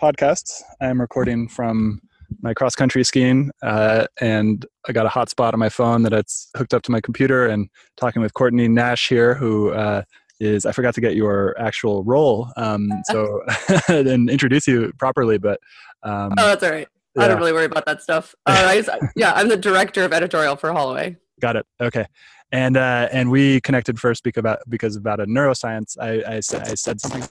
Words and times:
podcast. 0.00 0.62
I 0.80 0.86
am 0.86 1.00
recording 1.00 1.48
from 1.48 2.00
my 2.40 2.54
cross 2.54 2.74
country 2.74 3.04
skiing, 3.04 3.50
uh, 3.62 4.06
and 4.20 4.66
I 4.88 4.92
got 4.92 5.06
a 5.06 5.08
hotspot 5.08 5.52
on 5.52 5.58
my 5.58 5.68
phone 5.68 6.02
that 6.02 6.12
it's 6.12 6.50
hooked 6.56 6.74
up 6.74 6.82
to 6.82 6.90
my 6.90 7.00
computer. 7.00 7.46
And 7.46 7.68
talking 7.96 8.22
with 8.22 8.34
Courtney 8.34 8.68
Nash 8.68 9.08
here, 9.08 9.34
who 9.34 9.70
uh, 9.70 10.02
is 10.40 10.66
I 10.66 10.72
forgot 10.72 10.94
to 10.94 11.00
get 11.00 11.14
your 11.14 11.54
actual 11.58 12.04
role, 12.04 12.48
um, 12.56 12.90
so 13.06 13.42
and 13.88 14.28
introduce 14.28 14.66
you 14.66 14.92
properly. 14.98 15.38
But 15.38 15.60
um, 16.02 16.32
oh, 16.38 16.48
that's 16.48 16.62
all 16.62 16.70
right. 16.70 16.88
Yeah. 17.16 17.24
I 17.24 17.28
don't 17.28 17.38
really 17.38 17.52
worry 17.52 17.66
about 17.66 17.86
that 17.86 18.02
stuff. 18.02 18.34
Uh, 18.46 18.82
I, 18.90 18.98
yeah, 19.16 19.32
I'm 19.34 19.48
the 19.48 19.56
director 19.56 20.04
of 20.04 20.12
editorial 20.12 20.56
for 20.56 20.72
Holloway. 20.72 21.16
Got 21.40 21.56
it. 21.56 21.66
Okay. 21.80 22.06
And 22.52 22.76
uh, 22.76 23.08
and 23.12 23.30
we 23.30 23.60
connected 23.60 23.98
first 23.98 24.22
because 24.22 24.40
about 24.40 24.58
because 24.68 24.96
about 24.96 25.20
a 25.20 25.26
neuroscience. 25.26 25.96
I 25.98 26.34
I, 26.34 26.36
I 26.36 26.74
said 26.74 27.00
something 27.00 27.28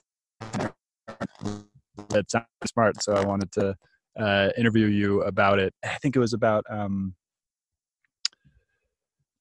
that 2.09 2.29
sounded 2.29 2.47
smart. 2.65 3.01
So 3.01 3.13
I 3.13 3.25
wanted 3.25 3.51
to 3.53 3.75
uh, 4.17 4.49
interview 4.57 4.87
you 4.87 5.21
about 5.23 5.59
it. 5.59 5.73
I 5.83 5.97
think 6.01 6.15
it 6.15 6.19
was 6.19 6.33
about 6.33 6.65
um, 6.69 7.15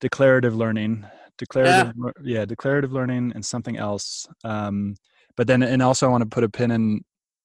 declarative 0.00 0.54
learning, 0.54 1.06
declarative, 1.38 1.94
yeah. 1.96 2.10
yeah. 2.22 2.44
declarative 2.44 2.92
learning, 2.92 3.32
and 3.34 3.44
something 3.44 3.76
else. 3.76 4.26
Um, 4.44 4.96
but 5.36 5.46
then, 5.46 5.62
and 5.62 5.82
also, 5.82 6.06
I 6.06 6.10
want 6.10 6.22
to 6.22 6.28
put 6.28 6.44
a 6.44 6.48
pin 6.48 6.70
in 6.70 7.04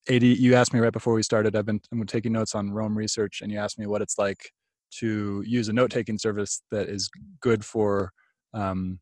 AD. 0.09 0.23
You 0.23 0.55
asked 0.55 0.73
me 0.73 0.79
right 0.79 0.93
before 0.93 1.13
we 1.13 1.23
started. 1.23 1.55
I've 1.55 1.65
been 1.65 1.81
I'm 1.91 2.05
taking 2.05 2.33
notes 2.33 2.55
on 2.55 2.71
Roam 2.71 2.97
Research, 2.97 3.41
and 3.41 3.51
you 3.51 3.57
asked 3.57 3.79
me 3.79 3.87
what 3.87 4.01
it's 4.01 4.17
like 4.17 4.51
to 4.99 5.43
use 5.45 5.67
a 5.67 5.73
note-taking 5.73 6.17
service 6.17 6.61
that 6.71 6.87
is 6.87 7.09
good 7.41 7.63
for 7.65 8.11
um, 8.53 8.99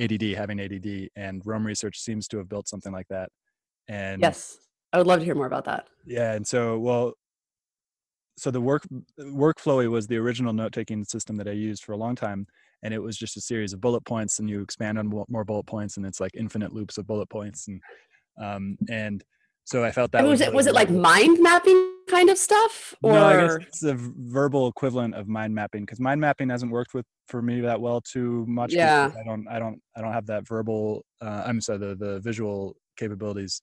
ADD, 0.00 0.22
having 0.34 0.58
ADD, 0.60 1.08
and 1.14 1.42
Roam 1.44 1.66
Research 1.66 1.98
seems 1.98 2.26
to 2.28 2.38
have 2.38 2.48
built 2.48 2.68
something 2.68 2.92
like 2.92 3.06
that. 3.10 3.28
And 3.88 4.22
yes, 4.22 4.56
I 4.92 4.98
would 4.98 5.06
love 5.06 5.20
to 5.20 5.24
hear 5.24 5.34
more 5.34 5.46
about 5.46 5.64
that. 5.66 5.88
Yeah, 6.06 6.32
and 6.32 6.46
so 6.46 6.78
well, 6.78 7.14
so 8.36 8.50
the 8.50 8.60
work 8.60 8.86
workflowy 9.18 9.90
was 9.90 10.06
the 10.06 10.16
original 10.16 10.52
note 10.52 10.72
taking 10.72 11.04
system 11.04 11.36
that 11.36 11.48
I 11.48 11.52
used 11.52 11.84
for 11.84 11.92
a 11.92 11.96
long 11.96 12.16
time, 12.16 12.46
and 12.82 12.92
it 12.94 12.98
was 12.98 13.16
just 13.16 13.36
a 13.36 13.40
series 13.40 13.72
of 13.72 13.80
bullet 13.80 14.04
points, 14.04 14.38
and 14.38 14.48
you 14.48 14.62
expand 14.62 14.98
on 14.98 15.08
more 15.28 15.44
bullet 15.44 15.66
points, 15.66 15.96
and 15.96 16.06
it's 16.06 16.20
like 16.20 16.32
infinite 16.34 16.72
loops 16.72 16.98
of 16.98 17.06
bullet 17.06 17.28
points, 17.28 17.68
and 17.68 17.80
um, 18.40 18.78
and 18.88 19.22
so 19.64 19.84
I 19.84 19.92
felt 19.92 20.10
that 20.12 20.22
was, 20.22 20.40
was 20.40 20.40
it 20.40 20.52
was 20.52 20.66
it 20.66 20.74
like 20.74 20.90
mind 20.90 21.38
mapping 21.40 21.94
kind 22.08 22.28
of 22.28 22.36
stuff 22.36 22.92
or 23.04 23.12
no, 23.12 23.24
I 23.24 23.36
guess 23.36 23.56
it's 23.68 23.82
a 23.84 23.94
verbal 23.96 24.66
equivalent 24.66 25.14
of 25.14 25.28
mind 25.28 25.54
mapping 25.54 25.82
because 25.82 26.00
mind 26.00 26.20
mapping 26.20 26.48
hasn't 26.48 26.72
worked 26.72 26.92
with 26.92 27.06
for 27.28 27.40
me 27.40 27.60
that 27.60 27.80
well 27.80 28.00
too 28.00 28.44
much. 28.48 28.72
Yeah, 28.72 29.12
I 29.16 29.22
don't 29.22 29.46
I 29.48 29.60
don't 29.60 29.80
I 29.96 30.00
don't 30.00 30.12
have 30.12 30.26
that 30.26 30.48
verbal. 30.48 31.04
Uh, 31.20 31.44
I'm 31.46 31.60
sorry, 31.60 31.78
the 31.78 31.94
the 31.94 32.20
visual 32.20 32.74
capabilities 32.96 33.62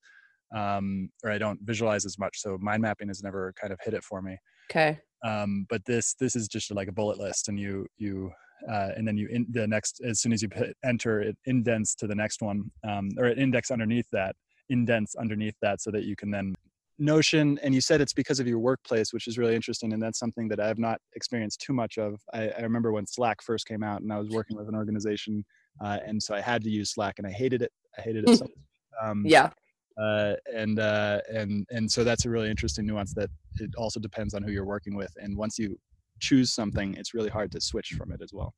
um, 0.55 1.09
or 1.23 1.31
I 1.31 1.37
don't 1.37 1.59
visualize 1.63 2.05
as 2.05 2.17
much. 2.17 2.39
So 2.39 2.57
mind 2.59 2.81
mapping 2.81 3.07
has 3.09 3.23
never 3.23 3.53
kind 3.59 3.73
of 3.73 3.79
hit 3.83 3.93
it 3.93 4.03
for 4.03 4.21
me. 4.21 4.37
Okay. 4.71 4.99
Um, 5.25 5.65
but 5.69 5.83
this 5.85 6.13
this 6.13 6.35
is 6.35 6.47
just 6.47 6.71
like 6.71 6.87
a 6.87 6.91
bullet 6.91 7.17
list, 7.17 7.49
and 7.49 7.59
you 7.59 7.87
you 7.97 8.31
uh, 8.69 8.89
and 8.95 9.07
then 9.07 9.17
you 9.17 9.27
in 9.27 9.45
the 9.51 9.67
next 9.67 10.01
as 10.05 10.19
soon 10.19 10.33
as 10.33 10.41
you 10.41 10.49
hit 10.53 10.75
enter 10.83 11.21
it 11.21 11.37
indents 11.45 11.95
to 11.95 12.07
the 12.07 12.15
next 12.15 12.41
one 12.41 12.69
um, 12.87 13.09
or 13.17 13.25
it 13.25 13.37
index 13.37 13.71
underneath 13.71 14.07
that 14.11 14.35
indents 14.69 15.15
underneath 15.15 15.55
that 15.61 15.81
so 15.81 15.91
that 15.91 16.03
you 16.03 16.15
can 16.15 16.31
then 16.31 16.55
notion 16.99 17.59
and 17.61 17.75
you 17.75 17.81
said 17.81 18.01
it's 18.01 18.13
because 18.13 18.39
of 18.39 18.47
your 18.47 18.57
workplace 18.57 19.13
which 19.13 19.27
is 19.27 19.37
really 19.37 19.55
interesting 19.55 19.93
and 19.93 20.01
that's 20.01 20.17
something 20.17 20.47
that 20.47 20.59
i 20.59 20.67
have 20.67 20.79
not 20.79 20.99
experienced 21.13 21.61
too 21.61 21.71
much 21.71 21.99
of 21.99 22.19
i, 22.33 22.49
I 22.49 22.61
remember 22.61 22.91
when 22.91 23.05
slack 23.05 23.41
first 23.41 23.67
came 23.67 23.83
out 23.83 24.01
and 24.01 24.11
i 24.11 24.17
was 24.17 24.29
working 24.29 24.57
with 24.57 24.67
an 24.67 24.75
organization 24.75 25.45
uh, 25.83 25.99
and 26.05 26.21
so 26.21 26.33
i 26.33 26.41
had 26.41 26.63
to 26.63 26.69
use 26.69 26.91
slack 26.91 27.15
and 27.19 27.27
i 27.27 27.31
hated 27.31 27.61
it 27.61 27.71
i 27.97 28.01
hated 28.01 28.27
it 28.27 28.37
so 28.37 28.47
um, 29.03 29.23
yeah 29.25 29.51
uh, 29.97 30.33
and 30.53 30.79
uh, 30.79 31.21
and 31.33 31.65
and 31.71 31.91
so 31.91 32.03
that's 32.03 32.25
a 32.25 32.29
really 32.29 32.49
interesting 32.49 32.85
nuance 32.85 33.13
that 33.13 33.29
it 33.59 33.71
also 33.75 33.99
depends 33.99 34.33
on 34.33 34.43
who 34.43 34.51
you're 34.51 34.65
working 34.65 34.95
with 34.95 35.11
and 35.17 35.35
once 35.35 35.57
you 35.57 35.77
choose 36.19 36.53
something 36.53 36.95
it's 36.95 37.13
really 37.13 37.29
hard 37.29 37.51
to 37.51 37.61
switch 37.61 37.93
from 37.97 38.11
it 38.11 38.21
as 38.21 38.33
well. 38.33 38.53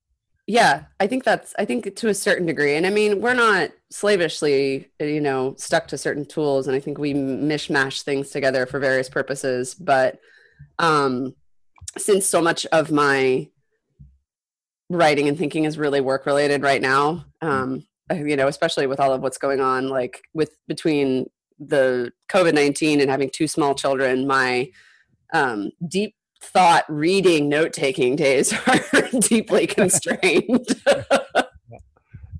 Yeah 0.47 0.85
i 0.99 1.05
think 1.05 1.23
that's 1.23 1.53
i 1.59 1.65
think 1.65 1.95
to 1.95 2.07
a 2.07 2.13
certain 2.15 2.47
degree 2.47 2.75
and 2.75 2.87
i 2.87 2.89
mean 2.89 3.21
we're 3.21 3.35
not 3.35 3.69
slavishly 3.91 4.89
you 4.99 5.21
know 5.21 5.53
stuck 5.59 5.87
to 5.89 5.97
certain 5.97 6.25
tools 6.25 6.65
and 6.65 6.75
i 6.75 6.79
think 6.79 6.97
we 6.97 7.13
mishmash 7.13 8.01
things 8.01 8.31
together 8.31 8.65
for 8.65 8.79
various 8.79 9.09
purposes 9.09 9.75
but 9.75 10.17
um 10.79 11.35
since 11.99 12.25
so 12.25 12.41
much 12.41 12.65
of 12.71 12.91
my 12.91 13.47
writing 14.89 15.27
and 15.27 15.37
thinking 15.37 15.65
is 15.65 15.77
really 15.77 16.01
work 16.01 16.25
related 16.25 16.63
right 16.63 16.81
now 16.81 17.25
um 17.43 17.85
you 18.13 18.35
know 18.35 18.47
especially 18.47 18.87
with 18.87 18.99
all 18.99 19.13
of 19.13 19.21
what's 19.21 19.37
going 19.37 19.59
on 19.59 19.89
like 19.89 20.21
with 20.33 20.57
between 20.67 21.29
the 21.59 22.11
covid-19 22.31 23.01
and 23.01 23.09
having 23.09 23.29
two 23.29 23.47
small 23.47 23.75
children 23.75 24.25
my 24.25 24.69
um 25.33 25.69
deep 25.87 26.15
thought 26.41 26.85
reading 26.87 27.49
note 27.49 27.73
taking 27.73 28.15
days 28.15 28.53
are 28.67 28.79
deeply 29.21 29.67
constrained. 29.67 30.67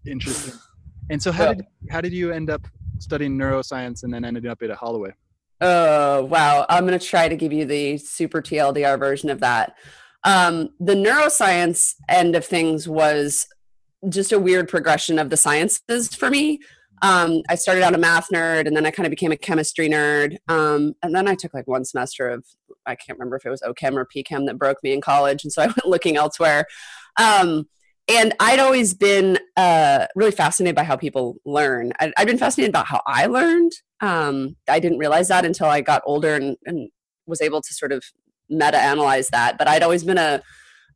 Interesting. 0.06 0.54
And 1.10 1.22
so 1.22 1.32
how 1.32 1.54
did 1.54 1.66
how 1.90 2.02
did 2.02 2.14
you 2.14 2.32
end 2.32 2.50
up 2.50 2.66
studying 3.00 3.38
neuroscience 3.38 4.04
and 4.04 4.14
then 4.14 4.26
ended 4.26 4.46
up 4.46 4.62
at 4.62 4.72
holloway? 4.72 5.12
Oh 5.62 6.24
wow. 6.26 6.66
I'm 6.70 6.86
going 6.86 6.98
to 6.98 7.06
try 7.06 7.28
to 7.28 7.36
give 7.36 7.52
you 7.52 7.66
the 7.66 7.98
super 7.98 8.42
tldr 8.42 8.98
version 8.98 9.30
of 9.30 9.40
that. 9.42 9.76
Um, 10.24 10.70
the 10.80 10.96
neuroscience 10.96 11.96
end 12.08 12.36
of 12.36 12.46
things 12.46 12.88
was 12.88 13.48
just 14.08 14.32
a 14.32 14.40
weird 14.40 14.70
progression 14.70 15.20
of 15.20 15.30
the 15.30 15.38
sciences 15.38 16.16
for 16.16 16.30
me 16.30 16.60
um, 17.02 17.42
I 17.50 17.56
started 17.56 17.84
out 17.84 17.96
a 17.96 17.98
math 17.98 18.28
nerd 18.34 18.68
and 18.68 18.76
then 18.76 18.86
I 18.86 18.92
kind 18.92 19.06
of 19.06 19.12
became 19.12 19.32
a 19.32 19.38
chemistry 19.38 19.90
nerd. 19.90 20.38
Um, 20.48 20.94
and 21.02 21.16
then 21.16 21.28
I 21.28 21.36
took 21.36 21.54
like 21.54 21.68
one 21.68 21.86
semester 21.86 22.30
of, 22.30 22.46
I 22.86 22.96
can't 22.96 23.18
remember 23.18 23.38
if 23.38 23.46
it 23.46 23.50
was 23.50 23.62
OChem 23.62 23.96
or 23.96 24.06
PChem 24.06 24.46
that 24.48 24.58
broke 24.58 24.78
me 24.84 24.94
in 24.94 25.02
college. 25.02 25.44
And 25.44 25.52
so 25.52 25.62
I 25.62 25.66
went 25.68 25.86
looking 25.86 26.18
elsewhere. 26.18 26.66
Um, 27.18 27.68
and 28.08 28.34
I'd 28.40 28.60
always 28.60 28.94
been 28.94 29.38
uh, 29.56 30.08
really 30.16 30.32
fascinated 30.32 30.76
by 30.76 30.84
how 30.84 30.96
people 30.96 31.38
learn. 31.46 31.94
I, 32.00 32.12
have 32.18 32.28
been 32.28 32.40
fascinated 32.40 32.72
about 32.72 32.88
how 32.88 33.02
I 33.06 33.28
learned. 33.28 33.72
Um, 34.02 34.56
I 34.68 34.80
didn't 34.80 34.98
realize 34.98 35.28
that 35.28 35.46
until 35.46 35.68
I 35.68 35.82
got 35.82 36.02
older 36.06 36.36
and, 36.36 36.58
and 36.66 36.90
was 37.28 37.40
able 37.40 37.62
to 37.62 37.74
sort 37.74 37.92
of 37.92 38.04
meta 38.50 38.80
analyze 38.80 39.28
that. 39.30 39.60
But 39.60 39.68
I'd 39.68 39.84
always 39.84 40.04
been 40.04 40.18
a 40.18 40.42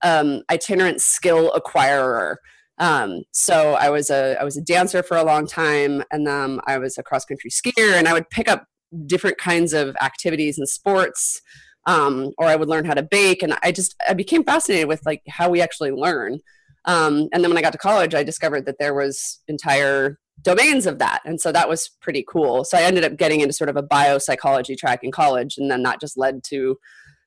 um, 0.03 0.41
itinerant 0.49 1.01
skill 1.01 1.51
acquirer. 1.51 2.37
Um, 2.83 3.23
so 3.31 3.75
I 3.75 3.89
was 3.89 4.09
a 4.09 4.35
I 4.37 4.43
was 4.43 4.57
a 4.57 4.61
dancer 4.61 5.03
for 5.03 5.15
a 5.15 5.23
long 5.23 5.47
time, 5.47 6.03
and 6.11 6.27
then 6.27 6.59
I 6.67 6.77
was 6.77 6.97
a 6.97 7.03
cross 7.03 7.23
country 7.23 7.49
skier, 7.49 7.93
and 7.93 8.09
I 8.09 8.13
would 8.13 8.29
pick 8.29 8.49
up 8.49 8.65
different 9.05 9.37
kinds 9.37 9.71
of 9.71 9.95
activities 10.01 10.57
and 10.57 10.67
sports, 10.67 11.41
um, 11.85 12.31
or 12.37 12.47
I 12.47 12.57
would 12.57 12.67
learn 12.67 12.83
how 12.83 12.93
to 12.93 13.01
bake, 13.01 13.41
and 13.41 13.57
I 13.63 13.71
just 13.71 13.95
I 14.05 14.13
became 14.13 14.43
fascinated 14.43 14.89
with 14.89 14.99
like 15.05 15.21
how 15.29 15.49
we 15.49 15.61
actually 15.61 15.91
learn. 15.91 16.39
Um, 16.83 17.29
and 17.31 17.41
then 17.41 17.51
when 17.51 17.57
I 17.57 17.61
got 17.61 17.71
to 17.71 17.77
college, 17.77 18.13
I 18.13 18.23
discovered 18.23 18.65
that 18.65 18.79
there 18.79 18.93
was 18.93 19.39
entire 19.47 20.19
domains 20.41 20.85
of 20.85 20.99
that, 20.99 21.21
and 21.23 21.39
so 21.39 21.53
that 21.53 21.69
was 21.69 21.89
pretty 22.01 22.25
cool. 22.27 22.65
So 22.65 22.77
I 22.77 22.81
ended 22.81 23.05
up 23.05 23.15
getting 23.15 23.39
into 23.39 23.53
sort 23.53 23.69
of 23.69 23.77
a 23.77 23.83
biopsychology 23.83 24.77
track 24.77 25.05
in 25.05 25.11
college, 25.11 25.57
and 25.57 25.71
then 25.71 25.83
that 25.83 26.01
just 26.01 26.17
led 26.17 26.43
to 26.49 26.77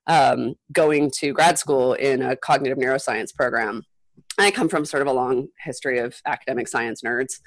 um, 0.07 0.57
going 0.71 1.11
to 1.21 1.33
grad 1.33 1.59
school 1.59 1.95
in 1.95 2.21
a 2.21 2.37
cognitive 2.37 2.77
neuroscience 2.77 3.35
program. 3.35 3.85
I 4.39 4.51
come 4.51 4.69
from 4.69 4.85
sort 4.85 5.03
of 5.03 5.09
a 5.09 5.13
long 5.13 5.49
history 5.63 5.99
of 5.99 6.21
academic 6.27 6.69
science 6.69 7.03
nerds. 7.03 7.41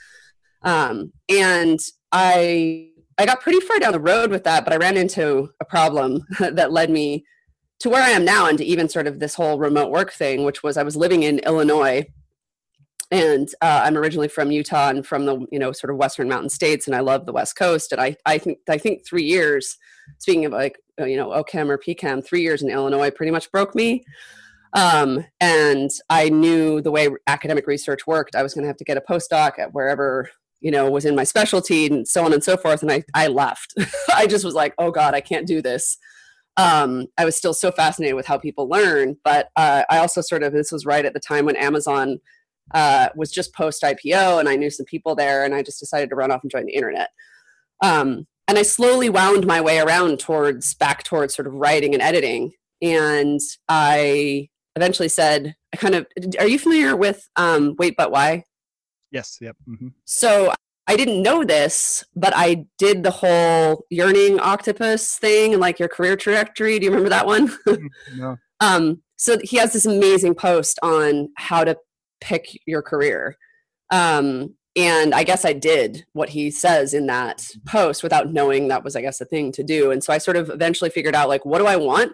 Um, 0.63 1.13
and 1.30 1.80
I 2.12 2.89
I 3.18 3.25
got 3.25 3.41
pretty 3.41 3.59
far 3.59 3.80
down 3.80 3.91
the 3.91 4.00
road 4.00 4.31
with 4.31 4.45
that, 4.45 4.63
but 4.63 4.74
I 4.74 4.77
ran 4.77 4.97
into 4.97 5.50
a 5.59 5.65
problem 5.65 6.25
that 6.39 6.71
led 6.71 6.89
me 6.89 7.25
to 7.80 7.89
where 7.89 8.01
I 8.01 8.09
am 8.09 8.25
now 8.25 8.47
and 8.47 8.57
to 8.57 8.65
even 8.65 8.89
sort 8.89 9.07
of 9.07 9.19
this 9.19 9.36
whole 9.36 9.59
remote 9.59 9.91
work 9.91 10.12
thing, 10.12 10.44
which 10.44 10.63
was 10.63 10.77
I 10.77 10.83
was 10.83 10.95
living 10.95 11.24
in 11.24 11.39
Illinois 11.39 12.06
and 13.12 13.50
uh, 13.62 13.81
I'm 13.83 13.97
originally 13.97 14.27
from 14.27 14.51
Utah 14.51 14.89
and 14.89 15.06
from 15.06 15.25
the 15.25 15.45
you 15.51 15.59
know 15.59 15.71
sort 15.71 15.91
of 15.91 15.97
western 15.97 16.30
mountain 16.30 16.50
states, 16.50 16.88
and 16.88 16.95
I 16.95 17.00
love 17.00 17.25
the 17.25 17.33
West 17.33 17.56
Coast. 17.56 17.91
And 17.91 18.00
I 18.00 18.15
I 18.25 18.38
think 18.38 18.59
I 18.69 18.77
think 18.77 19.06
three 19.06 19.24
years, 19.24 19.77
speaking 20.19 20.45
of 20.45 20.51
like 20.51 20.80
you 21.00 21.18
know 21.18 21.30
OChem 21.30 21.69
or 21.69 21.77
PChem, 21.77 22.24
three 22.24 22.41
years 22.41 22.62
in 22.62 22.69
Illinois 22.69 23.09
pretty 23.09 23.31
much 23.31 23.51
broke 23.51 23.74
me. 23.74 24.06
Um, 24.74 25.25
and 25.39 25.89
I 26.10 26.30
knew 26.30 26.81
the 26.81 26.92
way 26.92 27.10
academic 27.27 27.66
research 27.66 28.06
worked, 28.06 28.36
I 28.36 28.44
was 28.44 28.54
going 28.54 28.63
to 28.63 28.68
have 28.68 28.77
to 28.77 28.83
get 28.83 28.98
a 28.98 29.01
postdoc 29.01 29.57
at 29.57 29.74
wherever 29.74 30.30
you 30.62 30.71
know 30.71 30.92
was 30.92 31.06
in 31.06 31.16
my 31.16 31.24
specialty 31.24 31.88
and 31.88 32.07
so 32.07 32.25
on 32.25 32.33
and 32.33 32.44
so 32.44 32.57
forth. 32.57 32.81
And 32.81 32.92
I 32.92 33.04
I 33.13 33.27
left. 33.27 33.74
I 34.13 34.27
just 34.27 34.45
was 34.45 34.54
like, 34.54 34.74
oh 34.77 34.92
God, 34.92 35.13
I 35.13 35.21
can't 35.21 35.48
do 35.48 35.62
this. 35.62 35.98
Um, 36.57 37.07
I 37.18 37.24
was 37.25 37.38
still 37.38 37.54
so 37.54 37.71
fascinated 37.71 38.16
with 38.16 38.25
how 38.25 38.38
people 38.38 38.68
learn, 38.68 39.16
but 39.24 39.50
uh, 39.56 39.83
I 39.89 40.00
also 40.00 40.21
sort 40.21 40.44
of 40.44 40.51
this 40.51 40.72
was 40.72 40.86
right 40.86 41.06
at 41.06 41.13
the 41.13 41.19
time 41.19 41.45
when 41.45 41.56
Amazon 41.56 42.19
uh, 42.74 43.10
was 43.15 43.31
just 43.31 43.56
post 43.56 43.81
IPO, 43.81 44.39
and 44.39 44.50
I 44.50 44.56
knew 44.56 44.69
some 44.69 44.86
people 44.86 45.15
there, 45.15 45.45
and 45.45 45.56
I 45.56 45.63
just 45.63 45.80
decided 45.80 46.10
to 46.10 46.15
run 46.15 46.31
off 46.31 46.42
and 46.44 46.51
join 46.51 46.65
the 46.65 46.74
internet. 46.74 47.10
Um, 47.81 48.27
and 48.48 48.57
I 48.57 48.63
slowly 48.63 49.10
wound 49.10 49.48
my 49.48 49.62
way 49.62 49.80
around 49.80 50.19
towards 50.19 50.74
back 50.74 51.04
towards 51.04 51.33
sort 51.33 51.48
of 51.48 51.54
writing 51.54 51.94
and 51.94 52.04
editing, 52.04 52.51
and 52.81 53.39
I 53.69 54.50
eventually 54.75 55.10
said, 55.10 55.56
I 55.74 55.77
kind 55.77 55.95
of, 55.95 56.07
are 56.39 56.48
you 56.48 56.60
familiar 56.60 56.95
with 56.95 57.27
um, 57.36 57.75
Wait 57.77 57.95
But 57.98 58.12
Why? 58.12 58.44
Yes, 59.12 59.38
yep. 59.42 59.56
Mm-hmm. 59.68 59.89
So 60.06 60.54
I 60.88 60.95
didn't 60.95 61.21
know 61.21 61.44
this, 61.44 62.04
but 62.16 62.33
I 62.36 62.66
did 62.77 63.04
the 63.04 63.12
whole 63.12 63.86
yearning 63.89 64.39
octopus 64.39 65.18
thing 65.18 65.54
and 65.54 65.62
like 65.62 65.80
your 65.80 65.89
career 65.89 66.16
trajectory. 66.16 66.80
Do 66.80 66.86
you 66.86 66.92
remember 66.92 67.10
that 67.10 67.25
one? 67.25 67.50
Mm-hmm. 67.68 67.86
no. 68.19 68.38
um, 68.60 69.01
so 69.16 69.38
he 69.44 69.57
has 69.57 69.74
this 69.74 69.86
amazing 69.86 70.33
post 70.36 70.80
on 70.81 71.30
how 71.38 71.63
to 71.63 71.77
pick 72.22 72.60
your 72.65 72.81
career. 72.81 73.36
Um, 73.92 74.56
and 74.75 75.13
I 75.13 75.24
guess 75.24 75.45
I 75.45 75.54
did 75.54 76.06
what 76.13 76.30
he 76.30 76.51
says 76.51 76.94
in 76.94 77.08
that 77.08 77.46
post 77.67 78.01
without 78.01 78.32
knowing 78.32 78.67
that 78.67 78.84
was, 78.84 78.96
I 78.96 79.01
guess, 79.01 79.20
a 79.20 79.25
thing 79.25 79.51
to 79.53 79.63
do. 79.63 79.91
And 79.91 80.03
so 80.03 80.13
I 80.13 80.20
sort 80.20 80.38
of 80.38 80.50
eventually 80.50 80.89
figured 80.89 81.15
out 81.15 81.29
like, 81.29 81.46
what 81.46 81.60
do 81.60 81.65
I 81.65 81.75
want? 81.75 82.13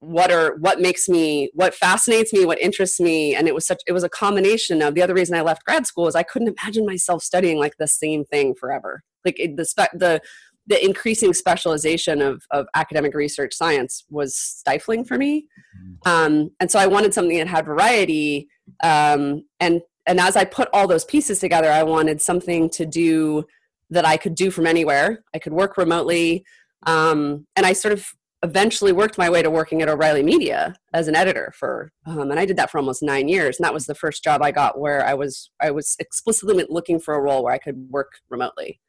What 0.00 0.30
are 0.30 0.56
what 0.56 0.80
makes 0.80 1.08
me 1.08 1.50
what 1.54 1.74
fascinates 1.74 2.32
me 2.32 2.46
what 2.46 2.60
interests 2.60 3.00
me 3.00 3.34
and 3.34 3.48
it 3.48 3.54
was 3.54 3.66
such 3.66 3.82
it 3.86 3.92
was 3.92 4.04
a 4.04 4.08
combination 4.08 4.80
of 4.80 4.94
the 4.94 5.02
other 5.02 5.14
reason 5.14 5.34
i 5.34 5.40
left 5.40 5.64
grad 5.64 5.86
school 5.86 6.06
is 6.06 6.14
i 6.14 6.22
couldn't 6.22 6.54
imagine 6.56 6.86
myself 6.86 7.20
studying 7.22 7.58
like 7.58 7.76
the 7.78 7.88
same 7.88 8.24
thing 8.24 8.54
forever. 8.54 9.02
Like 9.24 9.38
it, 9.38 9.56
the 9.56 9.64
spe- 9.64 9.92
the 9.94 10.20
the 10.66 10.84
increasing 10.84 11.32
specialization 11.34 12.20
of 12.22 12.44
of 12.50 12.66
academic 12.74 13.14
research 13.14 13.54
science 13.54 14.04
was 14.10 14.36
stifling 14.36 15.04
for 15.04 15.16
me. 15.16 15.46
Mm-hmm. 15.76 16.10
um, 16.10 16.50
and 16.60 16.70
so 16.70 16.78
i 16.78 16.86
wanted 16.86 17.12
something 17.14 17.38
that 17.38 17.48
had 17.48 17.66
variety 17.66 18.48
um, 18.82 19.44
and 19.60 19.82
and 20.06 20.20
as 20.20 20.36
i 20.36 20.44
put 20.44 20.68
all 20.72 20.86
those 20.86 21.04
pieces 21.04 21.40
together 21.40 21.70
i 21.70 21.82
wanted 21.82 22.20
something 22.20 22.70
to 22.70 22.86
do 22.86 23.44
that 23.90 24.04
i 24.04 24.16
could 24.16 24.34
do 24.34 24.50
from 24.50 24.66
anywhere. 24.66 25.24
I 25.34 25.38
could 25.38 25.52
work 25.52 25.76
remotely 25.76 26.44
um, 26.86 27.46
and 27.56 27.66
i 27.66 27.72
sort 27.72 27.92
of 27.92 28.06
eventually 28.42 28.92
worked 28.92 29.18
my 29.18 29.28
way 29.28 29.42
to 29.42 29.50
working 29.50 29.82
at 29.82 29.88
O'Reilly 29.88 30.22
Media 30.22 30.74
as 30.92 31.08
an 31.08 31.16
editor 31.16 31.52
for, 31.56 31.92
um, 32.06 32.30
and 32.30 32.38
I 32.38 32.44
did 32.44 32.56
that 32.56 32.70
for 32.70 32.78
almost 32.78 33.02
nine 33.02 33.28
years. 33.28 33.58
And 33.58 33.64
that 33.64 33.74
was 33.74 33.86
the 33.86 33.94
first 33.94 34.22
job 34.22 34.42
I 34.42 34.52
got 34.52 34.78
where 34.78 35.04
I 35.04 35.14
was 35.14 35.50
I 35.60 35.70
was 35.70 35.96
explicitly 35.98 36.64
looking 36.68 37.00
for 37.00 37.14
a 37.14 37.20
role 37.20 37.42
where 37.42 37.54
I 37.54 37.58
could 37.58 37.88
work 37.90 38.12
remotely. 38.28 38.80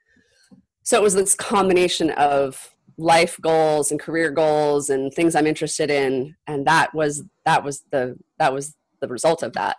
So 0.83 0.97
it 0.97 1.03
was 1.03 1.15
this 1.15 1.35
combination 1.35 2.11
of 2.11 2.75
life 2.97 3.39
goals 3.41 3.91
and 3.91 3.99
career 3.99 4.29
goals 4.29 4.89
and 4.89 5.13
things 5.13 5.35
I'm 5.35 5.47
interested 5.47 5.89
in, 5.89 6.35
and 6.47 6.65
that 6.67 6.93
was 6.93 7.23
that 7.45 7.63
was 7.63 7.83
the 7.91 8.17
that 8.37 8.53
was 8.53 8.75
the 9.01 9.07
result 9.07 9.43
of 9.43 9.53
that. 9.53 9.77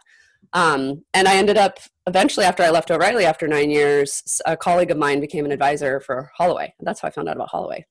Um, 0.53 1.05
and 1.15 1.29
I 1.29 1.37
ended 1.37 1.57
up 1.57 1.79
eventually 2.07 2.45
after 2.45 2.63
I 2.63 2.71
left 2.71 2.91
O'Reilly 2.91 3.25
after 3.25 3.47
nine 3.47 3.71
years, 3.71 4.41
a 4.47 4.57
colleague 4.57 4.91
of 4.91 4.97
mine 4.97 5.21
became 5.21 5.45
an 5.45 5.53
advisor 5.53 6.01
for 6.01 6.31
Holloway. 6.37 6.75
And 6.79 6.87
that's 6.87 7.01
how 7.01 7.09
I 7.09 7.13
found 7.13 7.29
out 7.29 7.37
about 7.37 7.51
Holloway. 7.51 7.87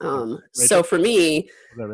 Um, 0.00 0.40
so 0.52 0.82
for 0.82 0.98
me, 0.98 1.50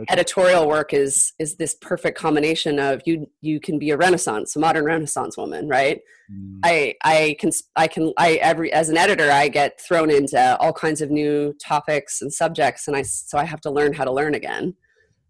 editorial 0.08 0.68
work 0.68 0.94
is 0.94 1.32
is 1.38 1.56
this 1.56 1.74
perfect 1.80 2.16
combination 2.16 2.78
of 2.78 3.02
you 3.04 3.28
you 3.40 3.58
can 3.58 3.78
be 3.78 3.90
a 3.90 3.96
Renaissance, 3.96 4.54
a 4.54 4.60
modern 4.60 4.84
Renaissance 4.84 5.36
woman, 5.36 5.68
right? 5.68 6.00
Mm. 6.32 6.60
I 6.64 6.94
I 7.02 7.36
can 7.40 7.50
I 7.74 7.88
can 7.88 8.12
I 8.16 8.34
every 8.34 8.72
as 8.72 8.88
an 8.88 8.96
editor 8.96 9.30
I 9.30 9.48
get 9.48 9.80
thrown 9.80 10.10
into 10.10 10.56
all 10.58 10.72
kinds 10.72 11.02
of 11.02 11.10
new 11.10 11.54
topics 11.54 12.22
and 12.22 12.32
subjects, 12.32 12.86
and 12.86 12.96
I 12.96 13.02
so 13.02 13.38
I 13.38 13.44
have 13.44 13.60
to 13.62 13.70
learn 13.70 13.92
how 13.92 14.04
to 14.04 14.12
learn 14.12 14.34
again. 14.34 14.74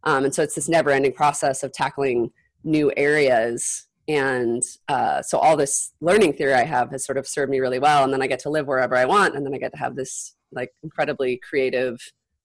Um, 0.05 0.25
and 0.25 0.35
so 0.35 0.43
it's 0.43 0.55
this 0.55 0.69
never 0.69 0.91
ending 0.91 1.13
process 1.13 1.63
of 1.63 1.73
tackling 1.73 2.31
new 2.63 2.93
areas 2.97 3.87
and 4.09 4.63
uh, 4.89 5.21
so 5.21 5.39
all 5.39 5.57
this 5.57 5.93
learning 6.01 6.33
theory 6.33 6.55
i 6.55 6.65
have 6.65 6.91
has 6.91 7.05
sort 7.05 7.19
of 7.19 7.27
served 7.27 7.51
me 7.51 7.59
really 7.61 7.79
well 7.79 8.05
and 8.05 8.13
then 8.13 8.23
i 8.23 8.27
get 8.27 8.39
to 8.39 8.51
live 8.51 8.67
wherever 8.67 8.97
i 8.97 9.05
want 9.05 9.35
and 9.35 9.45
then 9.45 9.55
i 9.55 9.59
get 9.59 9.73
to 9.73 9.79
have 9.79 9.97
this 9.97 10.35
like 10.53 10.71
incredibly 10.83 11.39
creative 11.39 11.99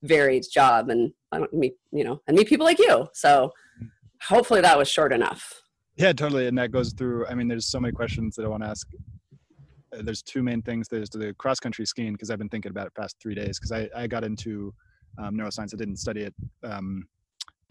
varied 0.04 0.44
job 0.52 0.90
and 0.90 1.12
i 1.32 1.38
don't 1.38 1.54
meet 1.54 1.74
you 1.92 2.04
know 2.04 2.22
and 2.28 2.38
meet 2.38 2.48
people 2.48 2.66
like 2.66 2.80
you. 2.80 3.08
So 3.14 3.52
hopefully 4.28 4.62
that 4.62 4.78
was 4.78 4.88
short 4.90 5.14
enough. 5.14 5.62
Yeah 5.96 6.14
totally. 6.14 6.48
And 6.48 6.58
that 6.58 6.72
goes 6.72 6.94
through 6.94 7.28
i 7.28 7.34
mean 7.34 7.48
there's 7.48 7.68
so 7.68 7.80
many 7.80 7.92
questions 7.92 8.36
that 8.36 8.46
i 8.46 8.48
want 8.48 8.64
to 8.64 8.70
ask. 8.70 8.88
Uh, 9.96 10.02
there's 10.04 10.22
two 10.22 10.42
main 10.42 10.62
things. 10.62 10.88
There's 10.88 11.10
the 11.10 11.34
cross 11.38 11.60
country 11.60 11.86
skiing 11.86 12.14
because 12.14 12.30
i've 12.32 12.40
been 12.40 12.50
thinking 12.50 12.72
about 12.72 12.88
it 12.88 12.96
past 12.96 13.18
three 13.22 13.36
days 13.36 13.60
because 13.60 13.72
I, 13.72 13.90
I 13.96 14.08
got 14.08 14.24
into 14.24 14.74
um, 15.18 15.36
neuroscience. 15.36 15.74
I 15.74 15.78
didn't 15.78 15.98
study 15.98 16.22
it 16.22 16.34
um, 16.64 17.06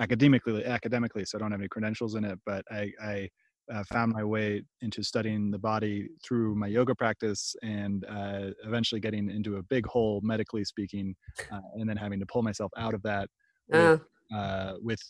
academically 0.01 0.65
academically 0.65 1.25
so 1.25 1.37
i 1.37 1.39
don't 1.39 1.51
have 1.51 1.61
any 1.61 1.69
credentials 1.69 2.15
in 2.15 2.25
it 2.25 2.39
but 2.47 2.65
i, 2.71 2.91
I 3.03 3.29
uh, 3.73 3.85
found 3.85 4.13
my 4.13 4.25
way 4.25 4.63
into 4.81 5.03
studying 5.03 5.51
the 5.51 5.59
body 5.59 6.09
through 6.25 6.55
my 6.55 6.67
yoga 6.67 6.95
practice 6.95 7.55
and 7.63 8.05
uh, 8.07 8.51
eventually 8.65 9.01
getting 9.01 9.31
into 9.31 9.57
a 9.57 9.63
big 9.65 9.87
hole 9.87 10.21
medically 10.23 10.65
speaking 10.65 11.15
uh, 11.53 11.61
and 11.75 11.89
then 11.89 11.97
having 11.97 12.21
to 12.21 12.27
pull 12.27 12.43
myself 12.43 12.73
out 12.77 12.95
of 12.95 13.03
that 13.03 13.29
with, 13.69 14.01
uh. 14.33 14.37
uh, 14.37 14.75
with 14.83 15.01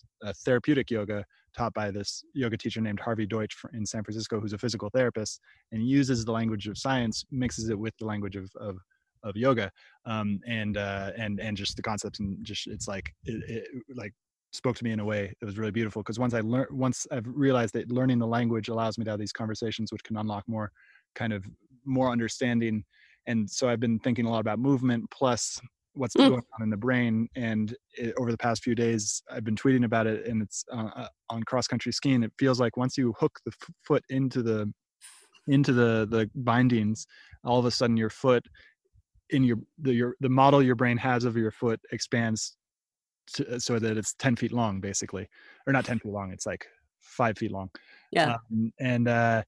therapeutic 0.45 0.91
yoga 0.91 1.25
taught 1.57 1.75
by 1.75 1.91
this 1.91 2.23
yoga 2.35 2.57
teacher 2.57 2.81
named 2.81 3.01
harvey 3.01 3.27
deutsch 3.27 3.57
in 3.73 3.85
san 3.85 4.05
francisco 4.05 4.39
who's 4.39 4.53
a 4.53 4.59
physical 4.59 4.89
therapist 4.91 5.41
and 5.73 5.87
uses 5.87 6.25
the 6.25 6.33
language 6.33 6.69
of 6.69 6.79
science 6.79 7.25
mixes 7.31 7.71
it 7.71 7.79
with 7.79 7.97
the 7.99 8.05
language 8.05 8.37
of, 8.37 8.51
of 8.61 8.77
of 9.23 9.37
yoga 9.37 9.71
um, 10.07 10.41
and 10.47 10.77
uh, 10.77 11.11
and 11.17 11.41
and 11.41 11.57
just 11.57 11.77
the 11.77 11.83
concepts 11.83 12.21
and 12.21 12.39
just 12.45 12.67
it's 12.67 12.89
like 12.89 13.13
it, 13.25 13.43
it, 13.49 13.83
like 13.95 14.13
spoke 14.53 14.77
to 14.77 14.85
me 14.85 14.93
in 14.93 15.01
a 15.01 15.05
way 15.05 15.33
that 15.41 15.47
was 15.47 15.59
really 15.59 15.71
beautiful 15.71 16.03
because 16.03 16.19
once 16.19 16.35
I 16.35 16.41
learned 16.41 16.69
once 16.71 17.07
I've 17.11 17.27
realized 17.27 17.75
that 17.75 17.91
learning 17.91 18.19
the 18.19 18.27
language 18.27 18.69
allows 18.69 18.99
me 18.99 19.05
to 19.05 19.11
have 19.11 19.21
these 19.21 19.33
conversations 19.33 19.93
which 19.93 20.03
can 20.03 20.17
unlock 20.17 20.45
more 20.49 20.73
kind 21.15 21.33
of 21.33 21.45
more 21.85 22.11
understanding 22.11 22.85
and 23.27 23.49
so 23.49 23.69
I've 23.69 23.81
been 23.81 23.99
thinking 24.01 24.27
a 24.27 24.31
lot 24.31 24.41
about 24.41 24.59
movement 24.59 25.05
plus 25.11 25.61
what's 25.95 26.15
mm. 26.15 26.29
going 26.29 26.43
on 26.55 26.63
in 26.63 26.71
the 26.71 26.77
brain 26.77 27.29
and 27.37 27.75
it, 27.95 28.15
over 28.19 28.31
the 28.31 28.39
past 28.39 28.63
few 28.63 28.75
days 28.75 29.23
I've 29.31 29.45
been 29.45 29.57
tweeting 29.57 29.85
about 29.85 30.07
it 30.07 30.27
and 30.27 30.43
it's 30.43 30.65
uh, 30.73 30.91
uh 30.97 31.09
on 31.31 31.43
cross 31.45 31.67
country 31.67 31.93
skiing 31.93 32.23
it 32.23 32.33
feels 32.39 32.61
like 32.61 32.77
once 32.77 32.99
you 32.99 33.15
hook 33.19 33.39
the 33.45 33.53
f- 33.53 33.75
foot 33.87 34.05
into 34.09 34.43
the 34.43 34.73
into 35.47 35.73
the 35.73 36.07
the 36.11 36.29
bindings 36.35 37.07
all 37.45 37.59
of 37.59 37.67
a 37.67 37.71
sudden 37.71 37.97
your 37.97 38.11
foot 38.11 38.45
in 39.31 39.45
your 39.45 39.59
the 39.79 39.93
your 39.93 40.17
the 40.21 40.29
model 40.29 40.63
your 40.63 40.75
brain 40.75 40.97
has 40.97 41.25
of 41.25 41.37
your 41.37 41.53
foot 41.53 41.81
expands 41.93 42.57
to, 43.35 43.55
uh, 43.55 43.59
so 43.59 43.79
that 43.79 43.97
it's 43.97 44.15
10 44.15 44.37
feet 44.37 44.53
long 44.53 44.81
basically 44.81 45.27
or 45.67 45.73
not 45.73 45.85
10 45.85 45.99
feet 46.01 46.13
long 46.13 46.33
it's 46.33 46.47
like 46.47 46.67
five 47.01 47.37
feet 47.39 47.53
long 47.53 47.71
yeah. 48.13 48.35
um, 48.53 48.73
and 48.79 49.09
uh 49.09 49.43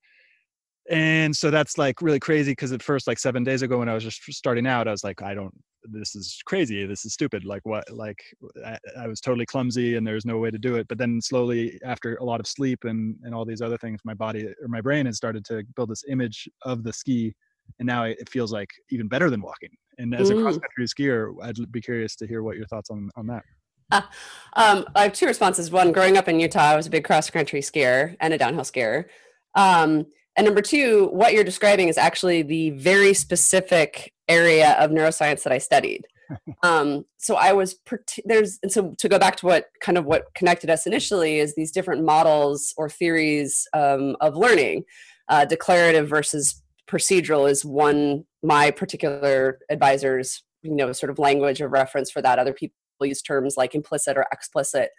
and 0.91 1.35
so 1.37 1.51
that's 1.51 1.79
like 1.79 2.03
really 2.03 2.19
crazy 2.19 2.53
because 2.53 2.73
at 2.73 2.83
first 2.83 3.07
like 3.07 3.19
seven 3.19 3.45
days 3.45 3.63
ago 3.63 3.79
when 3.79 3.89
i 3.89 3.95
was 3.95 4.03
just 4.03 4.23
starting 4.33 4.67
out 4.67 4.89
i 4.89 4.91
was 4.91 5.05
like 5.05 5.23
i 5.23 5.35
don't 5.35 5.55
this 5.91 6.15
is 6.15 6.41
crazy 6.45 6.87
this 6.87 7.05
is 7.05 7.13
stupid 7.13 7.45
like 7.45 7.65
what 7.65 7.85
like 7.93 8.19
I, 8.65 8.79
I, 8.99 9.09
was 9.09 9.21
totally 9.21 9.47
clumsy 9.47 9.97
and 9.97 10.07
there's 10.07 10.25
no 10.25 10.39
way 10.39 10.51
to 10.51 10.59
do 10.59 10.77
it. 10.77 10.87
But 10.89 10.99
then 10.99 11.21
slowly 11.21 11.79
after 11.85 12.17
a 12.17 12.25
lot 12.25 12.41
of 12.41 12.47
sleep 12.47 12.85
and 12.85 13.17
and 13.23 13.35
all 13.35 13.45
these 13.45 13.61
other 13.61 13.79
things 13.79 14.01
my 14.05 14.15
body 14.15 14.47
or 14.47 14.69
my 14.69 14.81
brain 14.81 15.07
has 15.07 15.17
started 15.17 15.45
to 15.47 15.63
build 15.77 15.91
this 15.91 16.05
image 16.09 16.49
of 16.63 16.85
the 16.85 16.93
ski 16.93 17.35
and 17.79 17.87
now 17.87 18.05
it 18.05 18.29
feels 18.29 18.53
like 18.53 18.69
even 18.91 19.09
better 19.09 19.31
than 19.31 19.41
walking. 19.41 19.71
And 19.99 20.15
as 20.15 20.31
mm. 20.31 20.39
a 20.39 20.43
cross 20.43 20.59
country 20.59 20.87
skier 20.87 21.35
i'd 21.43 21.73
be 21.73 21.81
curious 21.81 22.17
to 22.17 22.27
hear 22.27 22.43
what 22.43 22.57
your 22.57 22.67
thoughts 22.67 22.91
on 22.91 23.11
on 23.17 23.27
that 23.27 23.43
um, 23.93 24.85
I 24.95 25.03
have 25.03 25.13
two 25.13 25.27
responses. 25.27 25.71
One, 25.71 25.93
growing 25.93 26.17
up 26.17 26.29
in 26.29 26.41
Utah, 26.41 26.71
I 26.71 26.77
was 26.77 26.87
a 26.87 26.91
big 26.91 27.05
cross 27.05 27.31
country 27.31 27.61
skier 27.61 28.17
and 28.21 28.33
a 28.33 28.39
downhill 28.39 28.65
skier. 28.65 29.07
Um, 29.55 30.07
and 30.37 30.47
number 30.47 30.63
two, 30.63 31.09
what 31.13 31.35
you're 31.35 31.45
describing 31.45 31.89
is 31.89 31.99
actually 31.99 32.43
the 32.43 32.71
very 32.71 33.13
specific 33.13 34.13
area 34.29 34.73
of 34.73 34.91
neuroscience 34.91 35.43
that 35.43 35.53
I 35.53 35.59
studied. 35.59 36.07
um, 36.63 37.05
so 37.19 37.37
I 37.37 37.53
was 37.53 37.77
there's 38.25 38.59
and 38.63 38.73
so 38.73 38.95
to 38.99 39.09
go 39.09 39.19
back 39.19 39.37
to 39.37 39.47
what 39.47 39.67
kind 39.81 39.99
of 39.99 40.07
what 40.07 40.27
connected 40.35 40.71
us 40.71 40.87
initially 40.87 41.39
is 41.39 41.55
these 41.55 41.73
different 41.73 42.05
models 42.05 42.73
or 42.77 42.89
theories 42.89 43.67
um, 43.75 44.17
of 44.21 44.37
learning. 44.37 44.85
Uh, 45.29 45.45
declarative 45.45 46.09
versus 46.09 46.63
procedural 46.89 47.49
is 47.49 47.65
one 47.65 48.25
my 48.43 48.71
particular 48.71 49.59
advisors 49.71 50.43
you 50.63 50.75
know 50.75 50.93
sort 50.93 51.11
of 51.11 51.19
language 51.19 51.61
of 51.61 51.71
reference 51.71 52.11
for 52.11 52.23
that. 52.23 52.39
Other 52.39 52.53
people 52.53 52.77
use 53.05 53.23
terms 53.23 53.57
like 53.57 53.75
implicit 53.75 54.17
or 54.17 54.27
explicit. 54.33 54.91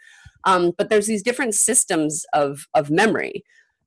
Um, 0.45 0.71
but 0.77 0.89
there's 0.89 1.07
these 1.07 1.23
different 1.23 1.55
systems 1.55 2.25
of, 2.33 2.67
of 2.73 2.89
memory. 2.89 3.43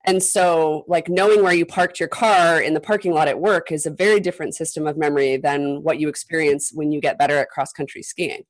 And 0.06 0.22
so, 0.22 0.84
like 0.86 1.08
knowing 1.08 1.42
where 1.42 1.52
you 1.52 1.66
parked 1.66 1.98
your 1.98 2.08
car 2.08 2.60
in 2.60 2.74
the 2.74 2.80
parking 2.80 3.12
lot 3.12 3.26
at 3.26 3.40
work 3.40 3.72
is 3.72 3.86
a 3.86 3.90
very 3.90 4.20
different 4.20 4.54
system 4.54 4.86
of 4.86 4.96
memory 4.96 5.36
than 5.36 5.82
what 5.82 5.98
you 5.98 6.08
experience 6.08 6.70
when 6.72 6.92
you 6.92 7.00
get 7.00 7.18
better 7.18 7.36
at 7.38 7.48
cross 7.48 7.72
country 7.72 8.04
skiing. 8.04 8.42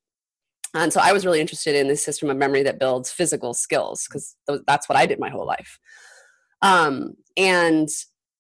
And 0.75 0.93
so, 0.93 1.01
I 1.03 1.15
was 1.15 1.25
really 1.25 1.41
interested 1.41 1.75
in 1.75 1.89
this 1.89 2.05
system 2.05 2.29
of 2.29 2.37
memory 2.37 2.63
that 2.65 2.79
builds 2.79 3.11
physical 3.11 3.55
skills 3.55 4.07
because 4.07 4.37
that's 4.67 4.87
what 4.87 4.99
I 4.99 5.07
did 5.07 5.19
my 5.19 5.31
whole 5.31 5.47
life. 5.47 5.79
Um, 6.61 7.15
and 7.39 7.89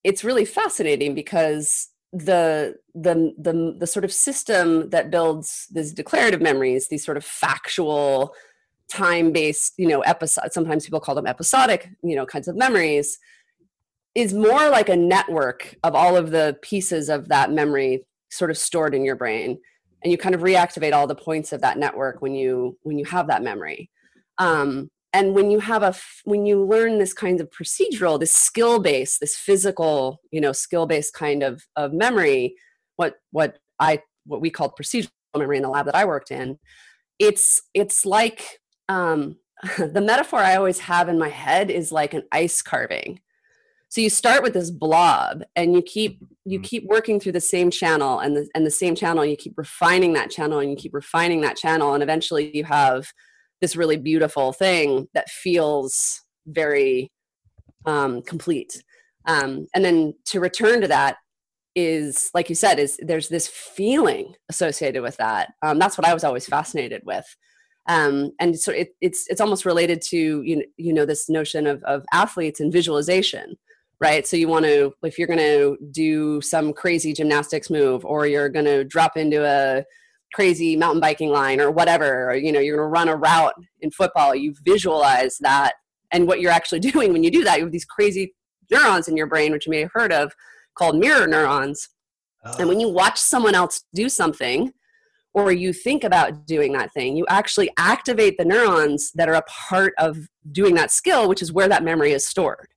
it's 0.05 0.23
really 0.23 0.45
fascinating 0.45 1.15
because 1.15 1.89
the 2.19 2.77
the 2.95 3.35
the 3.39 3.77
the 3.79 3.87
sort 3.87 4.05
of 4.05 4.13
system 4.13 4.91
that 4.91 5.11
builds 5.11 5.67
these 5.71 5.93
declarative 5.93 6.41
memories, 6.41 6.89
these 6.89 7.05
sort 7.05 7.17
of 7.17 7.25
factual, 7.25 8.35
time-based, 8.91 9.75
you 9.77 9.87
know, 9.87 10.01
episode. 10.01 10.53
Sometimes 10.53 10.85
people 10.85 11.01
call 11.01 11.15
them 11.15 11.27
episodic, 11.27 11.91
you 12.03 12.17
know, 12.17 12.25
kinds 12.25 12.49
of 12.49 12.57
memories, 12.57 13.19
is 14.15 14.33
more 14.33 14.71
like 14.71 14.89
a 14.89 14.97
network 14.97 15.77
of 15.83 15.95
all 15.95 16.17
of 16.17 16.31
the 16.31 16.57
pieces 16.63 17.09
of 17.09 17.29
that 17.29 17.51
memory 17.51 18.05
sort 18.31 18.51
of 18.51 18.57
stored 18.57 18.95
in 18.95 19.05
your 19.05 19.17
brain, 19.17 19.59
and 20.03 20.11
you 20.11 20.17
kind 20.17 20.35
of 20.35 20.41
reactivate 20.41 20.93
all 20.93 21.07
the 21.07 21.15
points 21.15 21.53
of 21.53 21.61
that 21.61 21.79
network 21.79 22.23
when 22.23 22.35
you 22.35 22.79
when 22.83 22.99
you 22.99 23.05
have 23.05 23.27
that 23.27 23.43
memory. 23.43 23.91
Um, 24.39 24.91
and 25.17 25.35
when 25.35 25.51
you 25.51 25.61
have 25.61 25.83
a 25.83 25.95
when 26.25 26.45
you 26.45 26.63
learn 26.63 26.99
this 26.99 27.15
kind 27.15 27.41
of 27.41 27.49
procedural 27.51 28.21
this 28.21 28.33
skill 28.33 28.79
based 28.79 29.21
this 29.21 29.35
physical 29.35 30.21
you 30.31 30.41
know 30.41 30.53
skill 30.53 30.87
based 30.87 31.15
kind 31.15 31.43
of 31.43 31.65
of 31.75 31.93
memory 31.93 32.55
what 32.97 33.15
what 33.31 33.59
i 33.81 34.01
what 34.27 34.41
we 34.41 34.51
called 34.51 34.77
procedural 34.81 35.11
memory 35.37 35.57
in 35.57 35.63
the 35.63 35.69
lab 35.69 35.87
that 35.87 35.95
i 35.95 36.05
worked 36.05 36.31
in 36.31 36.59
it's 37.19 37.63
it's 37.73 38.05
like 38.05 38.61
um 38.89 39.37
the 39.79 40.03
metaphor 40.03 40.41
i 40.41 40.55
always 40.55 40.81
have 40.81 41.09
in 41.09 41.19
my 41.19 41.31
head 41.31 41.71
is 41.71 41.91
like 41.91 42.13
an 42.13 42.23
ice 42.31 42.61
carving 42.61 43.19
so 43.89 44.01
you 44.01 44.11
start 44.11 44.43
with 44.43 44.53
this 44.53 44.71
blob 44.71 45.43
and 45.55 45.75
you 45.75 45.81
keep 45.81 46.23
you 46.45 46.59
mm-hmm. 46.59 46.65
keep 46.65 46.85
working 46.87 47.19
through 47.19 47.33
the 47.33 47.41
same 47.41 47.71
channel 47.71 48.19
and 48.19 48.37
the, 48.37 48.49
and 48.55 48.67
the 48.67 48.71
same 48.71 48.95
channel 48.95 49.25
you 49.25 49.37
keep 49.37 49.57
refining 49.57 50.13
that 50.13 50.31
channel 50.31 50.59
and 50.59 50.71
you 50.71 50.77
keep 50.77 50.93
refining 50.93 51.41
that 51.41 51.57
channel 51.57 51.95
and 51.95 52.03
eventually 52.03 52.55
you 52.55 52.65
have 52.65 53.07
this 53.61 53.77
really 53.77 53.97
beautiful 53.97 54.53
thing 54.53 55.09
that 55.15 55.31
feels 55.31 56.23
very 56.47 57.11
um, 57.87 58.23
complete. 58.23 58.83
Um, 59.27 59.67
and 59.75 59.85
then 59.85 60.15
to 60.27 60.41
return 60.41 60.81
to 60.83 60.89
that 60.89 61.17
is, 61.75 62.31
like 62.33 62.49
you 62.49 62.55
said, 62.55 62.79
is 62.79 62.99
there's 63.03 63.29
this 63.29 63.49
feeling 63.49 64.35
associated 64.49 65.03
with 65.03 65.17
that. 65.19 65.53
Um, 65.63 65.79
that's 65.79 65.99
what 65.99 66.07
I 66.07 66.15
was 66.15 66.25
always 66.25 66.47
fascinated 66.47 67.03
with. 67.05 67.27
Um, 67.89 68.33
and 68.41 68.59
so 68.59 68.73
it, 68.73 68.91
it's 69.01 69.27
it's 69.29 69.41
almost 69.41 69.65
related 69.65 70.03
to 70.03 70.43
you 70.43 70.57
know, 70.57 70.65
you 70.77 70.93
know 70.93 71.05
this 71.05 71.29
notion 71.29 71.67
of, 71.67 71.83
of 71.85 72.05
athletes 72.13 72.59
and 72.59 72.73
visualization 72.73 73.57
right 74.01 74.27
so 74.27 74.37
you 74.37 74.49
want 74.49 74.65
to 74.65 74.93
if 75.05 75.19
you're 75.19 75.29
going 75.29 75.39
to 75.39 75.77
do 75.93 76.41
some 76.41 76.73
crazy 76.73 77.13
gymnastics 77.13 77.71
move 77.71 78.05
or 78.05 78.27
you're 78.27 78.49
going 78.49 78.65
to 78.65 78.85
drop 78.85 79.17
into 79.17 79.45
a 79.45 79.85
crazy 80.35 80.77
mountain 80.77 81.01
biking 81.01 81.31
line 81.31 81.61
or 81.61 81.71
whatever 81.71 82.31
or, 82.31 82.35
you 82.35 82.53
know 82.53 82.61
you're 82.61 82.77
going 82.77 82.87
to 82.87 82.91
run 82.91 83.09
a 83.09 83.17
route 83.17 83.55
in 83.81 83.91
football 83.91 84.35
you 84.35 84.55
visualize 84.65 85.39
that 85.39 85.75
and 86.13 86.27
what 86.27 86.41
you're 86.41 86.53
actually 86.53 86.81
doing 86.93 87.13
when 87.13 87.25
you 87.25 87.31
do 87.31 87.45
that. 87.45 87.59
You 87.59 87.65
have 87.65 87.73
these 87.73 87.85
crazy 87.85 88.35
neurons 88.71 89.09
in 89.09 89.17
your 89.17 89.27
brain 89.27 89.53
which 89.53 89.67
you 89.67 89.71
may 89.71 89.81
have 89.81 89.93
heard 89.93 90.13
of 90.13 90.33
called 90.77 90.99
mirror 90.99 91.27
neurons. 91.27 91.89
Oh. 92.45 92.55
and 92.59 92.69
when 92.69 92.81
you 92.81 92.89
watch 92.89 93.19
someone 93.19 93.55
else 93.55 93.85
do 93.95 94.09
something 94.09 94.73
or 95.35 95.53
you 95.53 95.73
think 95.73 96.05
about 96.05 96.47
doing 96.47 96.73
that 96.73 96.93
thing 96.93 97.17
you 97.17 97.25
actually 97.29 97.71
activate 97.79 98.39
the 98.39 98.45
neurons 98.45 99.11
that 99.15 99.29
are 99.29 99.35
a 99.35 99.43
part 99.69 99.95
of 99.99 100.17
doing 100.53 100.75
that 100.75 100.91
skill 100.91 101.29
which 101.29 101.43
is 101.43 101.53
where 101.53 101.69
that 101.69 101.85
memory 101.85 102.13
is 102.13 102.27
stored. 102.27 102.69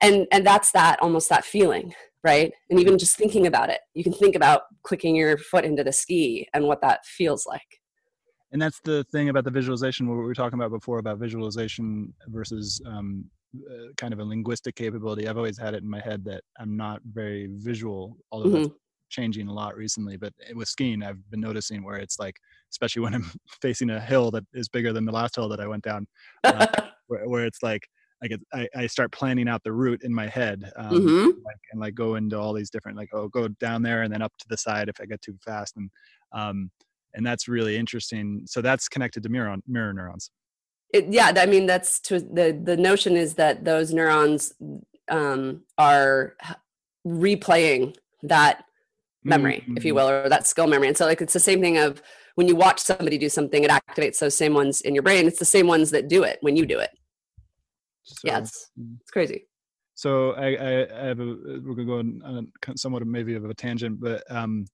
And 0.00 0.26
and 0.32 0.46
that's 0.46 0.72
that 0.72 1.00
almost 1.00 1.28
that 1.28 1.44
feeling 1.44 1.94
right? 2.24 2.52
And 2.70 2.78
even 2.78 2.98
just 2.98 3.16
thinking 3.16 3.46
about 3.46 3.70
it, 3.70 3.80
you 3.94 4.04
can 4.04 4.12
think 4.12 4.34
about 4.36 4.62
clicking 4.82 5.16
your 5.16 5.36
foot 5.38 5.64
into 5.64 5.84
the 5.84 5.92
ski 5.92 6.48
and 6.54 6.66
what 6.66 6.80
that 6.82 7.04
feels 7.04 7.46
like. 7.46 7.80
And 8.52 8.60
that's 8.60 8.80
the 8.84 9.04
thing 9.04 9.30
about 9.30 9.44
the 9.44 9.50
visualization, 9.50 10.08
what 10.08 10.18
we 10.18 10.24
were 10.24 10.34
talking 10.34 10.58
about 10.58 10.70
before 10.70 10.98
about 10.98 11.18
visualization 11.18 12.12
versus 12.28 12.80
um, 12.86 13.24
uh, 13.56 13.92
kind 13.96 14.12
of 14.12 14.18
a 14.18 14.24
linguistic 14.24 14.76
capability. 14.76 15.26
I've 15.26 15.38
always 15.38 15.58
had 15.58 15.74
it 15.74 15.82
in 15.82 15.88
my 15.88 16.00
head 16.00 16.24
that 16.26 16.42
I'm 16.58 16.76
not 16.76 17.00
very 17.04 17.48
visual, 17.50 18.16
although 18.30 18.50
mm-hmm. 18.50 18.62
that's 18.64 18.74
changing 19.08 19.48
a 19.48 19.52
lot 19.52 19.76
recently. 19.76 20.16
But 20.16 20.34
with 20.54 20.68
skiing, 20.68 21.02
I've 21.02 21.30
been 21.30 21.40
noticing 21.40 21.82
where 21.82 21.96
it's 21.96 22.18
like, 22.18 22.36
especially 22.70 23.02
when 23.02 23.14
I'm 23.14 23.30
facing 23.62 23.90
a 23.90 24.00
hill 24.00 24.30
that 24.32 24.44
is 24.52 24.68
bigger 24.68 24.92
than 24.92 25.06
the 25.06 25.12
last 25.12 25.36
hill 25.36 25.48
that 25.48 25.60
I 25.60 25.66
went 25.66 25.84
down, 25.84 26.06
uh, 26.44 26.66
where, 27.06 27.28
where, 27.28 27.46
it's 27.46 27.62
like 27.62 27.88
I 28.22 28.28
get 28.28 28.40
I, 28.52 28.68
I 28.76 28.86
start 28.86 29.12
planning 29.12 29.48
out 29.48 29.62
the 29.64 29.72
route 29.72 30.02
in 30.02 30.14
my 30.14 30.28
head 30.28 30.70
um, 30.76 31.02
Mhm. 31.02 31.26
like, 31.44 31.56
and 31.72 31.80
like 31.80 31.94
go 31.94 32.14
into 32.14 32.38
all 32.38 32.52
these 32.52 32.70
different 32.70 32.96
like 32.96 33.10
oh 33.12 33.28
go 33.28 33.48
down 33.48 33.82
there 33.82 34.02
and 34.02 34.12
then 34.12 34.22
up 34.22 34.32
to 34.38 34.46
the 34.48 34.56
side 34.56 34.88
if 34.88 35.00
I 35.00 35.06
get 35.06 35.20
too 35.22 35.36
fast 35.44 35.76
and 35.76 35.90
um 36.32 36.70
and 37.14 37.26
that's 37.26 37.46
really 37.46 37.76
interesting. 37.76 38.42
So 38.46 38.62
that's 38.62 38.88
connected 38.88 39.22
to 39.24 39.28
mirror 39.28 39.54
mirror 39.66 39.92
neurons. 39.92 40.30
It, 40.94 41.06
yeah, 41.08 41.32
I 41.36 41.46
mean 41.46 41.66
that's 41.66 42.00
to 42.00 42.20
the 42.20 42.58
the 42.62 42.76
notion 42.76 43.16
is 43.16 43.34
that 43.34 43.64
those 43.64 43.92
neurons 43.92 44.54
um, 45.08 45.64
are 45.78 46.36
replaying 47.06 47.96
that 48.22 48.64
memory, 49.24 49.64
if 49.76 49.84
you 49.84 49.92
Mhm. 49.92 49.96
will, 49.96 50.08
or 50.08 50.28
that 50.28 50.46
skill 50.46 50.66
memory. 50.66 50.88
And 50.88 50.96
so, 50.96 51.06
like, 51.06 51.20
it's 51.20 51.32
the 51.32 51.40
same 51.40 51.60
thing 51.60 51.78
of 51.78 52.02
when 52.34 52.48
you 52.48 52.56
watch 52.56 52.80
somebody 52.80 53.18
do 53.18 53.28
something, 53.28 53.62
it 53.64 53.70
activates 53.70 54.18
those 54.18 54.36
same 54.36 54.54
ones 54.54 54.80
in 54.80 54.94
your 54.94 55.02
brain. 55.02 55.26
It's 55.26 55.38
the 55.38 55.44
same 55.44 55.66
ones 55.66 55.90
that 55.90 56.08
do 56.08 56.22
it 56.22 56.38
when 56.40 56.56
you 56.56 56.66
do 56.66 56.78
it. 56.78 56.90
Yeah, 58.24 58.38
it's 58.38 58.70
mm. 58.78 58.96
it's 59.00 59.10
crazy. 59.10 59.46
So 59.94 60.32
I, 60.32 60.54
I, 60.54 61.02
I 61.02 61.06
have 61.06 61.20
a, 61.20 61.36
we're 61.62 61.74
gonna 61.74 61.84
go 61.84 61.98
on 61.98 62.50
a 62.66 62.76
somewhat 62.78 63.02
of 63.02 63.08
maybe 63.08 63.34
of 63.34 63.44
a 63.44 63.54
tangent, 63.54 64.00
but 64.00 64.22
um, 64.30 64.66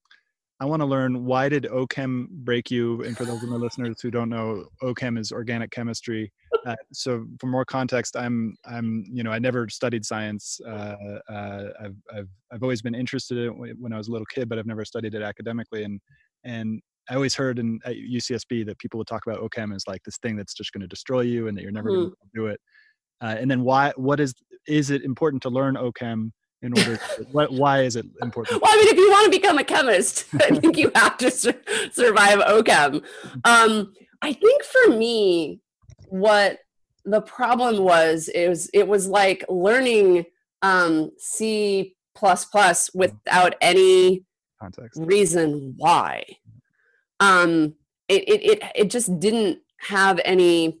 I 0.61 0.65
want 0.65 0.81
to 0.81 0.85
learn 0.85 1.25
why 1.25 1.47
did 1.47 1.63
OChem 1.63 2.27
break 2.29 2.69
you? 2.69 3.01
And 3.03 3.15
for 3.15 3.23
those 3.23 3.41
of 3.43 3.49
my 3.49 3.55
listeners 3.57 4.01
who 4.01 4.11
don't 4.11 4.29
know, 4.29 4.65
OChem 4.83 5.17
is 5.17 5.31
organic 5.31 5.71
chemistry. 5.71 6.31
Uh, 6.65 6.75
so 6.91 7.25
for 7.39 7.47
more 7.47 7.63
context, 7.63 8.17
I'm 8.17 8.53
I'm 8.65 9.05
you 9.09 9.23
know 9.23 9.31
I 9.31 9.39
never 9.39 9.69
studied 9.69 10.03
science. 10.05 10.59
Uh, 10.67 10.95
uh, 11.29 11.69
I've 11.79 11.95
I've 12.13 12.27
I've 12.51 12.63
always 12.63 12.81
been 12.81 12.93
interested 12.93 13.37
in 13.37 13.45
it 13.45 13.57
when 13.57 13.75
when 13.79 13.93
I 13.93 13.97
was 13.97 14.09
a 14.09 14.11
little 14.11 14.25
kid, 14.25 14.49
but 14.49 14.59
I've 14.59 14.65
never 14.65 14.83
studied 14.83 15.15
it 15.15 15.21
academically. 15.21 15.85
And 15.85 16.01
and 16.43 16.81
I 17.09 17.15
always 17.15 17.33
heard 17.33 17.59
in 17.59 17.79
at 17.85 17.95
UCSB 17.95 18.65
that 18.65 18.77
people 18.77 18.97
would 18.97 19.07
talk 19.07 19.25
about 19.25 19.39
OChem 19.39 19.73
as 19.73 19.85
like 19.87 20.03
this 20.03 20.17
thing 20.17 20.35
that's 20.35 20.53
just 20.53 20.73
going 20.73 20.81
to 20.81 20.87
destroy 20.87 21.21
you 21.21 21.47
and 21.47 21.57
that 21.57 21.61
you're 21.61 21.71
never 21.71 21.89
going 21.89 22.09
to 22.09 22.15
do 22.35 22.47
it. 22.47 22.59
Uh, 23.21 23.35
and 23.37 23.49
then 23.49 23.63
why 23.63 23.91
what 23.95 24.19
is 24.19 24.33
is 24.67 24.91
it 24.91 25.03
important 25.03 25.41
to 25.43 25.49
learn 25.49 25.75
OChem 25.75 26.31
in 26.61 26.77
order 26.77 26.97
to, 26.97 27.23
what, 27.31 27.51
why 27.51 27.81
is 27.81 27.95
it 27.95 28.05
important 28.21 28.61
Well, 28.61 28.71
I 28.71 28.77
mean, 28.77 28.87
if 28.87 28.97
you 28.97 29.09
want 29.09 29.25
to 29.25 29.39
become 29.39 29.57
a 29.57 29.63
chemist, 29.63 30.25
I 30.33 30.49
think 30.49 30.77
you 30.77 30.91
have 30.95 31.17
to 31.17 31.31
sur- 31.31 31.61
survive 31.91 32.39
OChem. 32.39 33.03
Um, 33.45 33.93
I 34.21 34.33
think 34.33 34.63
for 34.63 34.89
me, 34.89 35.61
what 36.07 36.59
the 37.05 37.21
problem 37.21 37.83
was 37.83 38.27
is 38.29 38.69
it 38.73 38.87
was 38.87 39.07
like 39.07 39.45
learning 39.49 40.25
um, 40.61 41.11
C 41.17 41.95
plus 42.15 42.45
plus 42.45 42.89
without 42.93 43.55
any 43.61 44.25
context 44.59 44.99
reason 45.01 45.73
why. 45.77 46.23
Um, 47.19 47.75
it, 48.07 48.27
it 48.27 48.43
it 48.43 48.63
it 48.75 48.89
just 48.89 49.19
didn't 49.19 49.59
have 49.77 50.19
any 50.25 50.79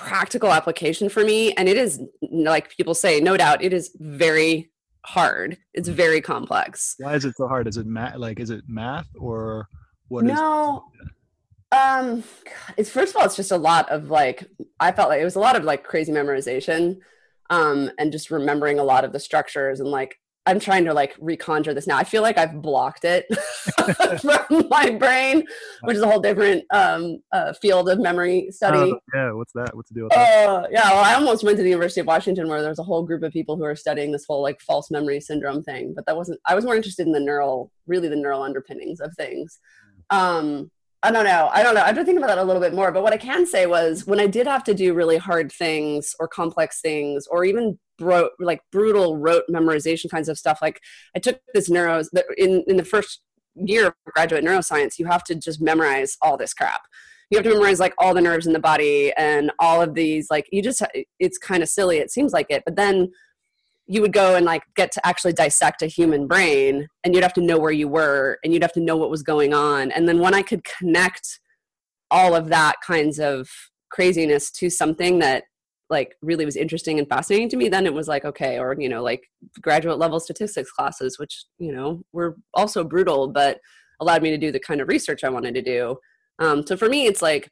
practical 0.00 0.50
application 0.50 1.08
for 1.10 1.22
me, 1.24 1.52
and 1.52 1.68
it 1.68 1.76
is 1.76 2.00
like 2.30 2.74
people 2.76 2.94
say, 2.94 3.20
no 3.20 3.36
doubt, 3.36 3.62
it 3.62 3.72
is 3.72 3.94
very 4.00 4.70
hard. 5.04 5.58
It's 5.74 5.88
very 5.88 6.20
complex. 6.20 6.94
why 6.98 7.14
is 7.14 7.24
it 7.24 7.36
so 7.36 7.46
hard 7.48 7.66
is 7.68 7.76
it 7.76 7.86
math 7.86 8.16
like 8.16 8.40
is 8.40 8.50
it 8.50 8.62
math 8.68 9.06
or 9.18 9.66
what 10.08 10.24
no 10.24 10.84
um 11.72 12.22
it's 12.76 12.90
first 12.90 13.14
of 13.14 13.16
all 13.16 13.24
it's 13.24 13.36
just 13.36 13.52
a 13.52 13.56
lot 13.56 13.88
of 13.90 14.10
like 14.10 14.44
i 14.80 14.90
felt 14.92 15.08
like 15.08 15.20
it 15.20 15.24
was 15.24 15.36
a 15.36 15.40
lot 15.40 15.56
of 15.56 15.64
like 15.64 15.84
crazy 15.84 16.12
memorization 16.12 16.98
um 17.48 17.90
and 17.98 18.10
just 18.12 18.30
remembering 18.30 18.78
a 18.78 18.84
lot 18.84 19.04
of 19.04 19.12
the 19.12 19.20
structures 19.20 19.80
and 19.80 19.88
like 19.88 20.19
i'm 20.46 20.58
trying 20.58 20.84
to 20.84 20.94
like 20.94 21.16
reconjure 21.18 21.74
this 21.74 21.86
now 21.86 21.96
i 21.96 22.04
feel 22.04 22.22
like 22.22 22.38
i've 22.38 22.60
blocked 22.62 23.04
it 23.04 23.26
from 24.20 24.66
my 24.68 24.90
brain 24.90 25.42
which 25.84 25.96
is 25.96 26.02
a 26.02 26.10
whole 26.10 26.20
different 26.20 26.64
um 26.72 27.18
uh, 27.32 27.52
field 27.54 27.88
of 27.88 27.98
memory 27.98 28.48
study 28.50 28.92
Oh, 28.92 29.00
yeah 29.14 29.32
what's 29.32 29.52
that 29.52 29.74
what's 29.74 29.88
the 29.90 29.94
deal 29.94 30.04
with 30.04 30.12
that 30.12 30.40
uh, 30.48 30.66
yeah, 30.70 30.90
well, 30.90 31.04
I 31.04 31.14
almost 31.14 31.44
went 31.44 31.56
to 31.58 31.62
the 31.62 31.68
University 31.68 32.00
of 32.00 32.06
Washington 32.06 32.48
where 32.48 32.60
there 32.60 32.70
was 32.70 32.78
a 32.78 32.84
whole 32.84 33.02
group 33.02 33.22
of 33.22 33.32
people 33.32 33.56
who 33.56 33.64
are 33.64 33.76
studying 33.76 34.12
this 34.12 34.24
whole 34.26 34.42
like 34.42 34.60
false 34.60 34.90
memory 34.90 35.20
syndrome 35.20 35.62
thing. 35.62 35.92
But 35.94 36.06
that 36.06 36.16
wasn't. 36.16 36.40
I 36.46 36.54
was 36.54 36.64
more 36.64 36.76
interested 36.76 37.06
in 37.06 37.12
the 37.12 37.20
neural, 37.20 37.70
really 37.86 38.08
the 38.08 38.16
neural 38.16 38.42
underpinnings 38.42 39.00
of 39.00 39.14
things. 39.16 39.58
Um, 40.10 40.70
I 41.02 41.10
don't 41.10 41.24
know. 41.24 41.48
I 41.52 41.62
don't 41.62 41.74
know. 41.74 41.82
I've 41.82 41.94
been 41.94 42.04
thinking 42.04 42.22
about 42.22 42.34
that 42.34 42.42
a 42.42 42.44
little 42.44 42.60
bit 42.60 42.74
more. 42.74 42.92
But 42.92 43.02
what 43.02 43.14
I 43.14 43.16
can 43.16 43.46
say 43.46 43.66
was 43.66 44.06
when 44.06 44.20
I 44.20 44.26
did 44.26 44.46
have 44.46 44.64
to 44.64 44.74
do 44.74 44.92
really 44.92 45.16
hard 45.16 45.50
things 45.50 46.14
or 46.20 46.28
complex 46.28 46.80
things 46.80 47.26
or 47.30 47.44
even 47.44 47.78
bro- 47.98 48.30
like 48.38 48.60
brutal 48.70 49.16
rote 49.16 49.44
memorization 49.50 50.10
kinds 50.10 50.28
of 50.28 50.38
stuff, 50.38 50.58
like 50.60 50.80
I 51.16 51.18
took 51.18 51.40
this 51.54 51.70
neuros 51.70 52.08
in 52.36 52.64
in 52.66 52.76
the 52.76 52.84
first 52.84 53.22
year 53.54 53.86
of 53.86 53.94
graduate 54.04 54.44
neuroscience, 54.44 54.98
you 54.98 55.06
have 55.06 55.24
to 55.24 55.34
just 55.34 55.60
memorize 55.60 56.18
all 56.20 56.36
this 56.36 56.54
crap 56.54 56.82
you 57.30 57.38
have 57.38 57.44
to 57.44 57.52
memorize 57.52 57.80
like 57.80 57.94
all 57.98 58.12
the 58.12 58.20
nerves 58.20 58.46
in 58.46 58.52
the 58.52 58.58
body 58.58 59.12
and 59.16 59.52
all 59.58 59.80
of 59.80 59.94
these 59.94 60.28
like 60.30 60.48
you 60.52 60.62
just 60.62 60.82
it's 61.18 61.38
kind 61.38 61.62
of 61.62 61.68
silly 61.68 61.98
it 61.98 62.10
seems 62.10 62.32
like 62.32 62.46
it 62.50 62.62
but 62.66 62.76
then 62.76 63.08
you 63.90 64.00
would 64.00 64.12
go 64.12 64.36
and 64.36 64.46
like 64.46 64.62
get 64.76 64.92
to 64.92 65.04
actually 65.06 65.32
dissect 65.32 65.82
a 65.82 65.86
human 65.86 66.26
brain 66.26 66.86
and 67.02 67.14
you'd 67.14 67.24
have 67.24 67.32
to 67.32 67.40
know 67.40 67.58
where 67.58 67.72
you 67.72 67.88
were 67.88 68.38
and 68.44 68.52
you'd 68.52 68.62
have 68.62 68.72
to 68.72 68.80
know 68.80 68.96
what 68.96 69.10
was 69.10 69.22
going 69.22 69.52
on. 69.52 69.90
And 69.90 70.08
then 70.08 70.20
when 70.20 70.34
i 70.34 70.42
could 70.42 70.62
connect 70.64 71.40
all 72.10 72.34
of 72.34 72.48
that 72.48 72.76
kinds 72.86 73.18
of 73.18 73.48
craziness 73.90 74.50
to 74.52 74.70
something 74.70 75.18
that 75.18 75.44
like 75.88 76.14
really 76.22 76.44
was 76.44 76.56
interesting 76.56 77.00
and 77.00 77.08
fascinating 77.08 77.48
to 77.48 77.56
me 77.56 77.68
then 77.68 77.84
it 77.84 77.92
was 77.92 78.06
like 78.06 78.24
okay 78.24 78.60
or 78.60 78.76
you 78.78 78.88
know 78.88 79.02
like 79.02 79.24
graduate 79.60 79.98
level 79.98 80.20
statistics 80.20 80.70
classes 80.70 81.18
which 81.18 81.44
you 81.58 81.72
know 81.72 82.00
were 82.12 82.36
also 82.54 82.84
brutal 82.84 83.26
but 83.26 83.58
allowed 84.00 84.22
me 84.22 84.30
to 84.30 84.38
do 84.38 84.52
the 84.52 84.60
kind 84.60 84.80
of 84.80 84.86
research 84.86 85.24
i 85.24 85.28
wanted 85.28 85.54
to 85.54 85.62
do. 85.62 85.96
Um, 86.40 86.66
so 86.66 86.76
for 86.76 86.88
me, 86.88 87.06
it's 87.06 87.22
like 87.22 87.50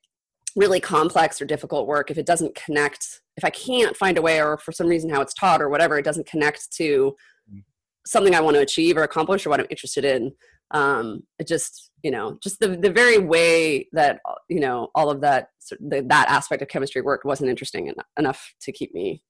really 0.59 0.81
complex 0.81 1.41
or 1.41 1.45
difficult 1.45 1.87
work 1.87 2.11
if 2.11 2.19
it 2.19 2.27
doesn't 2.27 2.55
connect, 2.55 3.21
if 3.37 3.45
I 3.45 3.51
can't 3.51 3.97
find 3.97 4.19
a 4.19 4.23
way 4.23 4.43
or 4.43 4.59
for 4.59 4.73
some 4.73 4.89
reason 4.89 5.09
how 5.09 5.21
it's 5.21 5.35
taught 5.35 5.63
or 5.63 5.69
whatever, 5.69 5.97
it 5.99 6.05
doesn't 6.05 6.27
connect 6.27 6.73
to 6.77 7.15
something 8.07 8.35
I 8.35 8.41
want 8.41 8.57
to 8.57 8.63
achieve 8.63 8.97
or 8.97 9.03
accomplish 9.03 9.47
or 9.47 9.51
what 9.51 9.61
I'm 9.61 9.67
interested 9.71 10.05
in. 10.05 10.33
Um, 10.71 11.23
it 11.39 11.47
just, 11.47 11.91
you 12.03 12.11
know, 12.11 12.39
just 12.43 12.59
the, 12.59 12.69
the 12.69 12.91
very 12.91 13.19
way 13.19 13.89
that, 13.93 14.21
you 14.49 14.61
know, 14.61 14.89
all 14.95 15.11
of 15.11 15.21
that, 15.21 15.49
the, 15.79 16.03
that 16.09 16.29
aspect 16.29 16.63
of 16.63 16.69
chemistry 16.69 17.03
work 17.03 17.25
wasn't 17.25 17.51
interesting 17.51 17.89
en- 17.89 17.95
enough 18.19 18.53
to 18.63 18.73
keep 18.73 18.95
me, 18.95 19.23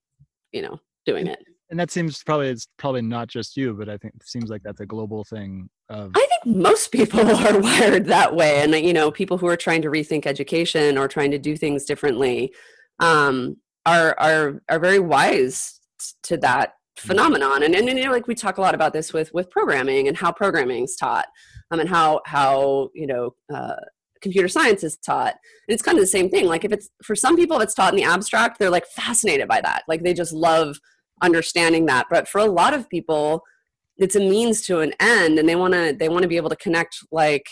you 0.53 0.62
know, 0.62 0.79
doing 1.07 1.27
it. 1.27 1.41
And 1.70 1.78
that 1.78 1.90
seems 1.90 2.22
probably 2.22 2.48
it's 2.48 2.68
probably 2.76 3.02
not 3.02 3.28
just 3.28 3.57
you 3.57 3.74
but 3.74 3.88
i 3.88 3.96
think 3.96 4.14
it 4.14 4.26
seems 4.26 4.50
like 4.50 4.62
that's 4.62 4.81
a 4.81 4.87
global 4.87 5.24
thing 5.24 5.68
of 5.90 6.12
I 6.14 6.26
think 6.26 6.57
most 6.57 6.92
people 6.92 7.20
are 7.46 7.59
wired 7.59 8.07
that 8.07 8.35
way, 8.35 8.61
and 8.61 8.74
you 8.74 8.92
know, 8.92 9.11
people 9.11 9.38
who 9.38 9.46
are 9.46 9.57
trying 9.57 9.83
to 9.83 9.88
rethink 9.88 10.26
education 10.26 10.98
or 10.98 11.09
trying 11.09 11.31
to 11.31 11.38
do 11.38 11.57
things 11.57 11.85
differently 11.85 12.52
um, 13.00 13.57
are 13.87 14.14
are 14.18 14.62
are 14.68 14.78
very 14.78 14.98
wise 14.98 15.81
to 16.24 16.37
that 16.38 16.74
phenomenon. 16.96 17.62
And, 17.62 17.74
and 17.74 17.88
you 17.88 18.04
know, 18.04 18.12
like 18.12 18.26
we 18.26 18.35
talk 18.35 18.59
a 18.59 18.61
lot 18.61 18.74
about 18.74 18.92
this 18.92 19.12
with 19.12 19.33
with 19.33 19.50
programming 19.50 20.09
and 20.09 20.16
how 20.16 20.33
programming 20.33 20.85
is 20.85 20.96
taught, 20.96 21.26
um, 21.70 21.81
and 21.81 21.88
how 21.88 22.20
how 22.26 22.90
you 22.94 23.07
know. 23.07 23.35
Uh, 23.52 23.76
computer 24.20 24.48
science 24.48 24.83
is 24.83 24.96
taught 24.96 25.35
and 25.68 25.72
it's 25.72 25.81
kind 25.81 25.96
of 25.96 26.02
the 26.02 26.07
same 26.09 26.28
thing 26.28 26.44
like 26.44 26.64
if 26.64 26.72
it's 26.72 26.88
for 27.04 27.14
some 27.14 27.37
people 27.37 27.61
it's 27.61 27.72
taught 27.72 27.92
in 27.92 27.96
the 27.96 28.02
abstract 28.02 28.59
they're 28.59 28.68
like 28.68 28.85
fascinated 28.85 29.46
by 29.46 29.61
that 29.61 29.85
like 29.87 30.02
they 30.02 30.12
just 30.12 30.33
love 30.33 30.76
understanding 31.22 31.87
that. 31.87 32.07
But 32.11 32.28
for 32.28 32.38
a 32.38 32.46
lot 32.46 32.74
of 32.74 32.88
people 32.88 33.42
it's 34.00 34.14
a 34.14 34.20
means 34.20 34.62
to 34.62 34.78
an 34.78 34.92
end 35.00 35.38
and 35.38 35.48
they 35.48 35.57
want 35.57 35.74
to 35.74 35.94
they 35.98 36.09
want 36.09 36.22
to 36.22 36.28
be 36.28 36.37
able 36.37 36.48
to 36.48 36.57
connect 36.57 36.98
like 37.11 37.46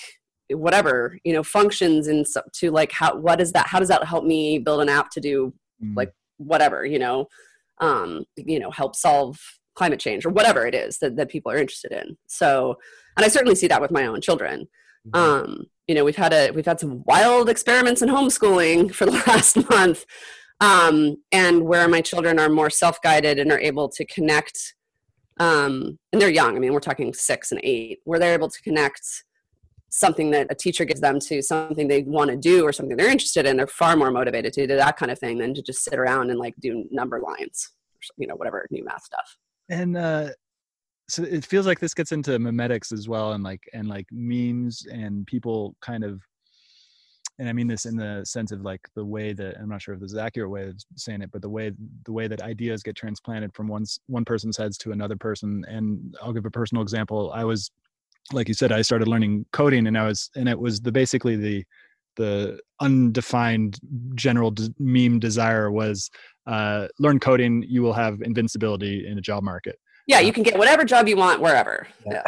whatever 0.51 1.19
you 1.25 1.33
know 1.33 1.43
functions 1.43 2.07
and 2.07 2.27
so, 2.27 2.41
to 2.53 2.71
like 2.71 2.93
how 2.93 3.17
what 3.17 3.41
is 3.41 3.51
that 3.53 3.67
how 3.67 3.81
does 3.81 3.89
that 3.89 4.05
help 4.05 4.25
me 4.25 4.59
build 4.59 4.81
an 4.81 4.89
app 4.89 5.11
to 5.11 5.21
do 5.21 5.53
Mm. 5.85 5.95
like 5.95 6.11
whatever 6.39 6.87
you 6.87 6.99
know? 6.99 7.27
Um 7.83 8.25
you 8.37 8.59
know 8.59 8.71
help 8.71 8.97
solve 8.97 9.39
climate 9.75 10.01
change 10.01 10.25
or 10.25 10.31
whatever 10.31 10.65
it 10.67 10.75
is 10.75 10.97
that, 11.01 11.17
that 11.17 11.29
people 11.29 11.53
are 11.53 11.59
interested 11.59 11.93
in. 11.93 12.17
So 12.29 12.77
and 13.17 13.25
i 13.27 13.29
certainly 13.29 13.57
see 13.57 13.67
that 13.67 13.83
with 13.83 13.91
my 13.91 14.07
own 14.07 14.21
children. 14.23 14.69
Mhm. 15.09 15.19
um 15.19 15.65
you 15.89 15.95
know 15.95 16.05
we've 16.05 16.17
had 16.17 16.33
a 16.33 16.51
we've 16.53 16.65
had 16.65 16.81
some 16.81 17.03
wild 17.07 17.49
experiments 17.51 18.01
in 18.03 18.09
homeschooling 18.09 18.95
for 18.99 19.05
the 19.05 19.13
last 19.27 19.69
month 19.69 20.07
um 20.61 21.17
and 21.33 21.63
where 21.63 21.89
my 21.89 22.01
children 22.01 22.39
are 22.39 22.49
more 22.49 22.71
self-guided 22.71 23.39
and 23.39 23.53
are 23.53 23.61
able 23.61 23.89
to 23.89 24.05
connect 24.07 24.75
um 25.39 25.99
and 26.13 26.23
they're 26.23 26.31
young 26.31 26.57
i 26.57 26.59
mean 26.59 26.73
we're 26.73 26.81
talking 26.81 27.13
six 27.13 27.53
and 27.53 27.61
eight 27.63 27.99
where 28.05 28.19
they're 28.19 28.35
able 28.35 28.49
to 28.49 28.63
connect 28.63 29.25
something 29.89 30.31
that 30.31 30.47
a 30.51 30.55
teacher 30.55 30.85
gives 30.85 31.01
them 31.01 31.21
to 31.21 31.43
something 31.43 31.89
they 31.89 32.03
want 32.03 32.31
to 32.31 32.37
do 32.37 32.65
or 32.65 32.73
something 32.73 32.97
they're 32.97 33.11
interested 33.11 33.47
in 33.47 33.57
they're 33.57 33.67
far 33.67 33.97
more 33.97 34.11
motivated 34.11 34.53
to 34.53 34.67
do 34.67 34.77
that 34.77 34.97
kind 34.97 35.13
of 35.13 35.19
thing 35.19 35.39
than 35.39 35.55
to 35.55 35.63
just 35.63 35.85
sit 35.85 35.99
around 35.99 36.31
and 36.31 36.39
like 36.39 36.55
do 36.61 36.87
number 36.91 37.21
lines 37.21 37.73
you 38.17 38.27
know 38.27 38.35
whatever 38.35 38.67
new 38.71 38.85
math 38.85 39.05
stuff. 39.05 39.37
And 39.69 39.97
uh 39.97 40.31
so 41.09 41.23
it 41.23 41.45
feels 41.45 41.67
like 41.67 41.79
this 41.79 41.95
gets 41.95 42.11
into 42.11 42.33
memetics 42.33 42.93
as 42.93 43.09
well 43.09 43.33
and 43.33 43.45
like 43.45 43.63
and 43.73 43.89
like 43.89 44.07
memes 44.11 44.87
and 44.91 45.27
people 45.27 45.77
kind 45.81 46.05
of 46.05 46.21
and 47.39 47.49
i 47.49 47.53
mean 47.53 47.67
this 47.67 47.87
in 47.87 47.97
the 47.97 48.23
sense 48.25 48.53
of 48.53 48.63
like 48.63 48.81
the 48.95 49.05
way 49.05 49.33
that 49.33 49.57
i'm 49.59 49.69
not 49.69 49.83
sure 49.83 49.95
if 49.95 50.01
this 50.01 50.11
is 50.11 50.17
an 50.17 50.25
accurate 50.25 50.51
way 50.51 50.69
of 50.69 50.75
saying 50.97 51.23
it 51.23 51.31
but 51.33 51.43
the 51.43 51.49
way 51.49 51.73
the 52.05 52.13
way 52.13 52.27
that 52.29 52.43
ideas 52.43 52.83
get 52.83 52.97
transplanted 52.97 53.55
from 53.55 53.69
one's 53.69 53.99
one 54.07 54.25
person's 54.25 54.57
heads 54.57 54.79
to 54.79 54.93
another 54.93 55.17
person 55.17 55.65
and 55.69 56.17
i'll 56.23 56.33
give 56.33 56.47
a 56.47 56.51
personal 56.51 56.83
example 56.83 57.31
i 57.35 57.45
was 57.45 57.71
like 58.33 58.49
you 58.49 58.55
said 58.55 58.73
i 58.73 58.83
started 58.83 59.09
learning 59.09 59.45
coding 59.53 59.87
and 59.87 59.97
i 59.97 60.05
was 60.05 60.31
and 60.37 60.49
it 60.49 60.59
was 60.59 60.81
the 60.81 60.93
basically 60.93 61.37
the 61.37 61.65
the 62.17 62.59
undefined 62.81 63.79
general 64.15 64.51
d- 64.51 64.75
meme 64.79 65.19
desire 65.19 65.71
was 65.71 66.11
uh, 66.47 66.89
learn 66.99 67.21
coding, 67.21 67.65
you 67.69 67.83
will 67.83 67.93
have 67.93 68.21
invincibility 68.23 69.07
in 69.07 69.15
the 69.15 69.21
job 69.21 69.43
market. 69.43 69.79
Yeah, 70.07 70.21
you 70.21 70.33
can 70.33 70.43
get 70.43 70.57
whatever 70.57 70.85
job 70.85 71.09
you 71.09 71.17
want 71.17 71.41
wherever. 71.41 71.87
Yeah. 72.07 72.23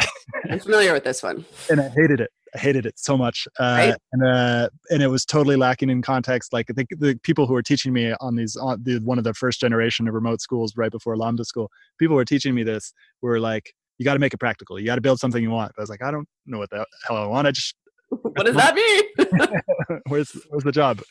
I'm 0.49 0.59
familiar 0.59 0.93
with 0.93 1.03
this 1.03 1.23
one. 1.23 1.45
And 1.69 1.79
I 1.79 1.89
hated 1.89 2.19
it. 2.19 2.31
I 2.55 2.57
hated 2.57 2.85
it 2.85 2.97
so 2.97 3.17
much, 3.17 3.47
uh, 3.59 3.63
right? 3.63 3.95
and 4.13 4.23
uh, 4.23 4.69
and 4.89 5.03
it 5.03 5.07
was 5.07 5.25
totally 5.25 5.55
lacking 5.55 5.89
in 5.89 6.01
context. 6.01 6.51
Like 6.53 6.67
the, 6.67 6.85
the 6.97 7.19
people 7.23 7.45
who 7.45 7.53
were 7.53 7.61
teaching 7.61 7.93
me 7.93 8.13
on 8.19 8.35
these 8.35 8.55
on 8.55 8.81
the 8.83 8.99
one 8.99 9.17
of 9.17 9.23
the 9.23 9.33
first 9.33 9.59
generation 9.59 10.07
of 10.07 10.13
remote 10.13 10.41
schools 10.41 10.75
right 10.75 10.91
before 10.91 11.17
Lambda 11.17 11.45
school, 11.45 11.69
people 11.99 12.15
were 12.15 12.25
teaching 12.25 12.55
me 12.55 12.63
this 12.63 12.93
were 13.21 13.39
like, 13.39 13.73
you 13.97 14.05
got 14.05 14.13
to 14.13 14.19
make 14.19 14.33
it 14.33 14.37
practical. 14.37 14.79
You 14.79 14.85
got 14.85 14.95
to 14.95 15.01
build 15.01 15.19
something 15.19 15.43
you 15.43 15.51
want. 15.51 15.73
I 15.77 15.81
was 15.81 15.89
like, 15.89 16.01
I 16.01 16.09
don't 16.09 16.27
know 16.45 16.57
what 16.57 16.69
the 16.69 16.85
hell 17.07 17.17
I 17.17 17.25
want. 17.25 17.47
I 17.47 17.51
just 17.51 17.75
what 18.09 18.45
does 18.45 18.55
that 18.55 18.73
mean? 18.73 19.99
where's 20.07 20.31
where's 20.49 20.63
the 20.63 20.71
job? 20.71 21.01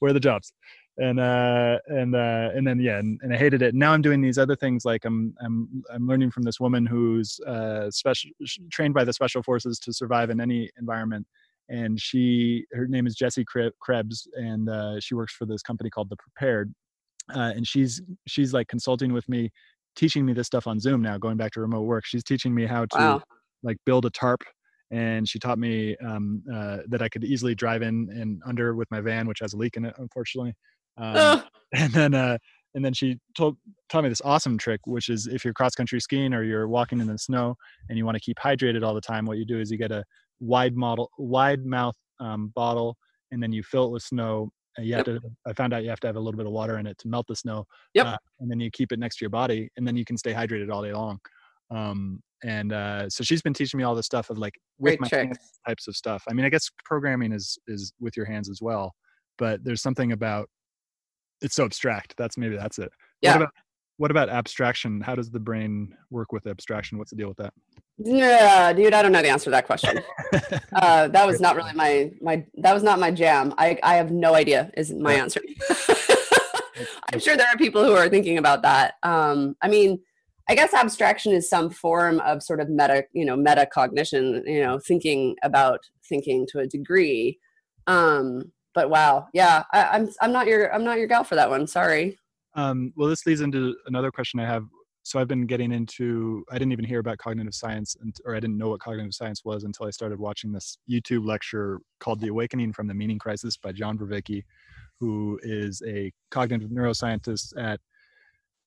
Where 0.00 0.10
are 0.10 0.14
the 0.14 0.20
jobs? 0.20 0.52
And 0.98 1.20
uh 1.20 1.78
and 1.86 2.14
uh 2.14 2.50
and 2.54 2.66
then 2.66 2.80
yeah 2.80 2.98
and, 2.98 3.20
and, 3.22 3.32
i 3.32 3.36
hated 3.36 3.62
it 3.62 3.74
now 3.74 3.92
i'm 3.92 4.02
doing 4.02 4.20
these 4.20 4.36
other 4.36 4.56
things 4.56 4.84
like 4.84 5.04
i'm 5.04 5.34
i'm 5.40 5.82
i'm 5.92 6.06
learning 6.06 6.30
from 6.30 6.42
this 6.42 6.58
woman 6.58 6.84
who's 6.84 7.40
uh 7.46 7.90
special 7.90 8.30
trained 8.70 8.94
by 8.94 9.04
the 9.04 9.12
special 9.12 9.42
forces 9.42 9.78
to 9.78 9.92
survive 9.92 10.28
in 10.30 10.40
any 10.40 10.68
environment 10.78 11.26
and 11.68 12.00
she 12.00 12.64
her 12.72 12.86
name 12.86 13.06
is 13.06 13.14
jessie 13.14 13.44
krebs 13.80 14.28
and 14.34 14.68
uh, 14.68 14.98
she 14.98 15.14
works 15.14 15.34
for 15.34 15.46
this 15.46 15.62
company 15.62 15.88
called 15.88 16.08
the 16.10 16.16
prepared 16.16 16.74
uh, 17.34 17.52
and 17.54 17.66
she's 17.66 18.02
she's 18.26 18.52
like 18.52 18.66
consulting 18.68 19.12
with 19.12 19.28
me 19.28 19.50
teaching 19.94 20.26
me 20.26 20.32
this 20.32 20.46
stuff 20.46 20.66
on 20.66 20.80
zoom 20.80 21.00
now 21.00 21.16
going 21.16 21.36
back 21.36 21.52
to 21.52 21.60
remote 21.60 21.82
work 21.82 22.04
she's 22.04 22.24
teaching 22.24 22.54
me 22.54 22.66
how 22.66 22.84
to 22.86 22.98
wow. 22.98 23.22
like 23.62 23.76
build 23.86 24.04
a 24.04 24.10
tarp 24.10 24.42
and 24.90 25.28
she 25.28 25.38
taught 25.38 25.58
me 25.58 25.96
um, 25.98 26.42
uh, 26.52 26.78
that 26.88 27.02
I 27.02 27.08
could 27.08 27.24
easily 27.24 27.54
drive 27.54 27.82
in 27.82 28.08
and 28.10 28.40
under 28.46 28.74
with 28.74 28.90
my 28.90 29.00
van, 29.00 29.26
which 29.26 29.40
has 29.40 29.52
a 29.52 29.56
leak 29.56 29.76
in 29.76 29.84
it, 29.84 29.94
unfortunately. 29.98 30.54
Um, 30.98 31.42
and 31.74 31.92
then 31.92 32.14
uh, 32.14 32.38
and 32.74 32.84
then 32.84 32.92
she 32.92 33.18
told 33.36 33.56
taught 33.88 34.04
me 34.04 34.08
this 34.08 34.22
awesome 34.24 34.58
trick, 34.58 34.80
which 34.86 35.08
is 35.08 35.26
if 35.26 35.44
you're 35.44 35.54
cross 35.54 35.74
country 35.74 36.00
skiing 36.00 36.34
or 36.34 36.44
you're 36.44 36.68
walking 36.68 37.00
in 37.00 37.06
the 37.06 37.18
snow 37.18 37.56
and 37.88 37.98
you 37.98 38.04
want 38.04 38.16
to 38.16 38.20
keep 38.20 38.36
hydrated 38.38 38.84
all 38.84 38.94
the 38.94 39.00
time, 39.00 39.24
what 39.24 39.38
you 39.38 39.44
do 39.44 39.60
is 39.60 39.70
you 39.70 39.78
get 39.78 39.92
a 39.92 40.04
wide 40.40 40.76
model 40.76 41.10
wide 41.18 41.64
mouth 41.64 41.96
um, 42.20 42.52
bottle 42.54 42.96
and 43.30 43.42
then 43.42 43.52
you 43.52 43.62
fill 43.62 43.86
it 43.86 43.90
with 43.90 44.02
snow. 44.02 44.50
And 44.76 44.86
you 44.86 44.94
have 44.94 45.08
yep. 45.08 45.20
to. 45.20 45.30
I 45.44 45.52
found 45.54 45.74
out 45.74 45.82
you 45.82 45.90
have 45.90 45.98
to 46.00 46.06
have 46.06 46.14
a 46.14 46.20
little 46.20 46.36
bit 46.36 46.46
of 46.46 46.52
water 46.52 46.78
in 46.78 46.86
it 46.86 46.96
to 46.98 47.08
melt 47.08 47.26
the 47.26 47.34
snow. 47.34 47.64
Yep. 47.94 48.06
Uh, 48.06 48.16
and 48.38 48.48
then 48.48 48.60
you 48.60 48.70
keep 48.70 48.92
it 48.92 49.00
next 49.00 49.16
to 49.16 49.24
your 49.24 49.30
body, 49.30 49.68
and 49.76 49.84
then 49.84 49.96
you 49.96 50.04
can 50.04 50.16
stay 50.16 50.32
hydrated 50.32 50.70
all 50.70 50.82
day 50.82 50.92
long. 50.92 51.18
Um, 51.72 52.20
and 52.44 52.72
uh, 52.72 53.10
so 53.10 53.24
she's 53.24 53.42
been 53.42 53.54
teaching 53.54 53.78
me 53.78 53.84
all 53.84 53.96
this 53.96 54.06
stuff 54.06 54.30
of 54.30 54.38
like 54.38 54.54
with 54.78 54.98
Great 54.98 55.12
my 55.12 55.18
hands 55.18 55.38
types 55.66 55.88
of 55.88 55.96
stuff. 55.96 56.22
I 56.28 56.32
mean, 56.32 56.46
I 56.46 56.48
guess 56.48 56.70
programming 56.84 57.32
is 57.32 57.58
is 57.66 57.92
with 57.98 58.16
your 58.16 58.26
hands 58.26 58.48
as 58.48 58.60
well, 58.62 58.94
but 59.36 59.64
there's 59.64 59.82
something 59.82 60.12
about 60.12 60.48
it's 61.42 61.54
so 61.54 61.64
abstract. 61.64 62.14
That's 62.16 62.36
maybe 62.36 62.56
that's 62.56 62.78
it. 62.78 62.90
Yeah. 63.20 63.32
What 63.32 63.42
about, 63.42 63.54
what 63.96 64.10
about 64.10 64.28
abstraction? 64.28 65.00
How 65.00 65.14
does 65.14 65.30
the 65.30 65.40
brain 65.40 65.94
work 66.10 66.32
with 66.32 66.46
abstraction? 66.46 66.98
What's 66.98 67.10
the 67.10 67.16
deal 67.16 67.28
with 67.28 67.38
that? 67.38 67.52
Yeah, 67.98 68.72
dude, 68.72 68.94
I 68.94 69.02
don't 69.02 69.10
know 69.10 69.22
the 69.22 69.28
answer 69.28 69.44
to 69.44 69.50
that 69.50 69.66
question. 69.66 70.00
uh, 70.72 71.08
that 71.08 71.26
was 71.26 71.40
not 71.40 71.56
really 71.56 71.72
my 71.72 72.12
my 72.20 72.44
that 72.58 72.72
was 72.72 72.84
not 72.84 73.00
my 73.00 73.10
jam. 73.10 73.54
I 73.58 73.78
I 73.82 73.96
have 73.96 74.12
no 74.12 74.34
idea 74.34 74.70
is 74.76 74.92
my 74.92 75.14
yeah. 75.14 75.22
answer. 75.22 75.40
I'm 77.12 77.20
sure 77.20 77.36
there 77.36 77.46
are 77.46 77.56
people 77.56 77.84
who 77.84 77.92
are 77.92 78.08
thinking 78.08 78.38
about 78.38 78.62
that. 78.62 78.94
Um, 79.02 79.56
I 79.62 79.68
mean, 79.68 80.00
I 80.48 80.54
guess 80.54 80.72
abstraction 80.72 81.32
is 81.32 81.48
some 81.48 81.70
form 81.70 82.20
of 82.20 82.42
sort 82.42 82.60
of 82.60 82.68
meta, 82.70 83.04
you 83.12 83.24
know, 83.24 83.36
metacognition, 83.36 84.42
you 84.46 84.62
know, 84.62 84.78
thinking 84.78 85.36
about 85.42 85.80
thinking 86.08 86.46
to 86.52 86.60
a 86.60 86.66
degree. 86.66 87.38
Um, 87.86 88.52
but 88.78 88.90
wow, 88.90 89.26
yeah, 89.32 89.64
I, 89.72 89.80
am 89.80 89.88
I'm, 90.06 90.08
I'm 90.22 90.32
not 90.32 90.46
your 90.46 90.72
I'm 90.72 90.84
not 90.84 90.98
your 90.98 91.08
gal 91.08 91.24
for 91.24 91.34
that 91.34 91.50
one. 91.50 91.66
Sorry. 91.66 92.16
Um, 92.54 92.92
well, 92.94 93.08
this 93.08 93.26
leads 93.26 93.40
into 93.40 93.74
another 93.86 94.12
question 94.12 94.38
I 94.38 94.46
have. 94.46 94.66
So 95.02 95.18
I've 95.18 95.26
been 95.26 95.46
getting 95.46 95.72
into. 95.72 96.44
I 96.48 96.58
didn't 96.58 96.70
even 96.70 96.84
hear 96.84 97.00
about 97.00 97.18
cognitive 97.18 97.54
science, 97.54 97.96
and, 98.00 98.14
or 98.24 98.36
I 98.36 98.40
didn't 98.40 98.56
know 98.56 98.68
what 98.68 98.78
cognitive 98.78 99.14
science 99.14 99.44
was 99.44 99.64
until 99.64 99.86
I 99.86 99.90
started 99.90 100.20
watching 100.20 100.52
this 100.52 100.78
YouTube 100.88 101.26
lecture 101.26 101.80
called 101.98 102.20
"The 102.20 102.28
Awakening 102.28 102.72
from 102.72 102.86
the 102.86 102.94
Meaning 102.94 103.18
Crisis" 103.18 103.56
by 103.56 103.72
John 103.72 103.98
Vervaeke, 103.98 104.44
who 105.00 105.40
is 105.42 105.82
a 105.84 106.12
cognitive 106.30 106.70
neuroscientist 106.70 107.58
at 107.58 107.80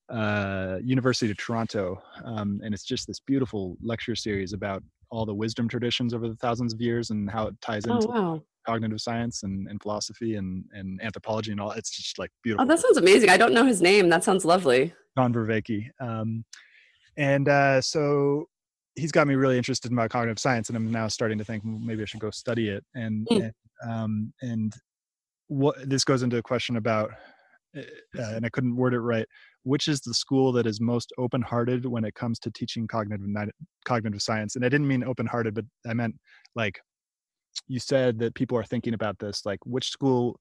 uh, 0.10 0.80
University 0.84 1.32
of 1.32 1.38
Toronto, 1.38 2.04
um, 2.26 2.60
and 2.65 2.74
it's 2.74 2.84
just 2.84 3.08
this 3.08 3.21
beautiful 3.21 3.78
lecture 3.82 4.15
series 4.15 4.52
about 4.52 4.84
all 5.10 5.26
the 5.26 5.34
wisdom 5.34 5.69
traditions 5.69 6.13
over 6.13 6.28
the 6.28 6.36
thousands 6.36 6.74
of 6.74 6.82
years 6.82 7.12
and 7.12 7.32
how 7.32 7.47
it 7.47 7.56
ties 7.62 7.84
oh, 7.88 7.95
into 7.95 8.08
oh, 8.10 8.12
wow 8.12 8.41
cognitive 8.65 9.02
science 9.02 9.43
and, 9.43 9.67
and 9.67 9.82
philosophy 9.82 10.36
and, 10.36 10.65
and 10.71 11.02
anthropology 11.02 11.52
and 11.52 11.60
all. 11.60 11.71
It's 11.71 11.89
just 11.89 12.19
like 12.19 12.32
beautiful. 12.43 12.63
Oh, 12.63 12.67
that 12.67 12.80
sounds 12.80 12.97
amazing. 12.97 13.30
I 13.30 13.38
don't 13.38 13.54
know 13.54 13.65
his 13.65 13.82
name. 13.82 14.10
That 14.10 14.24
sounds 14.24 14.45
lovely. 14.45 14.93
John 15.17 15.34
Vervaeke. 15.34 15.89
Um, 16.00 16.45
and 17.17 17.50
uh, 17.50 17.82
so 17.82 18.45
he's 18.95 19.12
got 19.12 19.28
me 19.28 19.36
really 19.36 19.58
interested 19.58 19.91
in 19.91 19.97
about 19.97 20.10
cognitive 20.10 20.39
science, 20.39 20.69
and 20.69 20.78
I'm 20.78 20.91
now 20.91 21.08
starting 21.08 21.38
to 21.38 21.43
think 21.43 21.63
maybe 21.65 22.02
I 22.02 22.06
should 22.06 22.19
go 22.19 22.32
study 22.32 22.69
it. 22.69 22.84
And 22.93 23.28
mm. 23.32 23.43
and, 23.43 23.54
um, 23.91 24.34
and 24.41 24.74
what 25.47 25.76
this 25.89 26.04
goes 26.04 26.24
into 26.24 26.38
a 26.38 26.41
question 26.41 26.78
about, 26.78 27.12
uh, 27.78 27.82
and 28.15 28.45
I 28.45 28.50
couldn't 28.50 28.76
word 28.76 28.93
it 28.93 29.00
right. 29.00 29.26
Which 29.63 29.88
is 29.88 30.02
the 30.02 30.13
school 30.13 30.52
that 30.54 30.65
is 30.65 30.82
most 30.82 31.13
open-hearted 31.19 31.86
when 31.86 32.04
it 32.04 32.15
comes 32.15 32.39
to 32.39 32.52
teaching 32.52 32.88
cognitive 32.88 33.28
cognitive 33.86 34.21
science? 34.21 34.56
And 34.56 34.65
I 34.65 34.69
didn't 34.69 34.88
mean 34.88 35.04
open-hearted, 35.04 35.54
but 35.54 35.65
I 35.88 35.93
meant 35.93 36.15
like 36.56 36.80
you 37.67 37.79
said 37.79 38.19
that 38.19 38.35
people 38.35 38.57
are 38.57 38.63
thinking 38.63 38.93
about 38.93 39.19
this 39.19 39.45
like 39.45 39.59
which 39.65 39.89
school 39.89 40.39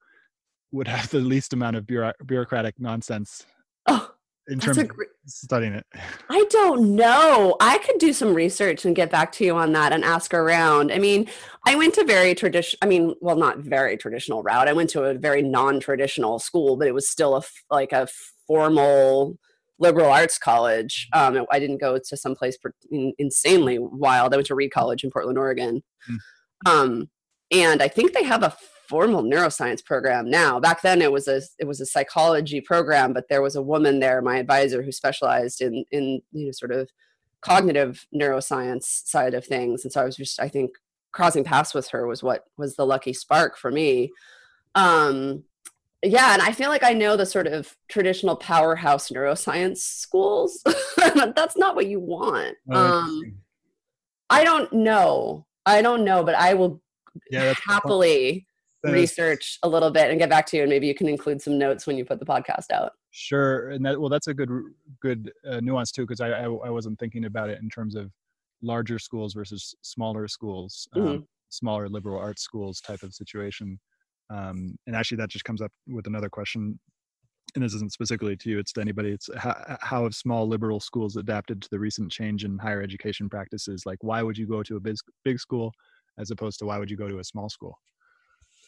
would 0.73 0.89
have 0.89 1.11
the 1.11 1.19
least 1.19 1.53
amount 1.53 1.77
of 1.77 1.87
bureaucratic 1.87 2.75
nonsense 2.79 3.45
oh, 3.87 4.11
in 4.49 4.61
terms 4.61 4.79
of 4.79 4.91
studying 5.27 5.73
it? 5.73 5.87
I 6.31 6.45
don't 6.51 6.95
know. 6.95 7.57
I 7.61 7.79
could 7.79 7.99
do 7.99 8.13
some 8.13 8.35
research 8.35 8.85
and 8.85 8.95
get 8.95 9.11
back 9.11 9.33
to 9.33 9.45
you 9.45 9.57
on 9.57 9.73
that 9.73 9.93
and 9.93 10.05
ask 10.05 10.35
around. 10.35 10.93
I 10.93 10.99
mean 10.99 11.29
i 11.67 11.75
went 11.75 11.95
to 11.95 12.05
very 12.05 12.35
traditional 12.35 12.79
i 12.83 12.87
mean 12.87 13.15
well 13.21 13.37
not 13.37 13.59
very 13.59 13.97
traditional 13.97 14.43
route. 14.43 14.69
I 14.69 14.73
went 14.73 14.91
to 14.91 15.05
a 15.05 15.15
very 15.15 15.43
non-traditional 15.43 16.39
school 16.39 16.77
but 16.77 16.89
it 16.89 16.95
was 16.95 17.09
still 17.09 17.37
a 17.37 17.43
like 17.71 17.93
a 17.93 18.09
formal 18.47 19.39
liberal 19.79 20.11
arts 20.11 20.39
college. 20.39 21.09
Um, 21.13 21.47
i 21.51 21.59
didn't 21.59 21.79
go 21.79 21.99
to 21.99 22.17
some 22.17 22.35
place 22.35 22.57
insanely 23.19 23.79
wild. 23.79 24.33
I 24.33 24.37
went 24.37 24.47
to 24.49 24.55
reed 24.55 24.73
college 24.73 25.05
in 25.05 25.11
portland 25.11 25.39
oregon. 25.39 25.83
Mm. 26.11 26.19
Um, 26.67 27.09
and 27.51 27.83
I 27.83 27.89
think 27.89 28.13
they 28.13 28.25
have 28.25 28.43
a 28.43 28.57
formal 28.89 29.23
neuroscience 29.23 29.85
program 29.85 30.29
now. 30.29 30.59
Back 30.59 30.83
then, 30.83 31.01
it 31.01 31.13
was 31.13 31.29
a 31.29 31.41
it 31.59 31.67
was 31.67 31.81
a 31.81 31.87
psychology 31.87 32.61
program, 32.61 33.13
but 33.13 33.29
there 33.29 33.43
was 33.43 33.57
a 33.57 33.63
woman 33.63 34.01
there, 34.01 34.21
my 34.21 34.39
advisor, 34.39 34.83
who 34.83 34.93
specialized 34.93 35.61
in 35.61 35.85
in 35.91 36.21
you 36.33 36.47
know 36.47 36.53
sort 36.53 36.73
of 36.73 36.91
cognitive 37.41 38.07
neuroscience 38.15 38.85
side 39.07 39.35
of 39.35 39.45
things. 39.45 39.85
And 39.85 39.93
so 39.93 40.03
I 40.03 40.05
was 40.05 40.17
just 40.17 40.41
I 40.41 40.49
think 40.49 40.73
crossing 41.13 41.45
paths 41.45 41.75
with 41.75 41.89
her 41.89 42.07
was 42.07 42.23
what 42.23 42.45
was 42.57 42.77
the 42.77 42.87
lucky 42.87 43.13
spark 43.13 43.57
for 43.57 43.71
me. 43.71 44.11
Um, 44.75 45.45
yeah, 46.03 46.33
and 46.33 46.41
I 46.43 46.53
feel 46.53 46.71
like 46.71 46.83
I 46.83 46.93
know 46.93 47.17
the 47.17 47.27
sort 47.27 47.47
of 47.47 47.77
traditional 47.89 48.37
powerhouse 48.37 49.11
neuroscience 49.11 49.79
schools. 49.79 50.65
That's 50.97 51.57
not 51.57 51.77
what 51.77 51.87
you 51.87 52.01
want. 52.01 52.57
Oh, 52.71 52.99
um, 52.99 53.21
I 54.31 54.45
don't 54.45 54.73
know. 54.73 55.47
I 55.67 55.83
don't 55.83 56.05
know, 56.05 56.25
but 56.25 56.35
I 56.35 56.55
will 56.55 56.81
yeah, 57.31 57.55
happily 57.67 58.47
research 58.83 59.59
a 59.63 59.69
little 59.69 59.91
bit 59.91 60.11
and 60.11 60.19
get 60.19 60.31
back 60.31 60.47
to 60.47 60.57
you, 60.57 60.63
and 60.63 60.71
maybe 60.71 60.87
you 60.87 60.95
can 60.95 61.09
include 61.09 61.43
some 61.43 61.59
notes 61.59 61.87
when 61.87 61.97
you 61.99 62.05
put 62.05 62.19
the 62.19 62.27
podcast 62.27 62.71
out. 62.71 62.93
Sure, 63.11 63.71
and 63.71 63.85
that 63.85 64.01
well, 64.01 64.09
that's 64.09 64.29
a 64.29 64.35
good 64.35 64.49
good 65.01 65.33
uh, 65.49 65.61
nuance 65.61 65.91
too, 65.91 66.03
because 66.03 66.21
I, 66.21 66.29
I, 66.29 66.45
I 66.45 66.71
wasn't 66.71 66.99
thinking 66.99 67.25
about 67.25 67.51
it 67.51 67.61
in 67.61 67.69
terms 67.69 67.95
of 67.95 68.11
larger 68.63 68.99
schools 68.99 69.35
versus 69.35 69.75
smaller 69.83 70.29
schools, 70.29 70.89
um, 70.95 71.03
mm-hmm. 71.03 71.23
smaller 71.49 71.89
liberal 71.89 72.19
arts 72.19 72.43
schools 72.43 72.81
type 72.81 73.03
of 73.03 73.13
situation. 73.15 73.79
Um, 74.31 74.77
and 74.87 74.95
actually, 74.95 75.17
that 75.17 75.29
just 75.29 75.45
comes 75.45 75.61
up 75.61 75.73
with 75.89 76.07
another 76.07 76.29
question 76.29 76.79
and 77.55 77.65
this 77.65 77.75
isn't 77.75 77.93
specifically 77.93 78.37
to 78.37 78.51
you, 78.51 78.59
it's 78.59 78.73
to 78.75 78.81
anybody. 78.81 79.11
It's 79.11 79.29
how, 79.37 79.79
how 79.81 80.05
have 80.05 80.15
small 80.15 80.47
liberal 80.47 80.81
schools 80.81 81.17
adapted 81.17 81.63
to 81.63 81.69
the 81.71 81.79
recent 81.79 82.11
change 82.11 82.45
in 82.45 82.59
higher 82.59 82.83
education 82.83 83.29
practices? 83.29 83.85
Like, 83.87 84.03
why 84.03 84.23
would 84.23 84.39
you 84.39 84.47
go 84.47 84.63
to 84.63 84.77
a 84.77 84.81
big, 84.81 84.97
big 85.25 85.39
school 85.39 85.73
as 86.19 86.31
opposed 86.31 86.59
to 86.59 86.67
why 86.67 86.79
would 86.79 86.91
you 86.91 86.97
go 86.97 87.09
to 87.09 87.19
a 87.19 87.25
small 87.25 87.49
school? 87.49 87.79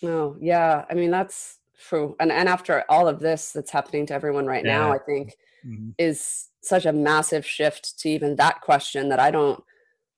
No, 0.02 0.36
yeah. 0.40 0.84
I 0.90 0.94
mean, 0.94 1.10
that's 1.10 1.58
true. 1.88 2.16
And, 2.20 2.32
and 2.32 2.48
after 2.48 2.84
all 2.88 3.08
of 3.08 3.20
this 3.20 3.52
that's 3.52 3.70
happening 3.70 4.06
to 4.06 4.14
everyone 4.14 4.46
right 4.46 4.64
yeah. 4.64 4.78
now, 4.78 4.92
I 4.92 4.98
think 4.98 5.36
mm-hmm. 5.66 5.90
is 5.98 6.48
such 6.62 6.86
a 6.86 6.92
massive 6.92 7.46
shift 7.46 7.98
to 8.00 8.08
even 8.08 8.36
that 8.36 8.60
question 8.60 9.08
that 9.10 9.20
I 9.20 9.30
don't, 9.30 9.62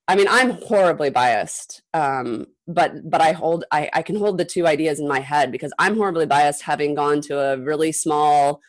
I 0.06 0.16
mean, 0.16 0.26
I'm 0.28 0.50
horribly 0.50 1.10
biased, 1.10 1.82
um, 1.94 2.46
but 2.66 3.08
but 3.08 3.20
I 3.20 3.32
hold 3.32 3.64
I, 3.72 3.88
I 3.92 4.02
can 4.02 4.16
hold 4.16 4.38
the 4.38 4.44
two 4.44 4.66
ideas 4.66 5.00
in 5.00 5.08
my 5.08 5.20
head 5.20 5.50
because 5.50 5.72
I'm 5.78 5.96
horribly 5.96 6.26
biased, 6.26 6.62
having 6.62 6.94
gone 6.94 7.20
to 7.22 7.38
a 7.38 7.58
really 7.58 7.90
small, 7.90 8.60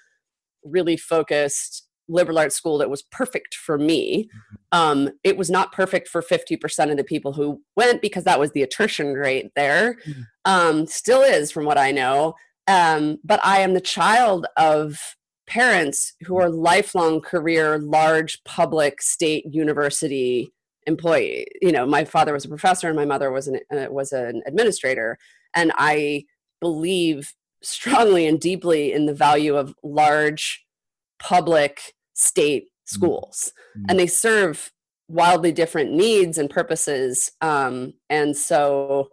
really 0.63 0.95
focused 0.95 1.85
liberal 2.07 2.37
arts 2.37 2.55
school 2.55 2.77
that 2.77 2.89
was 2.89 3.01
perfect 3.01 3.55
for 3.55 3.77
me. 3.77 4.23
Mm-hmm. 4.23 4.55
Um, 4.71 5.09
it 5.23 5.37
was 5.37 5.49
not 5.49 5.71
perfect 5.71 6.07
for 6.07 6.21
50% 6.21 6.91
of 6.91 6.97
the 6.97 7.03
people 7.03 7.33
who 7.33 7.61
went 7.75 8.01
because 8.01 8.25
that 8.25 8.39
was 8.39 8.51
the 8.51 8.61
attrition 8.61 9.13
rate 9.13 9.51
there. 9.55 9.95
Mm-hmm. 10.05 10.21
Um, 10.45 10.85
still 10.85 11.21
is, 11.21 11.51
from 11.51 11.65
what 11.65 11.77
I 11.77 11.91
know. 11.91 12.35
Um, 12.67 13.17
but 13.23 13.39
I 13.43 13.59
am 13.59 13.73
the 13.73 13.81
child 13.81 14.45
of 14.57 15.15
parents 15.47 16.13
who 16.21 16.37
are 16.37 16.49
lifelong 16.49 17.21
career, 17.21 17.77
large 17.77 18.43
public 18.43 19.01
state 19.01 19.45
university 19.49 20.51
employee. 20.85 21.47
You 21.61 21.71
know, 21.71 21.85
my 21.85 22.05
father 22.05 22.33
was 22.33 22.45
a 22.45 22.49
professor 22.49 22.87
and 22.87 22.95
my 22.95 23.05
mother 23.05 23.31
was 23.31 23.47
an 23.47 23.59
uh, 23.71 23.87
was 23.89 24.11
an 24.11 24.41
administrator, 24.45 25.17
and 25.55 25.71
I 25.75 26.25
believe 26.61 27.33
strongly 27.61 28.27
and 28.27 28.39
deeply 28.39 28.93
in 28.93 29.05
the 29.05 29.13
value 29.13 29.55
of 29.55 29.73
large 29.83 30.65
public 31.19 31.93
state 32.13 32.65
mm-hmm. 32.65 32.95
schools 32.95 33.51
mm-hmm. 33.77 33.85
and 33.89 33.99
they 33.99 34.07
serve 34.07 34.71
wildly 35.07 35.51
different 35.51 35.91
needs 35.91 36.37
and 36.37 36.49
purposes 36.49 37.31
um, 37.41 37.93
and 38.09 38.35
so 38.35 39.09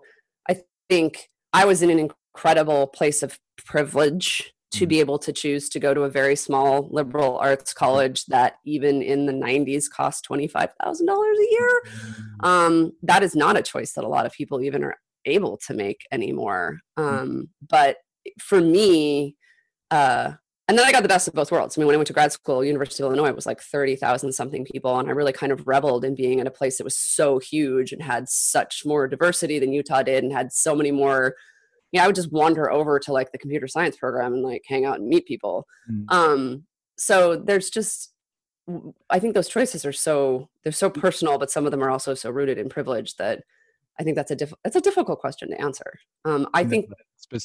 i 0.48 0.56
think 0.88 1.28
i 1.52 1.64
was 1.64 1.82
in 1.82 1.90
an 1.90 1.98
incredible 2.34 2.86
place 2.86 3.22
of 3.22 3.38
privilege 3.64 4.52
to 4.72 4.80
mm-hmm. 4.80 4.88
be 4.88 5.00
able 5.00 5.18
to 5.18 5.32
choose 5.32 5.68
to 5.68 5.80
go 5.80 5.94
to 5.94 6.02
a 6.02 6.10
very 6.10 6.36
small 6.36 6.88
liberal 6.90 7.38
arts 7.38 7.72
college 7.72 8.26
that 8.26 8.54
even 8.64 9.02
in 9.02 9.26
the 9.26 9.32
90s 9.32 9.90
cost 9.90 10.26
$25000 10.28 10.68
a 10.68 11.50
year 11.50 11.82
mm-hmm. 11.86 12.44
um, 12.44 12.92
that 13.02 13.22
is 13.22 13.36
not 13.36 13.56
a 13.56 13.62
choice 13.62 13.92
that 13.92 14.04
a 14.04 14.08
lot 14.08 14.26
of 14.26 14.32
people 14.32 14.60
even 14.62 14.82
are 14.82 14.96
able 15.24 15.56
to 15.56 15.74
make 15.74 16.06
anymore 16.10 16.80
um, 16.96 17.48
but 17.68 17.98
for 18.40 18.60
me 18.60 19.36
uh, 19.90 20.32
and 20.68 20.78
then 20.78 20.86
I 20.86 20.92
got 20.92 21.02
the 21.02 21.08
best 21.08 21.28
of 21.28 21.34
both 21.34 21.50
worlds. 21.50 21.76
I 21.76 21.80
mean, 21.80 21.86
when 21.86 21.94
I 21.94 21.98
went 21.98 22.06
to 22.06 22.12
grad 22.12 22.32
school, 22.32 22.64
University 22.64 23.02
of 23.02 23.08
Illinois, 23.08 23.28
it 23.28 23.36
was 23.36 23.46
like 23.46 23.60
30,000 23.60 24.32
something 24.32 24.64
people. 24.64 24.98
And 24.98 25.08
I 25.08 25.12
really 25.12 25.32
kind 25.32 25.52
of 25.52 25.66
reveled 25.66 26.04
in 26.04 26.14
being 26.14 26.38
in 26.38 26.46
a 26.46 26.52
place 26.52 26.78
that 26.78 26.84
was 26.84 26.96
so 26.96 27.38
huge 27.38 27.92
and 27.92 28.02
had 28.02 28.28
such 28.28 28.84
more 28.86 29.08
diversity 29.08 29.58
than 29.58 29.72
Utah 29.72 30.02
did 30.02 30.22
and 30.22 30.32
had 30.32 30.52
so 30.52 30.74
many 30.74 30.90
more. 30.90 31.34
You 31.92 31.98
know, 31.98 32.04
I 32.04 32.06
would 32.08 32.16
just 32.16 32.32
wander 32.32 32.72
over 32.72 32.98
to 32.98 33.12
like 33.12 33.32
the 33.32 33.38
computer 33.38 33.68
science 33.68 33.96
program 33.96 34.34
and 34.34 34.42
like 34.42 34.64
hang 34.66 34.84
out 34.84 34.98
and 34.98 35.08
meet 35.08 35.26
people. 35.26 35.66
Mm. 35.90 36.04
Um, 36.08 36.64
so 36.96 37.36
there's 37.36 37.70
just, 37.70 38.12
I 39.10 39.18
think 39.18 39.34
those 39.34 39.48
choices 39.48 39.84
are 39.84 39.92
so, 39.92 40.48
they're 40.62 40.72
so 40.72 40.88
personal, 40.88 41.38
but 41.38 41.50
some 41.50 41.66
of 41.66 41.70
them 41.70 41.82
are 41.82 41.90
also 41.90 42.14
so 42.14 42.30
rooted 42.30 42.58
in 42.58 42.68
privilege 42.68 43.16
that 43.16 43.44
I 44.00 44.04
think 44.04 44.16
that's 44.16 44.30
a 44.30 44.36
diff- 44.36 44.54
that's 44.64 44.76
a 44.76 44.80
difficult 44.80 45.20
question 45.20 45.50
to 45.50 45.60
answer. 45.60 45.98
Um, 46.24 46.48
I 46.54 46.64
think 46.64 46.86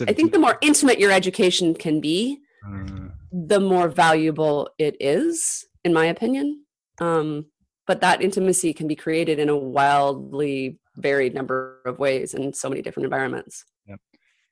I 0.07 0.13
think 0.13 0.31
the 0.31 0.39
more 0.39 0.57
intimate 0.61 0.97
your 0.97 1.11
education 1.11 1.73
can 1.73 1.99
be, 1.99 2.39
mm. 2.65 3.11
the 3.33 3.59
more 3.59 3.89
valuable 3.89 4.69
it 4.79 4.95
is, 5.01 5.67
in 5.83 5.93
my 5.93 6.05
opinion. 6.05 6.63
Um, 7.01 7.47
but 7.85 7.99
that 8.01 8.21
intimacy 8.21 8.73
can 8.73 8.87
be 8.87 8.95
created 8.95 9.39
in 9.39 9.49
a 9.49 9.57
wildly 9.57 10.79
varied 10.95 11.33
number 11.33 11.81
of 11.85 11.99
ways 11.99 12.33
in 12.33 12.53
so 12.53 12.69
many 12.69 12.81
different 12.81 13.05
environments. 13.05 13.65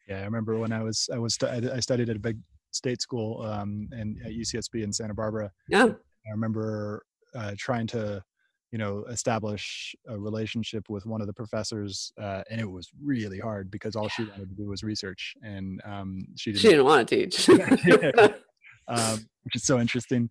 Yeah, 0.07 0.15
yeah. 0.15 0.21
I 0.21 0.25
remember 0.25 0.57
when 0.57 0.71
I 0.71 0.83
was 0.83 1.09
I 1.13 1.17
was 1.17 1.37
I 1.41 1.79
studied 1.79 2.09
at 2.09 2.15
a 2.15 2.19
big 2.19 2.37
state 2.71 3.01
school 3.01 3.41
um, 3.43 3.87
and 3.91 4.17
at 4.25 4.31
UCSB 4.31 4.83
in 4.83 4.91
Santa 4.91 5.13
Barbara. 5.13 5.51
Yeah. 5.69 5.85
I 5.85 6.31
remember 6.31 7.05
uh, 7.33 7.53
trying 7.57 7.87
to 7.87 8.23
you 8.71 8.77
know 8.77 9.05
establish 9.09 9.95
a 10.07 10.17
relationship 10.17 10.89
with 10.89 11.05
one 11.05 11.21
of 11.21 11.27
the 11.27 11.33
professors 11.33 12.11
uh, 12.21 12.43
and 12.49 12.59
it 12.59 12.69
was 12.69 12.89
really 13.01 13.39
hard 13.39 13.71
because 13.71 13.95
all 13.95 14.09
she 14.09 14.23
wanted 14.23 14.49
to 14.49 14.55
do 14.55 14.67
was 14.67 14.83
research 14.83 15.35
and 15.43 15.81
um, 15.85 16.25
she 16.35 16.51
didn't, 16.51 16.61
she 16.61 16.69
didn't 16.69 16.85
want 16.85 17.07
to 17.07 17.15
teach 17.15 17.49
um, 18.87 19.25
which 19.43 19.55
is 19.55 19.63
so 19.63 19.79
interesting 19.79 20.29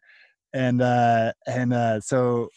and 0.52 0.82
uh, 0.82 1.32
and 1.46 1.72
uh, 1.72 2.00
so 2.00 2.48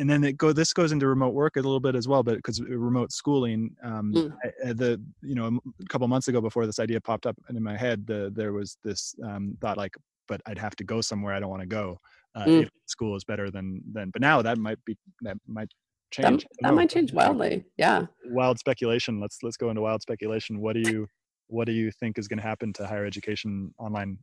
and 0.00 0.08
then 0.08 0.24
it 0.24 0.36
go 0.36 0.52
this 0.52 0.72
goes 0.72 0.92
into 0.92 1.06
remote 1.06 1.34
work 1.34 1.56
a 1.56 1.60
little 1.60 1.78
bit 1.78 1.94
as 1.94 2.08
well 2.08 2.22
but 2.22 2.36
because 2.36 2.60
remote 2.62 3.12
schooling 3.12 3.70
um, 3.82 4.12
mm. 4.14 4.32
I, 4.64 4.72
the 4.72 5.00
you 5.22 5.34
know 5.34 5.60
a 5.80 5.86
couple 5.88 6.08
months 6.08 6.28
ago 6.28 6.40
before 6.40 6.66
this 6.66 6.78
idea 6.78 7.00
popped 7.00 7.26
up 7.26 7.36
in 7.48 7.62
my 7.62 7.76
head 7.76 8.06
the, 8.06 8.32
there 8.34 8.52
was 8.52 8.78
this 8.82 9.14
um, 9.24 9.56
thought 9.60 9.76
like 9.76 9.94
but 10.26 10.40
i'd 10.46 10.58
have 10.58 10.74
to 10.76 10.84
go 10.84 11.00
somewhere 11.00 11.34
i 11.34 11.40
don't 11.40 11.50
want 11.50 11.62
to 11.62 11.68
go 11.68 11.98
uh, 12.34 12.44
mm. 12.44 12.62
if 12.62 12.70
school 12.86 13.14
is 13.14 13.24
better 13.24 13.50
than 13.50 13.82
than 13.92 14.10
but 14.10 14.22
now 14.22 14.40
that 14.40 14.58
might 14.58 14.82
be 14.84 14.96
that 15.20 15.36
might 15.46 15.70
change 16.10 16.42
that, 16.42 16.68
that 16.68 16.74
might 16.74 16.90
change 16.90 17.12
wildly 17.12 17.64
yeah 17.76 18.06
wild 18.26 18.58
speculation 18.58 19.20
let's 19.20 19.38
let's 19.42 19.56
go 19.56 19.68
into 19.68 19.82
wild 19.82 20.00
speculation 20.02 20.60
what 20.60 20.74
do 20.74 20.80
you 20.90 21.06
what 21.48 21.66
do 21.66 21.72
you 21.72 21.90
think 21.90 22.18
is 22.18 22.26
going 22.26 22.38
to 22.38 22.42
happen 22.42 22.72
to 22.72 22.86
higher 22.86 23.04
education 23.04 23.72
online 23.78 24.18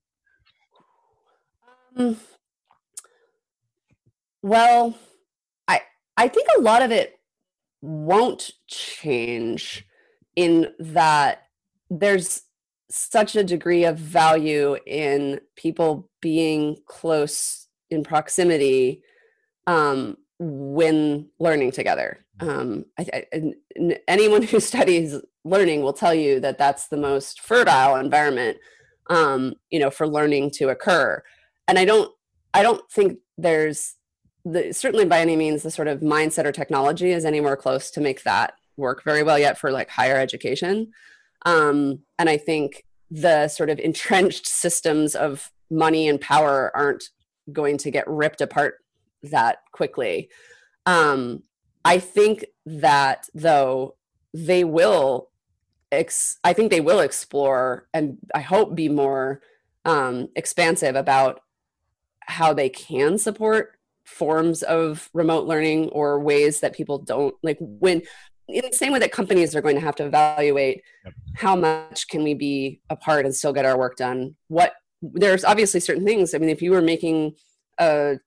um, 1.98 2.18
well 4.42 4.96
i 6.18 6.28
think 6.28 6.48
a 6.58 6.62
lot 6.62 6.82
of 6.82 6.92
it 6.92 7.20
won't 7.82 8.52
change 8.68 9.86
in 10.36 10.68
that 10.80 11.44
there's 11.90 12.44
such 12.90 13.36
a 13.36 13.44
degree 13.44 13.84
of 13.84 13.98
value 13.98 14.78
in 14.86 15.40
people 15.56 16.10
being 16.22 16.78
close 16.86 17.68
in 17.90 18.04
proximity 18.04 19.02
um, 19.66 20.18
when 20.40 21.30
learning 21.40 21.72
together. 21.72 22.26
Um, 22.40 22.86
I, 22.98 23.26
I, 23.34 23.54
anyone 24.08 24.44
who 24.44 24.60
studies 24.62 25.16
learning 25.44 25.82
will 25.82 25.94
tell 25.94 26.14
you 26.14 26.40
that 26.40 26.58
that's 26.58 26.88
the 26.88 26.98
most 26.98 27.42
fertile 27.42 27.96
environment, 27.96 28.58
um, 29.10 29.56
you 29.70 29.80
know, 29.80 29.90
for 29.90 30.08
learning 30.08 30.52
to 30.52 30.70
occur. 30.70 31.22
And 31.68 31.78
I 31.78 31.86
don't, 31.86 32.12
I 32.54 32.64
don't 32.64 32.90
think 32.92 33.20
there's 33.38 33.96
the, 34.52 34.74
certainly 34.74 35.06
by 35.06 35.20
any 35.20 35.36
means 35.36 35.64
the 35.64 35.72
sort 35.72 35.88
of 35.88 36.00
mindset 36.00 36.46
or 36.46 36.52
technology 36.52 37.12
is 37.12 37.26
anywhere 37.26 37.56
close 37.56 37.92
to 37.92 38.02
make 38.02 38.24
that 38.24 38.54
work 38.78 39.04
very 39.04 39.24
well 39.24 39.38
yet 39.38 39.58
for 39.58 39.72
like 39.72 39.90
higher 39.90 40.18
education. 40.18 40.92
Um, 41.46 42.00
and 42.18 42.30
I 42.30 42.38
think 42.38 42.86
the 43.12 43.48
sort 43.48 43.70
of 43.70 43.80
entrenched 43.80 44.48
systems 44.48 45.16
of 45.16 45.52
money 45.70 46.08
and 46.08 46.20
power 46.20 46.72
aren't 46.76 47.10
going 47.52 47.78
to 47.80 47.92
get 47.92 48.08
ripped 48.08 48.42
apart 48.42 48.76
that 49.24 49.60
quickly. 49.72 50.30
Um, 50.86 51.44
I 51.84 52.00
think 52.00 52.46
that 52.66 53.28
though 53.34 53.96
they 54.34 54.64
will, 54.64 55.30
ex- 55.92 56.38
I 56.44 56.54
think 56.54 56.72
they 56.72 56.82
will 56.82 57.00
explore 57.00 57.88
and 57.94 58.18
I 58.34 58.42
hope 58.42 58.76
be 58.76 58.90
more 58.90 59.42
um, 59.86 60.30
expansive 60.36 60.96
about 60.96 61.42
how 62.22 62.54
they 62.54 62.70
can 62.70 63.18
support 63.18 63.77
forms 64.08 64.64
of 64.64 65.10
remote 65.14 65.46
learning 65.46 65.90
or 65.90 66.20
ways 66.20 66.62
that 66.62 66.74
people 66.74 66.98
don't 66.98 67.36
like 67.44 67.58
when 67.60 68.02
in 68.48 68.64
the 68.70 68.76
same 68.76 68.94
way 68.94 69.00
that 69.00 69.12
companies 69.12 69.54
are 69.54 69.62
going 69.62 69.76
to 69.76 69.82
have 69.82 69.96
to 69.96 70.06
evaluate 70.06 70.82
yep. 71.04 71.14
how 71.36 71.56
much 71.56 72.08
can 72.08 72.24
we 72.24 72.34
be 72.34 72.80
apart 72.90 73.26
and 73.26 73.36
still 73.36 73.52
get 73.52 73.66
our 73.66 73.78
work 73.78 73.98
done 73.98 74.34
what 74.48 74.74
there's 75.02 75.46
obviously 75.46 75.80
certain 75.80 76.06
things. 76.06 76.34
I 76.34 76.38
mean, 76.38 76.50
if 76.50 76.62
you 76.62 76.72
were 76.72 76.82
making 76.82 77.36
a 77.80 78.18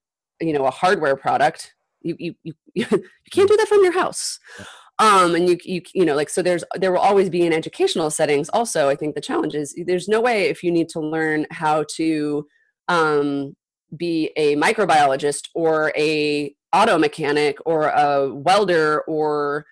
you 0.41 0.53
know 0.53 0.67
a 0.67 0.71
hardware 0.71 1.17
product, 1.17 1.75
you 2.03 2.17
you 2.19 2.35
you, 2.43 2.55
you 2.75 2.87
can't 3.31 3.49
do 3.49 3.57
that 3.57 3.69
from 3.69 3.83
your 3.83 3.93
house. 3.93 4.39
Um, 4.99 5.35
and 5.35 5.49
you 5.49 5.59
you 5.65 5.83
you 5.95 6.05
know 6.05 6.15
like 6.15 6.29
so 6.31 6.43
there's 6.43 6.65
there 6.77 6.93
will 6.93 6.99
always 6.99 7.31
be 7.31 7.47
in 7.47 7.53
educational 7.53 8.11
settings. 8.11 8.49
Also, 8.51 8.89
I 8.89 8.95
think 8.95 9.15
the 9.15 9.21
challenge 9.21 9.55
is 9.55 9.75
there's 9.87 10.09
no 10.09 10.21
way 10.21 10.45
if 10.45 10.63
you 10.63 10.71
need 10.71 10.89
to 10.91 11.01
learn 11.01 11.47
how 11.51 11.85
to 11.97 12.47
um, 12.89 13.57
be 13.97 14.31
a 14.37 14.57
microbiologist 14.57 15.49
or 15.55 15.93
a 15.97 16.55
auto 16.73 16.99
mechanic 16.99 17.59
or 17.67 17.89
a 17.89 18.33
welder 18.33 19.01
or 19.03 19.67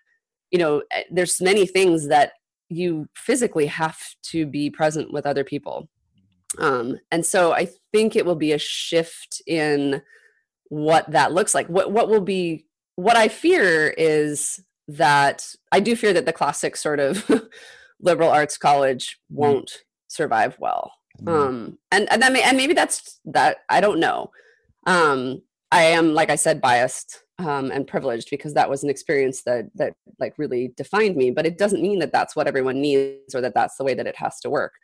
you 0.51 0.59
know 0.59 0.83
eh, 0.93 1.05
there's 1.11 1.41
many 1.41 1.67
things 1.67 2.09
that 2.09 2.33
you 2.69 3.07
physically 3.15 3.67
have 3.67 3.99
to 4.23 4.45
be 4.47 4.69
present 4.69 5.13
with 5.13 5.25
other 5.25 5.45
people 5.45 5.89
um, 6.59 6.99
and 7.11 7.27
so 7.27 7.53
I 7.53 7.69
think 7.93 8.17
it 8.17 8.25
will 8.25 8.35
be 8.35 8.53
a 8.53 8.59
shift 8.59 9.43
in 9.47 10.03
what 10.69 11.11
that 11.11 11.33
looks 11.33 11.55
like. 11.55 11.67
What 11.69 11.93
what 11.93 12.09
will 12.09 12.21
be 12.21 12.67
what 12.97 13.17
I 13.17 13.29
fear 13.29 13.95
is 13.99 14.61
that 14.89 15.55
I 15.71 15.81
do 15.81 15.95
fear 15.95 16.13
that 16.15 16.25
the 16.25 16.33
classic 16.33 16.77
sort 16.77 17.01
of 17.01 17.31
liberal 18.01 18.31
arts 18.31 18.57
college 18.57 19.19
mm. 19.31 19.37
won't 19.37 19.85
survive 20.09 20.57
well. 20.59 20.93
Mm. 21.23 21.29
Um, 21.29 21.79
and 21.91 22.11
and 22.11 22.23
that 22.23 22.33
may, 22.33 22.43
and 22.43 22.57
maybe 22.57 22.75
that's 22.75 23.21
that 23.27 23.59
I 23.69 23.81
don't 23.81 24.01
know. 24.01 24.31
Um, 24.87 25.43
I 25.71 25.83
am 25.83 26.15
like 26.15 26.31
I 26.31 26.37
said 26.37 26.61
biased 26.61 27.23
um, 27.39 27.71
and 27.71 27.87
privileged 27.87 28.31
because 28.31 28.55
that 28.55 28.71
was 28.71 28.83
an 28.83 28.91
experience 28.91 29.43
that 29.43 29.67
that 29.75 29.95
like 30.19 30.35
really 30.39 30.73
defined 30.77 31.17
me. 31.17 31.31
But 31.31 31.47
it 31.47 31.59
doesn't 31.59 31.83
mean 31.83 31.99
that 32.01 32.13
that's 32.13 32.37
what 32.37 32.47
everyone 32.47 32.81
needs 32.81 33.35
or 33.35 33.41
that 33.41 33.55
that's 33.55 33.77
the 33.77 33.85
way 33.85 33.95
that 33.95 34.07
it 34.07 34.17
has 34.17 34.41
to 34.41 34.51
work. 34.51 34.75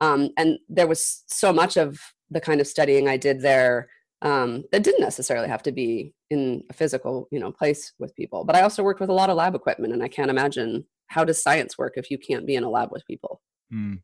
Um, 0.00 0.30
and 0.36 0.58
there 0.68 0.86
was 0.86 1.24
so 1.26 1.52
much 1.52 1.76
of 1.76 1.98
the 2.30 2.40
kind 2.40 2.60
of 2.60 2.66
studying 2.66 3.08
I 3.08 3.16
did 3.16 3.40
there 3.40 3.88
um, 4.22 4.64
that 4.72 4.82
didn't 4.82 5.00
necessarily 5.00 5.48
have 5.48 5.62
to 5.64 5.72
be 5.72 6.14
in 6.30 6.62
a 6.70 6.72
physical, 6.72 7.28
you 7.30 7.38
know, 7.38 7.52
place 7.52 7.92
with 7.98 8.14
people. 8.14 8.44
But 8.44 8.56
I 8.56 8.62
also 8.62 8.82
worked 8.82 9.00
with 9.00 9.10
a 9.10 9.14
lot 9.14 9.30
of 9.30 9.36
lab 9.36 9.54
equipment, 9.54 9.92
and 9.92 10.02
I 10.02 10.08
can't 10.08 10.30
imagine 10.30 10.84
how 11.06 11.24
does 11.24 11.42
science 11.42 11.78
work 11.78 11.94
if 11.96 12.10
you 12.10 12.18
can't 12.18 12.46
be 12.46 12.54
in 12.54 12.64
a 12.64 12.70
lab 12.70 12.90
with 12.92 13.06
people. 13.06 13.40
Mm. 13.72 14.00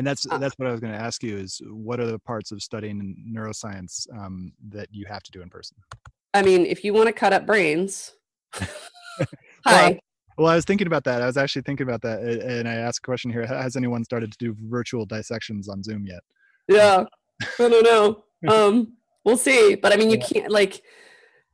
And 0.00 0.06
that's 0.06 0.26
Uh, 0.30 0.38
that's 0.38 0.58
what 0.58 0.66
I 0.66 0.70
was 0.72 0.80
going 0.80 0.94
to 0.94 0.98
ask 0.98 1.22
you 1.22 1.36
is 1.36 1.60
what 1.66 2.00
are 2.00 2.06
the 2.06 2.18
parts 2.18 2.52
of 2.52 2.62
studying 2.62 3.22
neuroscience 3.30 4.08
um, 4.18 4.50
that 4.70 4.88
you 4.90 5.04
have 5.04 5.22
to 5.24 5.30
do 5.30 5.42
in 5.42 5.50
person? 5.50 5.76
I 6.32 6.40
mean, 6.40 6.64
if 6.64 6.84
you 6.84 6.94
want 6.94 7.08
to 7.08 7.12
cut 7.12 7.34
up 7.34 7.44
brains, 7.44 8.14
Well, 8.60 9.28
hi. 9.66 10.00
Well, 10.38 10.50
I 10.50 10.54
was 10.54 10.64
thinking 10.64 10.86
about 10.86 11.04
that. 11.04 11.20
I 11.20 11.26
was 11.26 11.36
actually 11.36 11.62
thinking 11.62 11.86
about 11.86 12.00
that, 12.00 12.20
and 12.22 12.66
I 12.66 12.76
asked 12.76 13.00
a 13.00 13.02
question 13.02 13.30
here: 13.30 13.44
Has 13.44 13.76
anyone 13.76 14.02
started 14.02 14.32
to 14.32 14.38
do 14.38 14.56
virtual 14.70 15.04
dissections 15.04 15.68
on 15.68 15.82
Zoom 15.82 16.06
yet? 16.06 16.22
Yeah, 16.66 17.04
I 17.58 17.68
don't 17.68 17.84
know. 17.84 18.24
Um, 18.48 18.94
we'll 19.22 19.36
see. 19.36 19.74
But 19.74 19.92
I 19.92 19.96
mean, 19.96 20.08
you 20.08 20.18
can't 20.18 20.50
like 20.50 20.80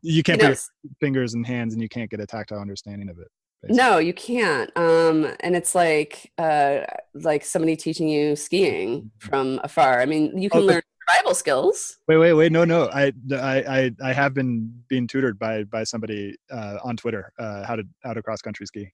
You 0.02 0.12
you 0.14 0.22
can't 0.22 0.40
know, 0.40 0.50
put 0.50 0.60
your 0.84 0.92
fingers 1.00 1.34
and 1.34 1.44
hands, 1.44 1.72
and 1.72 1.82
you 1.82 1.88
can't 1.88 2.08
get 2.08 2.20
a 2.20 2.26
tactile 2.26 2.60
understanding 2.60 3.08
of 3.08 3.18
it. 3.18 3.26
Basically. 3.62 3.76
No, 3.76 3.98
you 3.98 4.12
can't. 4.14 4.70
Um, 4.76 5.34
and 5.40 5.56
it's 5.56 5.74
like 5.74 6.32
uh, 6.38 6.80
like 7.14 7.44
somebody 7.44 7.76
teaching 7.76 8.08
you 8.08 8.36
skiing 8.36 9.10
from 9.18 9.60
afar. 9.64 10.00
I 10.00 10.06
mean, 10.06 10.38
you 10.38 10.50
can 10.50 10.62
Oh, 10.62 10.64
learn 10.64 10.82
survival 11.08 11.34
skills. 11.34 11.96
Wait, 12.08 12.16
wait, 12.16 12.32
wait! 12.32 12.52
No, 12.52 12.64
no. 12.64 12.88
I, 12.88 13.12
I, 13.32 13.56
I, 13.68 13.90
I 14.02 14.12
have 14.12 14.34
been 14.34 14.72
being 14.88 15.06
tutored 15.06 15.38
by 15.38 15.64
by 15.64 15.84
somebody 15.84 16.36
uh, 16.50 16.78
on 16.84 16.96
Twitter 16.96 17.32
uh, 17.38 17.64
how 17.64 17.76
to 17.76 17.84
how 18.02 18.12
to 18.14 18.22
cross 18.22 18.40
country 18.42 18.66
ski. 18.66 18.90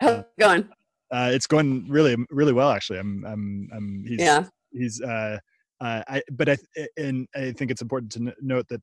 How's 0.00 0.20
it 0.20 0.26
going? 0.38 0.68
Uh, 1.10 1.30
it's 1.32 1.46
going 1.46 1.86
really, 1.88 2.16
really 2.30 2.52
well 2.52 2.70
actually. 2.70 2.98
I'm, 2.98 3.24
I'm, 3.24 3.68
I'm. 3.74 4.04
He's, 4.06 4.20
Yeah. 4.20 4.44
he's. 4.72 5.00
Uh, 5.00 5.38
uh, 5.80 6.02
I, 6.08 6.22
but 6.32 6.48
I, 6.48 6.56
and 6.96 7.26
I 7.34 7.52
think 7.52 7.70
it's 7.70 7.82
important 7.82 8.12
to 8.12 8.18
n- 8.20 8.34
note 8.42 8.66
that 8.68 8.82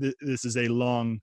th- 0.00 0.14
this 0.20 0.44
is 0.44 0.56
a 0.56 0.68
long 0.68 1.20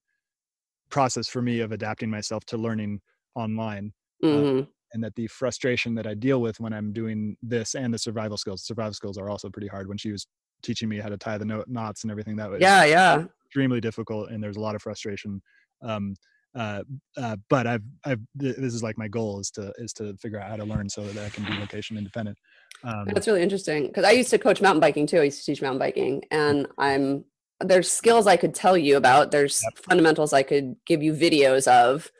process 0.90 1.28
for 1.28 1.42
me 1.42 1.62
of 1.62 1.72
adapting 1.72 2.10
myself 2.10 2.44
to 2.46 2.58
learning 2.58 3.00
online. 3.36 3.94
Mhm. 4.24 4.68
and 4.94 5.04
that 5.04 5.16
the 5.16 5.26
frustration 5.26 5.96
that 5.96 6.06
I 6.06 6.14
deal 6.14 6.40
with 6.40 6.60
when 6.60 6.72
I'm 6.72 6.94
doing 6.94 7.36
this 7.42 7.74
and 7.74 7.92
the 7.92 7.98
survival 7.98 8.38
skills, 8.38 8.64
survival 8.64 8.94
skills 8.94 9.18
are 9.18 9.28
also 9.28 9.50
pretty 9.50 9.68
hard. 9.68 9.88
When 9.88 9.98
she 9.98 10.12
was 10.12 10.28
teaching 10.62 10.88
me 10.88 11.00
how 11.00 11.10
to 11.10 11.18
tie 11.18 11.40
the 11.40 11.46
no- 11.46 11.64
knots 11.68 12.04
and 12.04 12.12
everything, 12.12 12.36
that 12.36 12.50
was 12.50 12.62
Yeah, 12.62 12.86
yeah. 12.86 13.26
extremely 13.48 13.82
difficult, 13.82 14.30
and 14.30 14.42
there's 14.42 14.56
a 14.56 14.60
lot 14.60 14.76
of 14.76 14.84
frustration. 14.84 15.42
Um, 15.82 16.14
uh, 16.54 16.84
uh, 17.18 17.38
but 17.50 17.66
I've, 17.66 17.82
I've, 18.06 18.20
th- 18.40 18.56
this 18.58 18.76
is 18.76 18.84
like 18.84 18.96
my 19.00 19.08
goal 19.08 19.40
is 19.40 19.50
to 19.52 19.74
is 19.80 19.94
to 19.94 20.16
figure 20.18 20.40
out 20.40 20.48
how 20.52 20.58
to 20.58 20.64
learn 20.64 20.88
so 20.88 21.02
that 21.04 21.26
I 21.26 21.30
can 21.30 21.44
be 21.44 21.60
location 21.60 21.98
independent. 21.98 22.38
Um, 22.84 23.06
That's 23.08 23.26
really 23.26 23.42
interesting 23.42 23.88
because 23.88 24.06
I 24.06 24.12
used 24.12 24.30
to 24.30 24.38
coach 24.38 24.62
mountain 24.62 24.80
biking 24.80 25.08
too. 25.08 25.18
I 25.22 25.24
used 25.24 25.40
to 25.40 25.46
teach 25.46 25.62
mountain 25.64 25.80
biking, 25.80 26.24
and 26.30 26.68
I'm 26.78 27.26
there's 27.60 27.92
skills 27.92 28.28
I 28.28 28.38
could 28.38 28.54
tell 28.54 28.78
you 28.78 28.96
about. 28.96 29.32
There's 29.32 29.64
fundamentals 29.76 30.34
I 30.34 30.44
could 30.44 30.76
give 30.86 31.02
you 31.02 31.14
videos 31.14 31.68
of, 31.68 32.12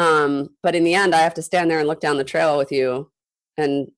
um, 0.00 0.48
but 0.62 0.74
in 0.74 0.84
the 0.84 0.94
end, 0.94 1.14
I 1.14 1.18
have 1.18 1.34
to 1.34 1.42
stand 1.42 1.70
there 1.70 1.78
and 1.78 1.86
look 1.86 2.00
down 2.00 2.16
the 2.16 2.24
trail 2.24 2.56
with 2.56 2.72
you 2.72 3.10
and 3.58 3.88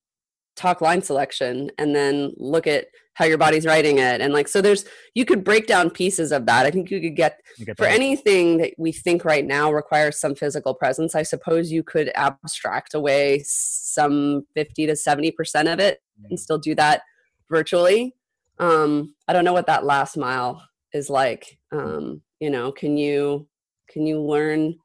talk 0.57 0.81
line 0.81 1.01
selection, 1.01 1.71
and 1.77 1.95
then 1.95 2.33
look 2.35 2.67
at 2.67 2.87
how 3.13 3.23
your 3.23 3.37
body's 3.37 3.65
writing 3.65 3.99
it, 3.99 4.19
and 4.19 4.33
like 4.33 4.49
so. 4.49 4.59
There's 4.59 4.83
you 5.15 5.23
could 5.23 5.45
break 5.45 5.65
down 5.65 5.89
pieces 5.89 6.33
of 6.33 6.45
that. 6.47 6.65
I 6.65 6.71
think 6.71 6.91
you 6.91 6.99
could 6.99 7.15
get 7.15 7.39
you 7.57 7.65
get 7.65 7.77
for 7.77 7.85
anything 7.85 8.57
that 8.57 8.73
we 8.77 8.91
think 8.91 9.23
right 9.23 9.45
now 9.45 9.71
requires 9.71 10.19
some 10.19 10.35
physical 10.35 10.73
presence, 10.73 11.15
I 11.15 11.23
suppose 11.23 11.71
you 11.71 11.83
could 11.83 12.11
abstract 12.15 12.93
away 12.93 13.41
some 13.45 14.45
50 14.55 14.87
to 14.87 14.93
70% 14.93 15.71
of 15.71 15.79
it 15.79 16.01
and 16.29 16.37
still 16.37 16.57
do 16.57 16.75
that 16.75 17.03
virtually. 17.49 18.13
Um, 18.59 19.15
I 19.29 19.33
don't 19.33 19.45
know 19.45 19.53
what 19.53 19.67
that 19.67 19.85
last 19.85 20.17
mile 20.17 20.61
is 20.91 21.09
like. 21.09 21.59
Um, 21.71 22.23
you 22.41 22.49
know, 22.49 22.73
can 22.73 22.97
you 22.97 23.47
can 23.87 24.05
you 24.05 24.21
learn 24.21 24.75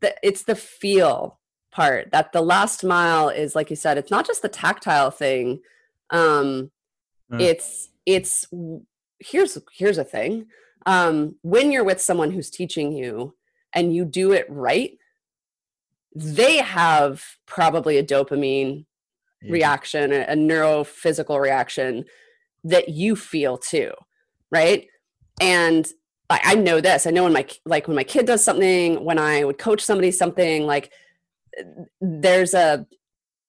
that 0.00 0.18
it's 0.22 0.44
the 0.44 0.56
feel 0.56 1.38
part 1.70 2.10
that 2.12 2.32
the 2.32 2.40
last 2.40 2.84
mile 2.84 3.28
is 3.28 3.54
like 3.54 3.70
you 3.70 3.76
said, 3.76 3.98
it's 3.98 4.10
not 4.10 4.26
just 4.26 4.42
the 4.42 4.48
tactile 4.48 5.10
thing. 5.10 5.60
Um, 6.10 6.70
Uh. 7.32 7.38
it's 7.40 7.90
it's 8.04 8.46
here's 9.18 9.58
here's 9.72 9.98
a 9.98 10.04
thing 10.04 10.46
um, 10.86 11.34
when 11.42 11.72
you're 11.72 11.84
with 11.84 12.00
someone 12.00 12.30
who's 12.30 12.50
teaching 12.50 12.92
you 12.92 13.34
and 13.72 13.94
you 13.94 14.04
do 14.04 14.32
it 14.32 14.46
right, 14.48 14.92
they 16.14 16.58
have 16.58 17.24
probably 17.46 17.98
a 17.98 18.04
dopamine 18.04 18.86
Yeah. 19.42 19.52
reaction, 19.52 20.12
a, 20.12 20.20
a 20.28 20.34
neurophysical 20.36 21.40
reaction 21.40 22.04
that 22.64 22.88
you 22.88 23.16
feel 23.16 23.58
too, 23.58 23.92
right? 24.50 24.86
And 25.40 25.86
I, 26.28 26.40
I 26.44 26.54
know 26.56 26.80
this. 26.80 27.06
I 27.06 27.10
know 27.10 27.24
when 27.24 27.32
my 27.32 27.46
like 27.64 27.86
when 27.88 27.94
my 27.96 28.04
kid 28.04 28.26
does 28.26 28.42
something, 28.44 29.04
when 29.04 29.18
I 29.18 29.44
would 29.44 29.58
coach 29.58 29.80
somebody 29.80 30.10
something, 30.10 30.66
like 30.66 30.92
there's 32.00 32.54
a 32.54 32.86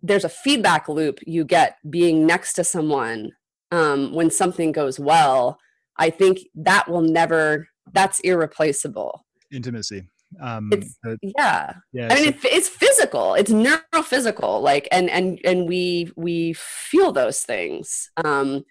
there's 0.03 0.23
a 0.23 0.29
feedback 0.29 0.87
loop 0.87 1.19
you 1.25 1.43
get 1.43 1.77
being 1.89 2.25
next 2.25 2.53
to 2.53 2.63
someone 2.63 3.31
um, 3.71 4.13
when 4.13 4.29
something 4.29 4.71
goes 4.71 4.99
well. 4.99 5.59
I 5.97 6.09
think 6.09 6.39
that 6.55 6.89
will 6.89 7.01
never. 7.01 7.67
That's 7.93 8.19
irreplaceable. 8.19 9.25
intimacy. 9.51 10.09
Um, 10.41 10.69
It's- 10.73 10.97
but 11.01 11.17
Yeah. 11.21 11.73
yeah, 11.93 12.09
I 12.11 12.15
mean, 12.15 12.23
so- 12.33 12.47
it, 12.49 12.53
it's 12.53 12.67
physical. 12.67 13.33
It's 13.33 13.49
neurophysical. 13.51 14.61
Like, 14.61 14.87
and 14.91 15.09
and 15.09 15.39
and 15.45 15.67
we 15.67 16.11
we 16.17 16.53
feel 16.53 17.11
those 17.13 17.41
things. 17.43 18.11
Um, 18.23 18.65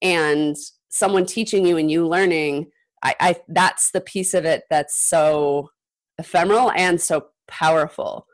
and 0.00 0.56
someone 0.88 1.26
teaching 1.26 1.66
you 1.66 1.76
and 1.76 1.90
you 1.90 2.08
learning, 2.08 2.70
I, 3.02 3.14
I 3.20 3.36
that's 3.48 3.90
the 3.90 4.00
piece 4.00 4.34
of 4.34 4.44
it 4.44 4.64
that's 4.70 4.96
so 4.96 5.70
ephemeral 6.18 6.70
and 6.72 7.00
so 7.00 7.26
powerful. 7.48 8.26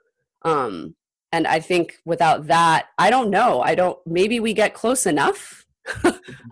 Um, 0.43 0.95
and 1.33 1.47
I 1.47 1.61
think 1.61 1.97
without 2.05 2.47
that, 2.47 2.87
I 2.99 3.11
don't 3.11 3.31
know. 3.31 3.61
I 3.61 3.75
don't. 3.75 3.99
Maybe 4.07 4.41
we 4.41 4.55
get 4.55 4.75
close 4.75 5.07
enough. 5.07 5.65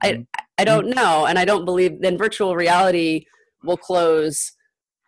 I 0.02 0.26
I 0.58 0.64
don't 0.64 0.88
know, 0.88 1.26
and 1.26 1.38
I 1.38 1.44
don't 1.44 1.64
believe 1.64 2.00
then 2.00 2.18
virtual 2.18 2.56
reality 2.56 3.26
will 3.62 3.76
close 3.76 4.52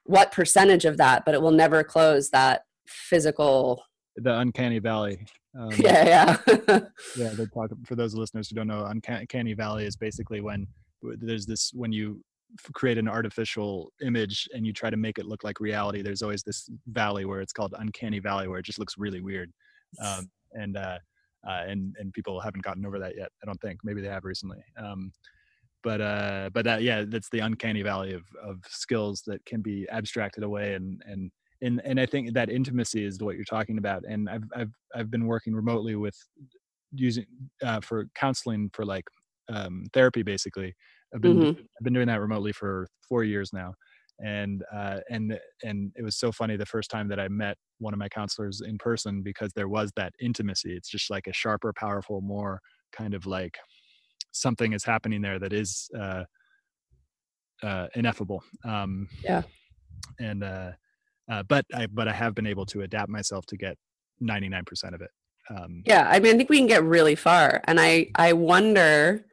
what 0.05 0.33
percentage 0.33 0.85
of 0.85 0.97
that, 0.97 1.25
but 1.25 1.35
it 1.35 1.42
will 1.42 1.51
never 1.53 1.85
close 1.85 2.31
that 2.31 2.62
physical. 2.87 3.83
the 4.16 4.38
uncanny 4.38 4.79
valley. 4.79 5.27
Um, 5.59 5.71
Yeah, 5.79 6.37
yeah, 6.47 6.57
yeah 7.16 7.31
they 7.35 7.47
talk 7.47 7.71
for 7.87 7.94
those 7.94 8.14
listeners 8.14 8.49
who 8.49 8.57
don't 8.57 8.66
know 8.66 8.85
uncanny 8.87 9.55
valley 9.55 9.87
is 9.87 9.97
basically 9.97 10.40
when 10.40 10.66
there's 11.03 11.47
this 11.47 11.73
when 11.75 11.92
you 11.92 12.23
create 12.72 12.98
an 12.98 13.08
artificial 13.08 13.92
image 14.02 14.48
and 14.54 14.66
you 14.66 14.72
try 14.72 14.90
to 14.90 14.96
make 14.96 15.18
it 15.18 15.26
look 15.26 15.44
like 15.44 15.61
reality 15.61 16.02
there's 16.02 16.22
always 16.22 16.42
this 16.42 16.68
valley 16.88 17.24
where 17.24 17.40
it's 17.40 17.52
called 17.52 17.74
uncanny 17.78 18.18
valley 18.18 18.48
where 18.48 18.58
it 18.58 18.64
just 18.64 18.78
looks 18.78 18.96
really 18.98 19.20
weird 19.20 19.52
um, 20.04 20.28
and 20.52 20.76
uh, 20.76 20.98
uh, 21.46 21.64
and 21.66 21.94
and 21.98 22.12
people 22.12 22.40
haven't 22.40 22.64
gotten 22.64 22.87
over 22.87 22.98
that 22.98 23.16
yet 23.16 23.28
i 23.42 23.46
don't 23.46 23.61
think 23.61 23.80
maybe 23.84 24.00
they 24.00 24.08
have 24.08 24.24
recently 24.24 24.62
um, 24.78 25.12
but 25.82 26.00
uh 26.00 26.50
but 26.52 26.64
that 26.64 26.82
yeah 26.82 27.04
that's 27.06 27.28
the 27.30 27.38
uncanny 27.38 27.82
valley 27.82 28.12
of 28.12 28.24
of 28.42 28.58
skills 28.66 29.22
that 29.26 29.44
can 29.44 29.61
be 29.61 29.87
abstracted 29.90 30.42
away 30.42 30.74
and 30.74 31.02
and 31.06 31.30
and 31.62 31.80
and 31.84 31.98
I 31.98 32.06
think 32.06 32.32
that 32.34 32.50
intimacy 32.50 33.04
is 33.04 33.20
what 33.20 33.37
you're 33.37 33.44
talking 33.44 33.78
about. 33.78 34.04
And 34.08 34.28
I've 34.28 34.44
I've 34.54 34.72
I've 34.94 35.11
been 35.11 35.26
working 35.26 35.54
remotely 35.54 35.96
with 35.96 36.16
using 36.92 37.26
uh, 37.62 37.80
for 37.80 38.06
counseling 38.14 38.70
for 38.72 38.84
like 38.84 39.04
um, 39.48 39.84
therapy 39.92 40.22
basically. 40.22 40.74
I've 41.14 41.21
been 41.21 41.38
Mhm. 41.40 41.59
I've 41.59 41.85
been 41.85 41.92
doing 41.94 42.07
that 42.09 42.21
remotely 42.21 42.53
for 42.53 42.88
four 43.09 43.25
years 43.25 43.53
now, 43.53 43.75
and 44.23 44.64
uh, 44.73 45.01
and 45.11 45.38
and 45.62 45.92
it 45.97 46.03
was 46.03 46.16
so 46.18 46.33
funny 46.33 46.57
the 46.57 46.66
first 46.66 46.90
time 46.90 47.09
that 47.09 47.21
I 47.21 47.29
met 47.29 47.57
one 47.79 47.94
of 47.94 47.99
my 47.99 48.09
counselors 48.09 48.61
in 48.61 48.79
person 48.79 49.23
because 49.23 49.53
there 49.55 49.68
was 49.68 49.90
that 49.97 50.12
intimacy. 50.21 50.75
It's 50.77 50.88
just 50.90 51.11
like 51.11 51.27
a 51.27 51.33
sharper, 51.33 51.73
powerful, 51.73 52.21
more 52.21 52.61
kind 52.92 53.14
of 53.14 53.27
like 53.27 53.59
something 54.33 54.73
is 54.73 54.85
happening 54.85 55.23
there 55.23 55.38
that 55.38 55.53
is 55.53 55.88
uh, 55.99 56.25
uh, 57.62 57.88
ineffable. 57.94 58.42
Um, 58.64 59.09
Yeah. 59.23 59.42
And 60.18 60.42
uh, 60.44 60.73
uh, 61.31 61.42
but 61.44 61.66
I 61.75 61.87
but 61.87 62.09
I 62.09 62.12
have 62.12 62.35
been 62.35 62.47
able 62.47 62.66
to 62.66 62.83
adapt 62.83 63.09
myself 63.11 63.47
to 63.47 63.57
get 63.57 63.77
99% 64.21 64.94
of 64.94 65.03
it. 65.03 65.11
Um, 65.51 65.83
yeah. 65.87 66.09
I 66.11 66.21
mean, 66.21 66.35
I 66.35 66.38
think 66.38 66.51
we 66.51 66.59
can 66.59 66.66
get 66.66 66.85
really 66.85 67.14
far, 67.14 67.62
and 67.64 67.81
I 67.81 68.11
I 68.16 68.33
wonder. 68.35 69.25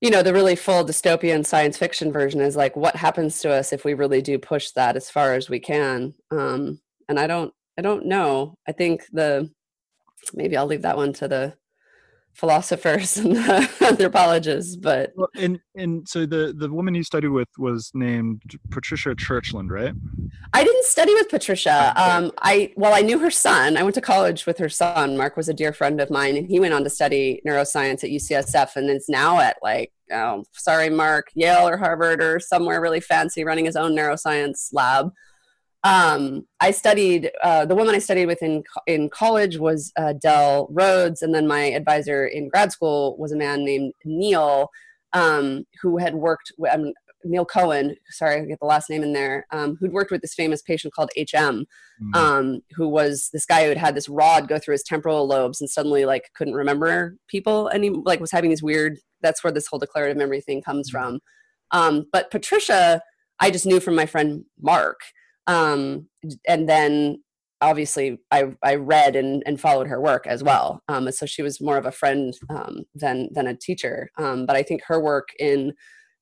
You 0.00 0.10
know, 0.10 0.22
the 0.22 0.34
really 0.34 0.56
full 0.56 0.84
dystopian 0.84 1.44
science 1.44 1.78
fiction 1.78 2.12
version 2.12 2.40
is 2.40 2.54
like, 2.54 2.76
what 2.76 2.96
happens 2.96 3.40
to 3.40 3.50
us 3.50 3.72
if 3.72 3.84
we 3.84 3.94
really 3.94 4.20
do 4.20 4.38
push 4.38 4.70
that 4.72 4.94
as 4.96 5.08
far 5.08 5.34
as 5.34 5.48
we 5.48 5.58
can? 5.58 6.14
Um, 6.30 6.80
and 7.08 7.18
I 7.18 7.26
don't, 7.26 7.52
I 7.78 7.82
don't 7.82 8.06
know. 8.06 8.54
I 8.68 8.72
think 8.72 9.06
the 9.12 9.50
maybe 10.34 10.56
I'll 10.56 10.66
leave 10.66 10.82
that 10.82 10.96
one 10.96 11.12
to 11.14 11.28
the 11.28 11.54
philosophers 12.36 13.16
and 13.16 13.34
the 13.34 13.68
anthropologists, 13.80 14.76
but 14.76 15.12
Well, 15.16 15.28
and 15.36 15.58
and 15.74 16.06
so 16.08 16.26
the 16.26 16.54
the 16.56 16.70
woman 16.70 16.94
you 16.94 17.02
studied 17.02 17.28
with 17.28 17.48
was 17.58 17.90
named 17.94 18.42
Patricia 18.70 19.14
Churchland, 19.14 19.70
right? 19.70 19.94
I 20.52 20.62
didn't 20.62 20.84
study 20.84 21.14
with 21.14 21.28
Patricia. 21.28 21.92
Um, 21.96 22.30
I 22.42 22.72
well, 22.76 22.94
I 22.94 23.00
knew 23.00 23.18
her 23.18 23.30
son. 23.30 23.76
I 23.76 23.82
went 23.82 23.94
to 23.94 24.00
college 24.00 24.46
with 24.46 24.58
her 24.58 24.68
son. 24.68 25.16
Mark 25.16 25.36
was 25.36 25.48
a 25.48 25.54
dear 25.54 25.72
friend 25.72 26.00
of 26.00 26.10
mine, 26.10 26.36
and 26.36 26.46
he 26.46 26.60
went 26.60 26.74
on 26.74 26.84
to 26.84 26.90
study 26.90 27.40
neuroscience 27.46 28.04
at 28.04 28.10
UCSF, 28.10 28.76
and 28.76 28.90
is 28.90 29.08
now 29.08 29.40
at 29.40 29.56
like, 29.62 29.92
oh, 30.12 30.44
sorry, 30.52 30.90
Mark, 30.90 31.28
Yale 31.34 31.66
or 31.66 31.78
Harvard 31.78 32.22
or 32.22 32.38
somewhere 32.38 32.80
really 32.80 33.00
fancy, 33.00 33.44
running 33.44 33.64
his 33.64 33.76
own 33.76 33.96
neuroscience 33.96 34.68
lab. 34.72 35.10
Um, 35.84 36.46
I 36.60 36.70
studied 36.70 37.30
uh, 37.42 37.64
the 37.66 37.74
woman 37.74 37.94
I 37.94 38.00
studied 38.00 38.26
with 38.26 38.42
in 38.42 38.64
in 38.86 39.08
college 39.08 39.58
was 39.58 39.92
uh, 39.96 40.14
Del 40.14 40.68
Rhodes, 40.70 41.22
and 41.22 41.34
then 41.34 41.46
my 41.46 41.64
advisor 41.64 42.26
in 42.26 42.48
grad 42.48 42.72
school 42.72 43.16
was 43.18 43.32
a 43.32 43.36
man 43.36 43.64
named 43.64 43.92
Neil, 44.04 44.68
um, 45.12 45.64
who 45.80 45.98
had 45.98 46.14
worked. 46.14 46.52
With, 46.58 46.72
um, 46.72 46.92
Neil 47.24 47.44
Cohen, 47.44 47.96
sorry, 48.10 48.40
I 48.40 48.44
get 48.44 48.60
the 48.60 48.66
last 48.66 48.88
name 48.88 49.02
in 49.02 49.12
there, 49.12 49.46
um, 49.52 49.76
who'd 49.80 49.92
worked 49.92 50.10
with 50.10 50.20
this 50.20 50.34
famous 50.34 50.62
patient 50.62 50.94
called 50.94 51.10
HM, 51.16 51.66
um, 52.14 52.60
who 52.76 52.88
was 52.88 53.30
this 53.32 53.44
guy 53.44 53.62
who 53.62 53.70
had 53.70 53.78
had 53.78 53.94
this 53.94 54.08
rod 54.08 54.48
go 54.48 54.58
through 54.58 54.72
his 54.72 54.82
temporal 54.82 55.26
lobes 55.26 55.60
and 55.60 55.68
suddenly 55.68 56.04
like 56.04 56.30
couldn't 56.36 56.54
remember 56.54 57.16
people 57.28 57.68
and 57.68 57.84
he 57.84 57.90
like 57.90 58.20
was 58.20 58.30
having 58.30 58.50
these 58.50 58.62
weird. 58.62 58.98
That's 59.22 59.42
where 59.42 59.52
this 59.52 59.66
whole 59.66 59.78
declarative 59.78 60.16
memory 60.16 60.40
thing 60.40 60.62
comes 60.62 60.88
mm. 60.88 60.92
from. 60.92 61.20
Um, 61.72 62.06
but 62.12 62.30
Patricia, 62.30 63.00
I 63.40 63.50
just 63.50 63.66
knew 63.66 63.80
from 63.80 63.96
my 63.96 64.06
friend 64.06 64.44
Mark, 64.60 65.00
um, 65.46 66.08
and 66.48 66.68
then 66.68 67.22
obviously 67.60 68.18
I, 68.30 68.54
I 68.62 68.74
read 68.76 69.16
and, 69.16 69.42
and 69.46 69.60
followed 69.60 69.86
her 69.88 70.00
work 70.00 70.26
as 70.26 70.42
well. 70.42 70.82
Um, 70.88 71.10
so 71.12 71.26
she 71.26 71.42
was 71.42 71.60
more 71.60 71.76
of 71.76 71.86
a 71.86 71.92
friend 71.92 72.34
um, 72.50 72.84
than 72.94 73.28
than 73.32 73.46
a 73.46 73.56
teacher. 73.56 74.10
Um, 74.18 74.46
but 74.46 74.56
I 74.56 74.62
think 74.62 74.82
her 74.86 75.00
work 75.00 75.30
in 75.38 75.72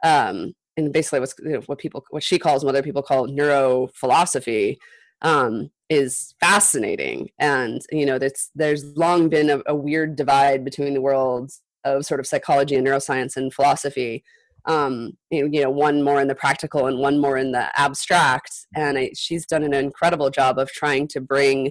um, 0.05 0.53
in 0.77 0.93
basically 0.93 1.21
what's 1.21 1.35
you 1.43 1.53
know, 1.53 1.61
what 1.67 1.79
people 1.79 2.05
what 2.11 2.23
she 2.23 2.39
calls 2.39 2.65
what 2.65 2.75
other 2.75 2.83
people 2.83 3.03
call 3.03 3.29
neurophilosophy 3.29 4.77
um, 5.23 5.71
is 5.89 6.35
fascinating. 6.41 7.31
And 7.39 7.81
you 7.91 8.07
know, 8.07 8.19
there's 8.19 8.51
there's 8.55 8.85
long 8.97 9.29
been 9.29 9.51
a, 9.51 9.61
a 9.67 9.75
weird 9.75 10.17
divide 10.17 10.65
between 10.65 10.95
the 10.95 11.01
worlds 11.01 11.61
of 11.85 12.07
sort 12.07 12.21
of 12.21 12.27
psychology 12.27 12.77
and 12.77 12.87
neuroscience 12.87 13.37
and 13.37 13.53
philosophy 13.53 14.25
um, 14.67 15.13
you 15.31 15.49
know, 15.49 15.71
one 15.71 16.03
more 16.03 16.21
in 16.21 16.29
the 16.29 16.35
practical 16.35 16.87
and 16.87 16.99
one 16.99 17.21
more 17.21 17.37
in 17.37 17.53
the 17.53 17.69
abstract. 17.79 18.67
And 18.75 18.99
I, 18.99 19.11
she's 19.15 19.47
done 19.47 19.63
an 19.63 19.75
incredible 19.75 20.31
job 20.31 20.59
of 20.59 20.71
trying 20.71 21.09
to 21.09 21.21
bring 21.21 21.71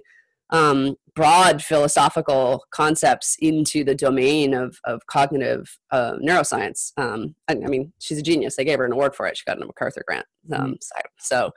um, 0.49 0.95
broad 1.15 1.63
philosophical 1.63 2.65
concepts 2.71 3.35
into 3.39 3.83
the 3.83 3.95
domain 3.95 4.53
of, 4.53 4.77
of 4.83 5.05
cognitive 5.07 5.77
uh, 5.91 6.13
neuroscience. 6.23 6.91
Um, 6.97 7.35
I, 7.47 7.53
I, 7.53 7.67
mean, 7.67 7.91
she's 7.99 8.19
a 8.19 8.23
genius. 8.23 8.55
They 8.55 8.65
gave 8.65 8.77
her 8.77 8.85
an 8.85 8.91
award 8.91 9.15
for 9.15 9.25
it. 9.25 9.37
She 9.37 9.43
got 9.45 9.61
a 9.61 9.65
MacArthur 9.65 10.03
grant. 10.07 10.25
Um, 10.53 10.73
mm. 10.73 10.77
So, 11.19 11.51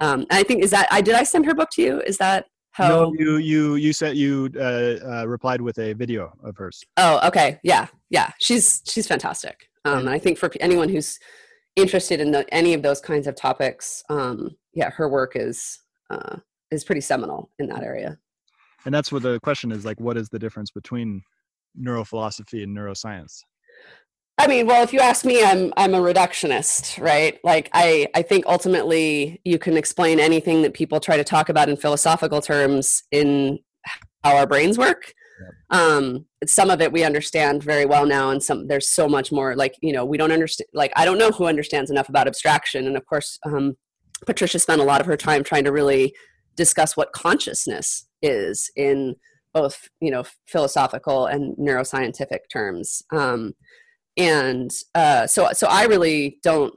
um, 0.00 0.26
I 0.30 0.42
think 0.42 0.62
is 0.62 0.72
that 0.72 0.88
I 0.90 1.00
did 1.00 1.14
I 1.14 1.22
send 1.22 1.46
her 1.46 1.54
book 1.54 1.70
to 1.74 1.82
you? 1.82 2.00
Is 2.00 2.18
that 2.18 2.46
how? 2.72 2.88
No, 2.88 3.12
you 3.16 3.36
you 3.36 3.74
you 3.76 3.92
said 3.92 4.16
you 4.16 4.50
uh, 4.56 5.20
uh, 5.20 5.24
replied 5.28 5.60
with 5.60 5.78
a 5.78 5.92
video 5.92 6.32
of 6.42 6.56
hers. 6.56 6.82
Oh, 6.96 7.24
okay, 7.28 7.60
yeah, 7.62 7.86
yeah. 8.10 8.32
She's 8.40 8.82
she's 8.86 9.06
fantastic. 9.06 9.68
Um, 9.84 10.00
and 10.00 10.10
I 10.10 10.18
think 10.18 10.38
for 10.38 10.50
anyone 10.60 10.88
who's 10.88 11.18
interested 11.76 12.20
in 12.20 12.30
the, 12.30 12.46
any 12.54 12.74
of 12.74 12.82
those 12.82 13.00
kinds 13.00 13.26
of 13.26 13.34
topics, 13.34 14.02
um, 14.08 14.56
yeah, 14.72 14.90
her 14.90 15.08
work 15.08 15.32
is 15.34 15.80
uh, 16.10 16.36
is 16.70 16.84
pretty 16.84 17.00
seminal 17.00 17.50
in 17.58 17.66
that 17.68 17.82
area. 17.82 18.18
And 18.84 18.94
that's 18.94 19.10
what 19.12 19.22
the 19.22 19.38
question 19.40 19.72
is 19.72 19.84
like: 19.84 20.00
what 20.00 20.16
is 20.16 20.28
the 20.28 20.38
difference 20.38 20.70
between 20.70 21.22
neurophilosophy 21.80 22.62
and 22.62 22.76
neuroscience? 22.76 23.40
I 24.36 24.48
mean, 24.48 24.66
well, 24.66 24.82
if 24.82 24.92
you 24.92 25.00
ask 25.00 25.24
me, 25.24 25.44
I'm 25.44 25.72
I'm 25.76 25.94
a 25.94 26.00
reductionist, 26.00 27.00
right? 27.00 27.38
Like 27.44 27.70
I 27.72 28.08
I 28.14 28.22
think 28.22 28.46
ultimately 28.46 29.40
you 29.44 29.58
can 29.58 29.76
explain 29.76 30.18
anything 30.18 30.62
that 30.62 30.74
people 30.74 31.00
try 31.00 31.16
to 31.16 31.24
talk 31.24 31.48
about 31.48 31.68
in 31.68 31.76
philosophical 31.76 32.40
terms 32.40 33.02
in 33.12 33.60
how 34.24 34.36
our 34.36 34.46
brains 34.46 34.78
work 34.78 35.14
um 35.70 36.24
some 36.46 36.70
of 36.70 36.80
it 36.80 36.92
we 36.92 37.04
understand 37.04 37.62
very 37.62 37.86
well 37.86 38.06
now 38.06 38.30
and 38.30 38.42
some 38.42 38.66
there's 38.66 38.88
so 38.88 39.08
much 39.08 39.32
more 39.32 39.56
like 39.56 39.74
you 39.82 39.92
know 39.92 40.04
we 40.04 40.18
don't 40.18 40.32
understand 40.32 40.68
like 40.74 40.92
i 40.96 41.04
don't 41.04 41.18
know 41.18 41.30
who 41.30 41.46
understands 41.46 41.90
enough 41.90 42.08
about 42.08 42.26
abstraction 42.26 42.86
and 42.86 42.96
of 42.96 43.06
course 43.06 43.38
um 43.46 43.76
patricia 44.26 44.58
spent 44.58 44.80
a 44.80 44.84
lot 44.84 45.00
of 45.00 45.06
her 45.06 45.16
time 45.16 45.42
trying 45.44 45.64
to 45.64 45.72
really 45.72 46.14
discuss 46.56 46.96
what 46.96 47.12
consciousness 47.12 48.06
is 48.22 48.70
in 48.76 49.16
both 49.52 49.88
you 50.00 50.10
know 50.10 50.24
philosophical 50.46 51.26
and 51.26 51.56
neuroscientific 51.56 52.40
terms. 52.52 53.02
Um 53.12 53.54
and 54.16 54.70
uh 54.94 55.26
so 55.26 55.48
so 55.52 55.66
i 55.68 55.84
really 55.84 56.38
don't 56.42 56.72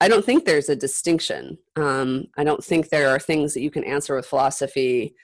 i 0.00 0.08
don't 0.08 0.24
think 0.24 0.44
there's 0.44 0.68
a 0.68 0.76
distinction. 0.76 1.58
Um 1.76 2.26
i 2.36 2.44
don't 2.44 2.64
think 2.64 2.88
there 2.88 3.08
are 3.10 3.18
things 3.18 3.54
that 3.54 3.62
you 3.62 3.70
can 3.70 3.84
answer 3.84 4.16
with 4.16 4.26
philosophy 4.26 5.14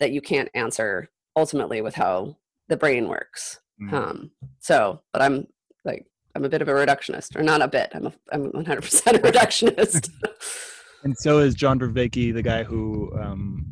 that 0.00 0.12
you 0.12 0.20
can't 0.20 0.50
answer 0.54 1.10
ultimately 1.36 1.80
with 1.82 1.94
how 1.94 2.36
the 2.68 2.76
brain 2.76 3.08
works. 3.08 3.60
Mm. 3.80 3.92
Um, 3.92 4.30
so, 4.58 5.02
but 5.12 5.22
I'm 5.22 5.46
like, 5.84 6.06
I'm 6.34 6.44
a 6.44 6.48
bit 6.48 6.62
of 6.62 6.68
a 6.68 6.72
reductionist, 6.72 7.36
or 7.36 7.42
not 7.42 7.62
a 7.62 7.68
bit. 7.68 7.90
I'm 7.94 8.06
a, 8.06 8.12
I'm 8.32 8.50
100 8.50 8.82
percent 8.82 9.16
a 9.16 9.20
reductionist. 9.30 10.10
and 11.04 11.16
so 11.18 11.38
is 11.38 11.54
John 11.54 11.78
Vervaeke, 11.78 12.34
the 12.34 12.42
guy 12.42 12.64
who 12.64 13.12
um, 13.20 13.66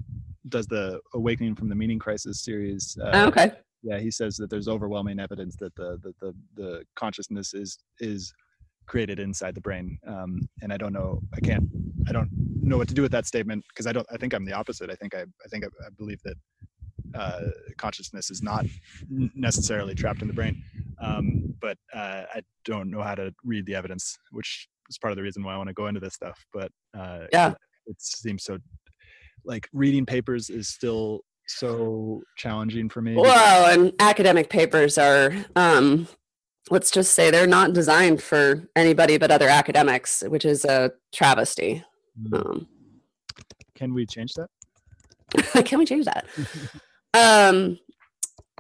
does 0.49 0.67
the 0.67 1.01
Awakening 1.15 1.57
from 1.57 1.69
the 1.69 1.75
Meaning 1.75 1.99
Crisis 1.99 2.43
series. 2.43 2.97
Uh, 3.03 3.11
oh, 3.15 3.27
okay. 3.27 3.53
Yeah, 3.83 3.99
he 3.99 4.11
says 4.11 4.37
that 4.37 4.49
there's 4.49 4.69
overwhelming 4.69 5.19
evidence 5.21 5.57
that 5.57 5.75
the 5.75 5.99
the 6.03 6.13
the, 6.21 6.35
the 6.57 6.85
consciousness 6.97 7.53
is 7.53 7.79
is 8.01 8.33
created 8.87 9.19
inside 9.19 9.55
the 9.55 9.61
brain. 9.61 9.99
Um, 10.07 10.49
and 10.63 10.73
I 10.73 10.77
don't 10.77 10.93
know, 10.93 11.21
I 11.35 11.41
can't, 11.41 11.65
I 12.09 12.13
don't 12.13 12.29
know 12.63 12.77
what 12.77 12.89
to 12.89 12.95
do 12.95 13.03
with 13.03 13.13
that 13.13 13.27
statement 13.27 13.65
because 13.69 13.87
I 13.87 13.93
don't. 13.93 14.07
I 14.13 14.17
think 14.17 14.35
I'm 14.35 14.45
the 14.45 14.53
opposite. 14.53 14.91
I 14.91 14.95
think 14.95 15.15
I, 15.15 15.21
I 15.23 15.49
think 15.51 15.65
I, 15.65 15.69
I 15.87 15.89
believe 15.99 16.21
that 16.25 16.35
uh, 17.15 17.41
consciousness 17.77 18.31
is 18.31 18.43
not 18.43 18.67
necessarily 19.09 19.95
trapped 19.95 20.23
in 20.23 20.29
the 20.29 20.35
brain. 20.35 20.63
Um, 21.01 21.55
but 21.61 21.77
uh, 21.95 22.23
I 22.35 22.41
don't 22.65 22.91
know 22.91 23.03
how 23.03 23.15
to 23.15 23.33
read 23.45 23.67
the 23.67 23.75
evidence, 23.75 24.17
which 24.33 24.69
is 24.89 24.99
part 24.99 25.13
of 25.13 25.17
the 25.17 25.23
reason 25.23 25.43
why 25.43 25.55
I 25.55 25.57
want 25.57 25.69
to 25.69 25.75
go 25.75 25.87
into 25.87 26.01
this 26.01 26.15
stuff. 26.15 26.45
But 26.53 26.71
uh, 26.97 27.27
yeah, 27.33 27.51
it, 27.51 27.57
it 27.87 27.97
seems 28.01 28.45
so 28.45 28.59
like 29.45 29.69
reading 29.73 30.07
papers 30.07 30.51
is 30.51 30.69
still 30.69 31.21
so 31.47 32.23
challenging 32.37 32.89
for 32.89 33.03
me. 33.03 33.15
Well, 33.15 33.79
and 33.79 33.93
academic 33.99 34.49
papers 34.49 34.99
are, 34.99 35.33
um, 35.57 36.09
let's 36.71 36.91
just 36.91 37.13
say, 37.13 37.31
they're 37.31 37.47
not 37.47 37.73
designed 37.73 38.23
for 38.23 38.69
anybody 38.75 39.19
but 39.19 39.31
other 39.31 39.49
academics, 39.49 40.23
which 40.27 40.45
is 40.45 40.65
a 40.65 40.93
travesty. 41.13 41.85
Mm. 42.21 42.35
Um, 42.35 42.67
Can 43.75 43.93
we 43.95 44.07
change 44.07 44.33
that? 44.35 45.65
Can 45.67 45.79
we 45.79 45.85
change 45.85 46.07
that? 46.07 46.27
Um, 47.15 47.79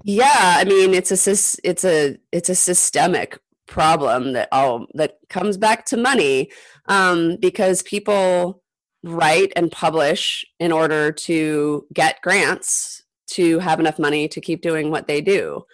yeah, 0.04 0.56
I 0.58 0.64
mean, 0.64 0.94
it's 0.94 1.10
a 1.10 1.58
it's 1.68 1.84
a 1.84 2.16
it's 2.32 2.48
a 2.48 2.54
systemic 2.54 3.38
problem 3.66 4.32
that 4.34 4.48
all 4.52 4.86
that 4.94 5.18
comes 5.28 5.56
back 5.56 5.84
to 5.86 5.96
money 5.96 6.50
um, 6.86 7.36
because 7.40 7.82
people 7.82 8.62
write 9.02 9.52
and 9.56 9.70
publish 9.70 10.44
in 10.60 10.72
order 10.72 11.12
to 11.12 11.86
get 11.92 12.22
grants 12.22 13.02
to 13.26 13.58
have 13.58 13.80
enough 13.80 13.98
money 13.98 14.28
to 14.28 14.40
keep 14.40 14.62
doing 14.62 14.90
what 14.90 15.08
they 15.08 15.20
do. 15.20 15.64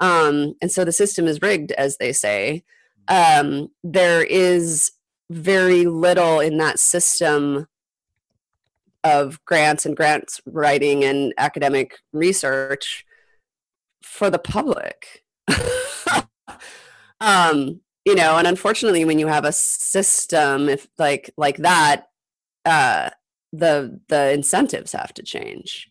Um, 0.00 0.54
and 0.60 0.70
so 0.70 0.84
the 0.84 0.92
system 0.92 1.26
is 1.26 1.40
rigged, 1.40 1.72
as 1.72 1.98
they 1.98 2.12
say. 2.12 2.64
Um, 3.08 3.68
there 3.82 4.24
is 4.24 4.90
very 5.30 5.86
little 5.86 6.40
in 6.40 6.58
that 6.58 6.78
system 6.78 7.66
of 9.04 9.44
grants 9.44 9.86
and 9.86 9.96
grants 9.96 10.40
writing 10.46 11.04
and 11.04 11.32
academic 11.38 11.98
research 12.12 13.04
for 14.02 14.30
the 14.30 14.38
public. 14.38 15.24
um, 17.20 17.80
you 18.04 18.14
know, 18.14 18.36
and 18.36 18.46
unfortunately, 18.46 19.04
when 19.04 19.18
you 19.18 19.26
have 19.26 19.44
a 19.44 19.52
system 19.52 20.68
if 20.68 20.88
like 20.98 21.30
like 21.36 21.58
that, 21.58 22.06
uh, 22.64 23.10
the 23.52 24.00
the 24.08 24.32
incentives 24.32 24.92
have 24.92 25.14
to 25.14 25.22
change. 25.22 25.88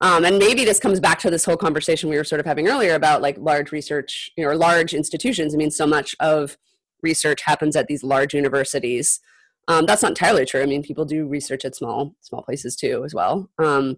Um, 0.00 0.24
and 0.24 0.38
maybe 0.38 0.64
this 0.64 0.80
comes 0.80 1.00
back 1.00 1.18
to 1.20 1.30
this 1.30 1.44
whole 1.44 1.56
conversation 1.56 2.10
we 2.10 2.16
were 2.16 2.24
sort 2.24 2.40
of 2.40 2.46
having 2.46 2.68
earlier 2.68 2.94
about 2.94 3.22
like 3.22 3.38
large 3.38 3.72
research, 3.72 4.30
you 4.36 4.44
know, 4.44 4.50
or 4.50 4.56
large 4.56 4.92
institutions. 4.92 5.54
I 5.54 5.56
mean, 5.56 5.70
so 5.70 5.86
much 5.86 6.14
of 6.20 6.58
research 7.02 7.42
happens 7.42 7.76
at 7.76 7.86
these 7.86 8.02
large 8.02 8.34
universities 8.34 9.20
um, 9.68 9.86
that's 9.86 10.02
not 10.02 10.12
entirely 10.12 10.44
true. 10.44 10.62
I 10.62 10.66
mean, 10.66 10.82
people 10.82 11.04
do 11.04 11.26
research 11.26 11.64
at 11.64 11.74
small 11.74 12.14
small 12.20 12.42
places 12.42 12.76
too, 12.76 13.02
as 13.04 13.14
well. 13.14 13.48
Um, 13.58 13.96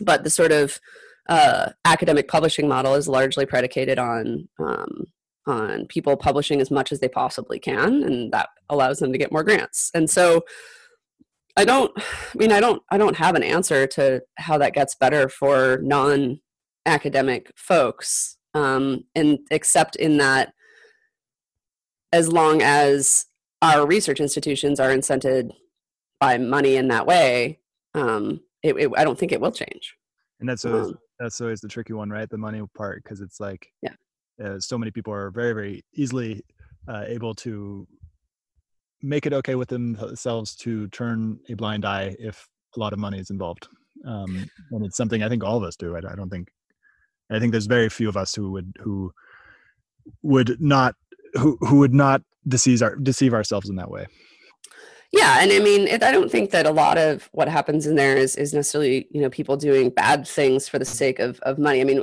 but 0.00 0.24
the 0.24 0.30
sort 0.30 0.52
of 0.52 0.80
uh, 1.28 1.70
academic 1.84 2.28
publishing 2.28 2.68
model 2.68 2.94
is 2.94 3.08
largely 3.08 3.46
predicated 3.46 3.98
on 3.98 4.48
um, 4.58 5.06
on 5.46 5.86
people 5.86 6.16
publishing 6.16 6.60
as 6.60 6.70
much 6.70 6.90
as 6.90 7.00
they 7.00 7.08
possibly 7.08 7.58
can, 7.58 8.02
and 8.02 8.32
that 8.32 8.48
allows 8.70 8.98
them 8.98 9.12
to 9.12 9.18
get 9.18 9.32
more 9.32 9.44
grants. 9.44 9.90
And 9.94 10.08
so, 10.08 10.44
I 11.56 11.64
don't. 11.64 11.92
I 11.96 12.02
mean, 12.36 12.52
I 12.52 12.60
don't. 12.60 12.82
I 12.90 12.98
don't 12.98 13.16
have 13.16 13.34
an 13.34 13.42
answer 13.42 13.86
to 13.88 14.22
how 14.38 14.58
that 14.58 14.74
gets 14.74 14.94
better 14.94 15.28
for 15.28 15.78
non 15.82 16.40
academic 16.86 17.52
folks, 17.56 18.36
um, 18.54 19.04
and 19.14 19.38
except 19.50 19.96
in 19.96 20.18
that 20.18 20.52
as 22.12 22.30
long 22.32 22.62
as 22.62 23.26
our 23.72 23.86
research 23.86 24.20
institutions 24.20 24.80
are 24.80 24.90
incented 24.90 25.50
by 26.20 26.38
money 26.38 26.76
in 26.76 26.88
that 26.88 27.06
way, 27.06 27.60
um, 27.94 28.40
it, 28.62 28.76
it, 28.76 28.90
I 28.96 29.04
don't 29.04 29.18
think 29.18 29.32
it 29.32 29.40
will 29.40 29.52
change. 29.52 29.96
And 30.40 30.48
that's 30.48 30.64
always, 30.64 30.88
um, 30.88 30.98
that's 31.18 31.40
always 31.40 31.60
the 31.60 31.68
tricky 31.68 31.92
one, 31.92 32.10
right? 32.10 32.28
The 32.28 32.38
money 32.38 32.60
part, 32.76 33.02
because 33.02 33.20
it's 33.20 33.40
like, 33.40 33.66
yeah, 33.82 33.94
uh, 34.44 34.58
so 34.58 34.76
many 34.76 34.90
people 34.90 35.12
are 35.12 35.30
very, 35.30 35.52
very 35.52 35.84
easily 35.94 36.42
uh, 36.88 37.04
able 37.06 37.34
to 37.34 37.86
make 39.02 39.26
it 39.26 39.32
okay 39.32 39.54
with 39.54 39.68
themselves 39.68 40.54
to 40.56 40.88
turn 40.88 41.38
a 41.50 41.54
blind 41.54 41.84
eye 41.84 42.16
if 42.18 42.48
a 42.76 42.80
lot 42.80 42.92
of 42.92 42.98
money 42.98 43.18
is 43.18 43.30
involved 43.30 43.68
um, 44.06 44.48
and 44.70 44.84
it's 44.84 44.96
something 44.96 45.22
i 45.22 45.28
think 45.28 45.44
all 45.44 45.58
of 45.58 45.62
us 45.62 45.76
do 45.76 45.94
I, 45.94 45.98
I 45.98 46.14
don't 46.14 46.30
think 46.30 46.48
i 47.30 47.38
think 47.38 47.52
there's 47.52 47.66
very 47.66 47.90
few 47.90 48.08
of 48.08 48.16
us 48.16 48.34
who 48.34 48.50
would 48.52 48.74
who 48.80 49.12
would 50.22 50.60
not 50.60 50.94
who 51.34 51.56
who 51.60 51.78
would 51.78 51.94
not 51.94 52.22
deceive 52.46 52.82
our 52.82 52.96
deceive 52.96 53.34
ourselves 53.34 53.68
in 53.68 53.76
that 53.76 53.90
way. 53.90 54.06
Yeah 55.12 55.38
and 55.40 55.52
i 55.52 55.60
mean 55.60 55.86
it, 55.86 56.02
i 56.02 56.10
don't 56.10 56.30
think 56.30 56.50
that 56.50 56.66
a 56.66 56.72
lot 56.72 56.98
of 56.98 57.28
what 57.32 57.48
happens 57.48 57.86
in 57.86 57.94
there 57.94 58.16
is 58.16 58.34
is 58.34 58.52
necessarily 58.52 59.06
you 59.12 59.20
know 59.20 59.30
people 59.30 59.56
doing 59.56 59.90
bad 59.90 60.26
things 60.26 60.68
for 60.68 60.78
the 60.78 60.84
sake 60.84 61.18
of 61.20 61.38
of 61.40 61.58
money. 61.58 61.80
I 61.80 61.84
mean 61.84 62.02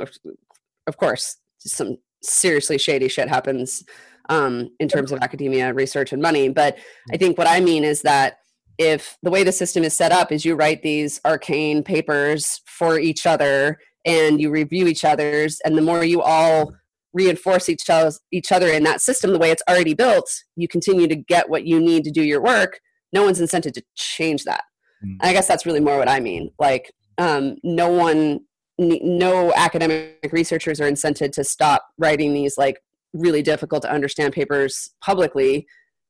of, 0.88 0.98
course 0.98 1.38
some 1.58 1.98
seriously 2.24 2.78
shady 2.78 3.08
shit 3.08 3.28
happens 3.28 3.84
um, 4.30 4.70
in 4.80 4.88
terms 4.88 5.12
of 5.12 5.20
academia 5.22 5.74
research 5.74 6.14
and 6.14 6.22
money. 6.22 6.50
But 6.50 6.78
i 7.12 7.18
think 7.18 7.38
what 7.38 7.48
i 7.48 7.60
mean 7.60 7.84
is 7.84 8.02
that 8.04 8.38
if 8.78 9.18
the 9.22 9.30
way 9.30 9.44
the 9.44 9.52
system 9.52 9.84
is 9.84 9.96
set 9.96 10.12
up 10.12 10.32
is 10.32 10.46
you 10.46 10.56
write 10.56 10.82
these 10.82 11.20
arcane 11.26 11.84
papers 11.84 12.62
for 12.66 12.98
each 12.98 13.26
other 13.26 13.78
and 14.06 14.42
you 14.42 14.50
review 14.50 14.88
each 14.88 15.06
other's 15.06 15.60
and 15.66 15.78
the 15.78 15.82
more 15.82 16.04
you 16.04 16.22
all 16.22 16.74
reinforce 17.14 17.70
each 17.70 17.90
other, 17.90 18.12
each 18.32 18.52
other 18.52 18.68
in 18.68 18.84
that 18.84 19.02
system 19.02 19.32
the 19.32 19.40
way 19.40 19.52
it's 19.52 19.64
already 19.70 19.94
built 19.94 20.30
you 20.56 20.68
continue 20.68 21.08
to 21.08 21.16
get 21.16 21.50
what 21.50 21.66
you 21.66 21.80
need 21.80 22.04
to 22.04 22.12
do 22.12 22.24
your 22.24 22.42
work 22.42 22.80
no 23.14 23.24
one's 23.24 23.42
incented 23.42 23.74
to 23.74 23.84
change 23.96 24.44
that. 24.46 24.64
Mm. 25.06 25.18
i 25.22 25.34
guess 25.34 25.48
that's 25.48 25.66
really 25.66 25.80
more 25.80 25.98
what 25.98 26.10
i 26.10 26.20
mean. 26.20 26.52
Like 26.60 26.92
um, 27.18 27.56
no 27.64 27.90
one 27.90 28.40
no 28.78 29.54
academic 29.54 30.30
researchers 30.32 30.82
are 30.82 30.90
incented 30.90 31.32
to 31.34 31.44
stop 31.44 31.86
writing 32.00 32.34
these 32.34 32.58
like 32.58 32.80
really 33.14 33.44
difficult 33.44 33.84
to 33.84 33.92
understand 33.92 34.34
papers 34.34 34.90
publicly 35.06 35.68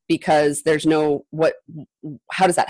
because 0.08 0.62
there's 0.64 0.86
no 0.86 1.26
what 1.32 1.56
how 2.32 2.48
does 2.48 2.56
that 2.56 2.70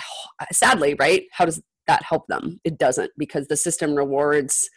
sadly 0.52 0.96
right? 1.00 1.24
How 1.32 1.46
does 1.46 1.62
that 1.88 2.04
help 2.04 2.26
them? 2.28 2.60
It 2.64 2.80
doesn't 2.80 3.12
because 3.18 3.48
the 3.48 3.58
system 3.58 3.94
rewards 3.94 4.70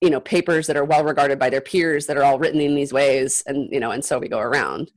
you 0.00 0.10
know 0.10 0.20
papers 0.20 0.66
that 0.66 0.76
are 0.76 0.84
well 0.84 1.04
regarded 1.04 1.38
by 1.38 1.50
their 1.50 1.60
peers 1.60 2.06
that 2.06 2.16
are 2.16 2.22
all 2.22 2.38
written 2.38 2.60
in 2.60 2.74
these 2.74 2.92
ways 2.92 3.42
and 3.46 3.68
you 3.72 3.80
know 3.80 3.90
and 3.90 4.04
so 4.04 4.18
we 4.18 4.28
go 4.28 4.38
around. 4.38 4.90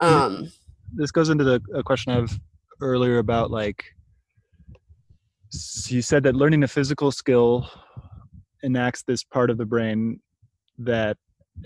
Um 0.00 0.50
this 0.94 1.10
goes 1.10 1.28
into 1.28 1.44
the 1.44 1.60
a 1.74 1.82
question 1.82 2.12
of 2.12 2.38
earlier 2.80 3.18
about 3.18 3.50
like 3.50 3.84
so 5.50 5.94
you 5.94 6.02
said 6.02 6.22
that 6.22 6.34
learning 6.34 6.62
a 6.62 6.68
physical 6.68 7.12
skill 7.12 7.68
enacts 8.62 9.02
this 9.02 9.22
part 9.22 9.50
of 9.50 9.58
the 9.58 9.66
brain 9.66 10.20
that 10.78 11.16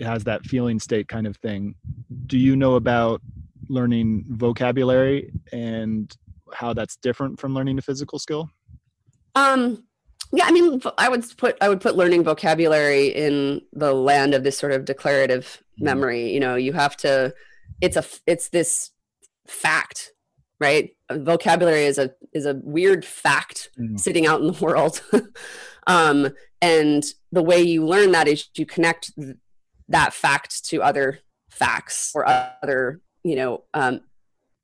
has 0.01 0.25
that 0.25 0.43
feeling 0.43 0.79
state 0.79 1.07
kind 1.07 1.25
of 1.25 1.37
thing. 1.37 1.73
Do 2.25 2.37
you 2.37 2.57
know 2.57 2.75
about 2.75 3.21
learning 3.69 4.25
vocabulary 4.27 5.31
and 5.53 6.13
how 6.53 6.73
that's 6.73 6.97
different 6.97 7.39
from 7.39 7.53
learning 7.53 7.77
a 7.77 7.81
physical 7.81 8.19
skill? 8.19 8.49
Um 9.35 9.86
yeah 10.33 10.45
i 10.45 10.51
mean 10.51 10.81
i 10.97 11.09
would 11.09 11.23
put 11.37 11.57
i 11.61 11.69
would 11.69 11.81
put 11.81 11.95
learning 11.95 12.23
vocabulary 12.23 13.07
in 13.07 13.61
the 13.73 13.93
land 13.93 14.33
of 14.33 14.43
this 14.43 14.57
sort 14.57 14.71
of 14.71 14.85
declarative 14.85 15.63
mm-hmm. 15.73 15.85
memory 15.85 16.31
you 16.31 16.39
know 16.39 16.55
you 16.55 16.73
have 16.73 16.95
to 16.97 17.33
it's 17.81 17.97
a 17.97 18.03
it's 18.25 18.49
this 18.49 18.91
fact 19.47 20.11
right 20.59 20.91
vocabulary 21.11 21.85
is 21.85 21.97
a 21.97 22.11
is 22.33 22.45
a 22.45 22.55
weird 22.63 23.05
fact 23.05 23.69
mm. 23.79 23.99
sitting 23.99 24.25
out 24.25 24.41
in 24.41 24.47
the 24.47 24.53
world 24.63 25.01
um 25.87 26.29
and 26.61 27.05
the 27.31 27.43
way 27.43 27.61
you 27.61 27.85
learn 27.85 28.11
that 28.11 28.27
is 28.27 28.47
you 28.55 28.65
connect 28.65 29.11
that 29.87 30.13
fact 30.13 30.65
to 30.65 30.81
other 30.81 31.19
facts 31.49 32.11
or 32.13 32.27
other 32.27 33.01
you 33.23 33.35
know 33.35 33.63
um 33.73 34.01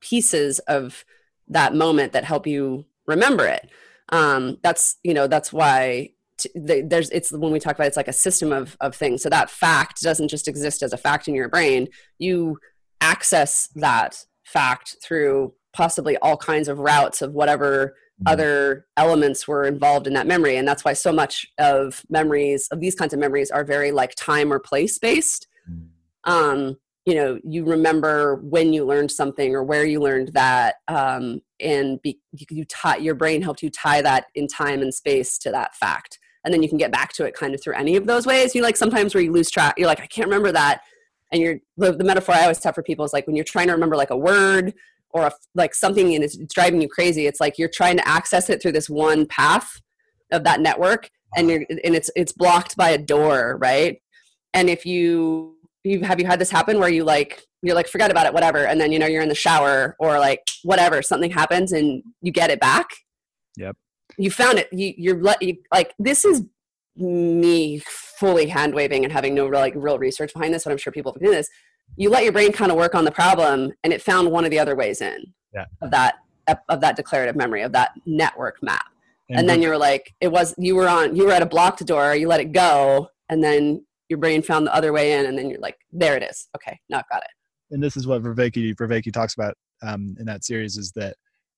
pieces 0.01 0.59
of 0.59 1.05
that 1.47 1.73
moment 1.73 2.13
that 2.13 2.25
help 2.25 2.45
you 2.45 2.85
remember 3.07 3.45
it 3.45 3.69
um, 4.09 4.57
that's 4.63 4.97
you 5.03 5.13
know 5.13 5.27
that's 5.27 5.53
why 5.53 6.09
t- 6.37 6.49
the, 6.55 6.81
there's 6.81 7.09
it's 7.11 7.31
when 7.31 7.51
we 7.51 7.59
talk 7.59 7.75
about 7.75 7.85
it, 7.85 7.87
it's 7.87 7.97
like 7.97 8.07
a 8.07 8.13
system 8.13 8.51
of 8.51 8.77
of 8.81 8.95
things. 8.95 9.21
So 9.21 9.29
that 9.29 9.49
fact 9.49 10.01
doesn't 10.01 10.27
just 10.27 10.47
exist 10.47 10.83
as 10.83 10.93
a 10.93 10.97
fact 10.97 11.27
in 11.27 11.35
your 11.35 11.49
brain. 11.49 11.87
You 12.19 12.57
access 13.01 13.67
that 13.75 14.23
fact 14.43 14.97
through 15.03 15.53
possibly 15.73 16.17
all 16.17 16.37
kinds 16.37 16.67
of 16.67 16.79
routes 16.79 17.21
of 17.21 17.33
whatever 17.33 17.87
mm-hmm. 17.87 18.27
other 18.27 18.85
elements 18.97 19.47
were 19.47 19.65
involved 19.65 20.07
in 20.07 20.13
that 20.13 20.27
memory. 20.27 20.55
And 20.55 20.67
that's 20.67 20.85
why 20.85 20.93
so 20.93 21.11
much 21.11 21.47
of 21.57 22.03
memories 22.09 22.67
of 22.71 22.79
these 22.79 22.95
kinds 22.95 23.13
of 23.13 23.19
memories 23.19 23.51
are 23.51 23.63
very 23.63 23.91
like 23.91 24.13
time 24.15 24.51
or 24.51 24.59
place 24.59 24.97
based. 24.99 25.47
Mm. 25.69 25.87
um, 26.25 26.77
you 27.05 27.15
know 27.15 27.39
you 27.43 27.65
remember 27.65 28.35
when 28.43 28.71
you 28.71 28.85
learned 28.85 29.11
something 29.11 29.53
or 29.55 29.63
where 29.63 29.85
you 29.85 29.99
learned 29.99 30.29
that. 30.33 30.75
Um, 30.87 31.41
and 31.63 32.01
be, 32.01 32.19
you, 32.31 32.45
you 32.49 32.65
tie 32.65 32.97
your 32.97 33.15
brain 33.15 33.41
helped 33.41 33.61
you 33.61 33.69
tie 33.69 34.01
that 34.01 34.25
in 34.35 34.47
time 34.47 34.81
and 34.81 34.93
space 34.93 35.37
to 35.39 35.51
that 35.51 35.75
fact. 35.75 36.19
And 36.45 36.53
then 36.53 36.61
you 36.61 36.69
can 36.69 36.77
get 36.77 36.91
back 36.91 37.13
to 37.13 37.25
it 37.25 37.33
kind 37.33 37.53
of 37.55 37.63
through 37.63 37.75
any 37.75 37.95
of 37.95 38.05
those 38.05 38.25
ways. 38.25 38.53
You 38.53 38.61
like 38.61 38.75
sometimes 38.75 39.15
where 39.15 39.23
you 39.23 39.31
lose 39.31 39.49
track 39.49 39.75
you're 39.77 39.87
like 39.87 40.01
i 40.01 40.07
can't 40.07 40.27
remember 40.27 40.51
that. 40.51 40.81
And 41.31 41.41
you're 41.41 41.57
the, 41.77 41.93
the 41.93 42.03
metaphor 42.03 42.35
i 42.35 42.43
always 42.43 42.63
have 42.63 42.75
for 42.75 42.83
people 42.83 43.05
is 43.05 43.13
like 43.13 43.25
when 43.25 43.35
you're 43.35 43.45
trying 43.45 43.67
to 43.67 43.73
remember 43.73 43.95
like 43.95 44.11
a 44.11 44.17
word 44.17 44.73
or 45.09 45.27
a, 45.27 45.31
like 45.55 45.73
something 45.73 46.13
and 46.13 46.23
it's 46.23 46.37
driving 46.53 46.81
you 46.81 46.87
crazy 46.87 47.27
it's 47.27 47.39
like 47.39 47.57
you're 47.57 47.69
trying 47.69 47.97
to 47.97 48.07
access 48.07 48.49
it 48.49 48.61
through 48.61 48.71
this 48.71 48.89
one 48.89 49.25
path 49.25 49.81
of 50.31 50.43
that 50.43 50.59
network 50.59 51.09
and 51.35 51.49
you're 51.49 51.65
and 51.83 51.95
it's 51.95 52.09
it's 52.15 52.31
blocked 52.31 52.75
by 52.75 52.89
a 52.89 52.97
door 52.97 53.57
right? 53.59 54.01
And 54.53 54.69
if 54.69 54.85
you 54.85 55.57
you 55.83 56.01
have 56.01 56.19
you 56.19 56.25
had 56.25 56.39
this 56.39 56.51
happen 56.51 56.79
where 56.79 56.89
you 56.89 57.03
like 57.03 57.43
you're 57.63 57.75
like 57.75 57.87
forget 57.87 58.11
about 58.11 58.27
it 58.27 58.33
whatever. 58.33 58.67
And 58.67 58.79
then 58.79 58.91
you 58.91 58.99
know 58.99 59.07
you're 59.07 59.21
in 59.21 59.29
the 59.29 59.35
shower 59.35 59.95
or 59.97 60.19
like 60.19 60.41
whatever 60.63 61.01
something 61.01 61.31
happens 61.31 61.71
and 61.71 62.03
you 62.21 62.31
get 62.31 62.51
it 62.51 62.59
back. 62.59 62.87
Yep. 63.57 63.77
You 64.17 64.29
found 64.29 64.59
it. 64.59 64.67
You, 64.71 64.93
you're 64.97 65.21
let 65.21 65.41
you, 65.41 65.57
like 65.71 65.93
this 65.97 66.25
is 66.25 66.43
me 66.95 67.79
fully 67.79 68.47
hand 68.47 68.75
waving 68.75 69.03
and 69.03 69.11
having 69.11 69.33
no 69.33 69.47
real, 69.47 69.61
like 69.61 69.73
real 69.75 69.97
research 69.97 70.31
behind 70.31 70.53
this 70.53 70.63
but 70.63 70.71
i'm 70.71 70.77
sure 70.77 70.93
people 70.93 71.11
have 71.13 71.21
been 71.21 71.31
this. 71.31 71.49
You 71.95 72.09
let 72.09 72.23
your 72.23 72.33
brain 72.33 72.51
kind 72.51 72.71
of 72.71 72.77
work 72.77 72.95
on 72.95 73.05
the 73.05 73.11
problem 73.11 73.71
and 73.83 73.93
it 73.93 74.01
found 74.01 74.29
one 74.29 74.45
of 74.45 74.51
the 74.51 74.59
other 74.59 74.75
ways 74.75 75.01
in 75.01 75.33
yeah. 75.53 75.65
of 75.81 75.91
that 75.91 76.15
of 76.67 76.81
that 76.81 76.97
declarative 76.97 77.37
memory 77.37 77.61
of 77.61 77.71
that 77.71 77.91
network 78.05 78.61
map. 78.61 78.85
And, 79.29 79.39
and 79.39 79.49
then 79.49 79.61
you 79.61 79.69
were 79.69 79.77
like 79.77 80.13
it 80.19 80.31
was 80.31 80.53
you 80.57 80.75
were 80.75 80.89
on 80.89 81.15
you 81.15 81.25
were 81.25 81.31
at 81.31 81.41
a 81.41 81.45
blocked 81.45 81.85
door 81.85 82.13
you 82.13 82.27
let 82.27 82.41
it 82.41 82.51
go 82.51 83.07
and 83.29 83.41
then 83.41 83.85
your 84.09 84.19
brain 84.19 84.41
found 84.41 84.67
the 84.67 84.75
other 84.75 84.91
way 84.91 85.13
in 85.13 85.25
and 85.25 85.37
then 85.37 85.49
you're 85.49 85.61
like 85.61 85.77
there 85.93 86.17
it 86.17 86.23
is. 86.23 86.49
Okay 86.57 86.77
now 86.89 86.97
i've 86.97 87.09
got 87.09 87.23
it 87.23 87.29
and 87.73 87.83
this 87.83 87.97
is 87.97 88.07
what 88.07 88.21
Vervaeke 88.21 88.75
Vervaeke 88.75 89.11
talks 89.11 89.33
about 89.33 89.55
um, 89.81 90.15
in 90.19 90.25
that 90.25 90.45
series 90.45 90.77
is 90.77 90.91
that 90.91 91.15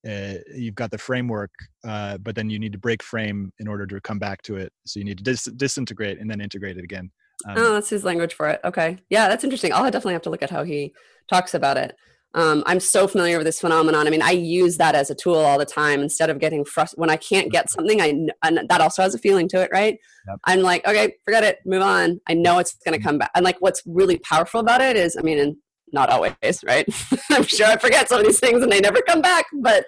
uh, 0.08 0.40
you've 0.56 0.76
got 0.76 0.92
the 0.92 0.98
framework, 0.98 1.52
uh, 1.88 2.18
but 2.20 2.36
then 2.36 2.50
you 2.50 2.58
need 2.58 2.72
to 2.72 2.78
break 2.78 3.04
frame 3.04 3.52
in 3.60 3.68
order 3.68 3.86
to 3.86 4.00
come 4.02 4.20
back 4.20 4.42
to 4.44 4.56
it. 4.56 4.72
So 4.86 5.00
you 5.00 5.06
need 5.06 5.18
to 5.18 5.24
dis- 5.24 5.52
disintegrate 5.58 6.20
and 6.20 6.30
then 6.30 6.42
integrate 6.42 6.78
it 6.78 6.84
again. 6.84 7.12
Um, 7.48 7.58
oh, 7.58 7.74
that's 7.74 7.90
his 7.90 8.04
language 8.04 8.34
for 8.34 8.48
it. 8.50 8.62
Okay, 8.64 8.98
yeah, 9.10 9.28
that's 9.28 9.44
interesting. 9.44 9.74
I'll 9.74 9.84
definitely 9.84 10.14
have 10.14 10.22
to 10.24 10.30
look 10.30 10.44
at 10.44 10.50
how 10.50 10.64
he 10.64 10.94
talks 11.30 11.54
about 11.54 11.78
it. 11.78 11.96
Um, 12.34 12.64
I'm 12.66 12.82
so 12.82 13.08
familiar 13.08 13.38
with 13.38 13.46
this 13.46 13.62
phenomenon. 13.62 14.08
I 14.08 14.10
mean, 14.10 14.22
I 14.22 14.32
use 14.32 14.76
that 14.78 14.94
as 14.94 15.10
a 15.10 15.16
tool 15.16 15.36
all 15.36 15.58
the 15.58 15.66
time. 15.66 16.02
Instead 16.02 16.30
of 16.30 16.38
getting 16.38 16.66
frustrated 16.66 17.00
when 17.00 17.10
I 17.10 17.16
can't 17.16 17.50
get 17.50 17.70
something, 17.70 18.02
I 18.02 18.28
and 18.44 18.70
that 18.70 18.82
also 18.82 19.02
has 19.04 19.16
a 19.16 19.18
feeling 19.18 19.48
to 19.50 19.62
it, 19.62 19.70
right? 19.72 19.98
Yep. 20.28 20.40
I'm 20.44 20.62
like, 20.62 20.86
okay, 20.86 21.14
forget 21.24 21.44
it, 21.46 21.60
move 21.66 21.82
on. 21.82 22.20
I 22.28 22.34
know 22.34 22.60
it's 22.60 22.76
going 22.86 22.98
to 22.98 23.04
come 23.04 23.18
back. 23.18 23.32
And 23.36 23.46
like, 23.46 23.58
what's 23.60 23.82
really 23.86 24.20
powerful 24.20 24.60
about 24.60 24.82
it 24.82 24.98
is, 24.98 25.16
I 25.18 25.22
mean, 25.22 25.40
and 25.40 25.56
not 25.96 26.10
always, 26.10 26.64
right? 26.64 26.86
I'm 27.32 27.44
sure 27.44 27.66
I 27.66 27.78
forget 27.78 28.08
some 28.10 28.20
of 28.20 28.26
these 28.26 28.40
things 28.40 28.62
and 28.62 28.72
they 28.72 28.80
never 28.80 29.02
come 29.02 29.22
back, 29.22 29.46
but 29.62 29.86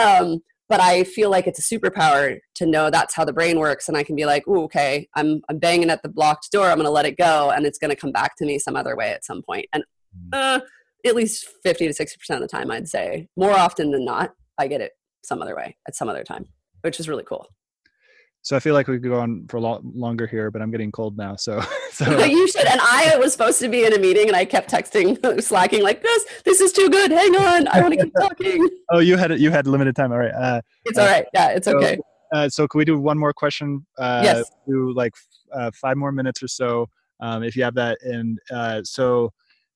um, 0.00 0.40
but 0.68 0.80
I 0.80 1.04
feel 1.04 1.30
like 1.30 1.46
it's 1.46 1.58
a 1.58 1.78
superpower 1.78 2.38
to 2.54 2.66
know 2.66 2.88
that's 2.88 3.14
how 3.14 3.26
the 3.26 3.32
brain 3.32 3.58
works, 3.60 3.88
and 3.88 3.96
I 3.96 4.02
can 4.02 4.16
be 4.16 4.24
like, 4.24 4.48
"Ooh, 4.48 4.62
okay, 4.64 5.06
I'm 5.14 5.42
I'm 5.48 5.58
banging 5.58 5.90
at 5.90 6.02
the 6.02 6.08
blocked 6.08 6.50
door. 6.50 6.66
I'm 6.66 6.76
going 6.76 6.86
to 6.86 6.90
let 6.90 7.04
it 7.04 7.18
go, 7.18 7.50
and 7.50 7.66
it's 7.66 7.78
going 7.78 7.90
to 7.90 7.96
come 7.96 8.10
back 8.10 8.36
to 8.38 8.46
me 8.46 8.58
some 8.58 8.74
other 8.74 8.96
way 8.96 9.12
at 9.12 9.24
some 9.24 9.42
point." 9.42 9.66
And 9.72 9.84
mm. 10.32 10.38
uh, 10.38 10.60
at 11.04 11.14
least 11.14 11.46
50 11.62 11.88
to 11.88 11.92
60 11.92 12.18
percent 12.18 12.42
of 12.42 12.48
the 12.48 12.56
time, 12.56 12.70
I'd 12.70 12.88
say 12.88 13.28
more 13.36 13.52
often 13.52 13.90
than 13.90 14.04
not, 14.04 14.30
I 14.58 14.66
get 14.66 14.80
it 14.80 14.92
some 15.22 15.42
other 15.42 15.54
way 15.54 15.76
at 15.86 15.94
some 15.94 16.08
other 16.08 16.24
time, 16.24 16.46
which 16.80 16.98
is 16.98 17.08
really 17.08 17.24
cool. 17.24 17.46
So 18.44 18.56
I 18.56 18.60
feel 18.60 18.74
like 18.74 18.88
we 18.88 18.98
could 18.98 19.08
go 19.08 19.20
on 19.20 19.46
for 19.48 19.56
a 19.56 19.60
lot 19.60 19.84
longer 19.84 20.26
here, 20.26 20.50
but 20.50 20.60
I'm 20.60 20.72
getting 20.72 20.90
cold 20.90 21.16
now. 21.16 21.36
So, 21.36 21.60
so. 21.92 22.18
you 22.24 22.48
should. 22.48 22.66
And 22.66 22.80
I 22.80 23.16
was 23.18 23.32
supposed 23.32 23.60
to 23.60 23.68
be 23.68 23.84
in 23.84 23.92
a 23.92 23.98
meeting, 23.98 24.26
and 24.26 24.36
I 24.36 24.44
kept 24.44 24.70
texting, 24.70 25.42
slacking, 25.42 25.82
like 25.82 26.02
this. 26.02 26.24
This 26.44 26.60
is 26.60 26.72
too 26.72 26.90
good. 26.90 27.12
Hang 27.12 27.36
on, 27.36 27.68
I 27.68 27.80
want 27.80 27.94
to 27.94 28.04
keep 28.04 28.12
talking. 28.20 28.68
oh, 28.90 28.98
you 28.98 29.16
had 29.16 29.38
you 29.38 29.50
had 29.50 29.66
limited 29.66 29.94
time. 29.94 30.12
All 30.12 30.18
right. 30.18 30.34
Uh, 30.34 30.60
it's 30.84 30.98
all 30.98 31.06
right. 31.06 31.24
Yeah, 31.32 31.50
it's 31.50 31.66
so, 31.66 31.76
okay. 31.76 31.98
Uh, 32.32 32.48
so 32.48 32.66
can 32.66 32.78
we 32.78 32.84
do 32.84 32.98
one 32.98 33.18
more 33.18 33.32
question? 33.32 33.86
Uh, 33.98 34.22
yes. 34.24 34.50
Do 34.66 34.92
like 34.92 35.12
uh, 35.52 35.70
five 35.74 35.96
more 35.96 36.10
minutes 36.10 36.42
or 36.42 36.48
so, 36.48 36.88
um, 37.20 37.44
if 37.44 37.54
you 37.54 37.62
have 37.62 37.74
that. 37.74 37.98
And 38.02 38.38
uh, 38.50 38.80
so 38.84 39.32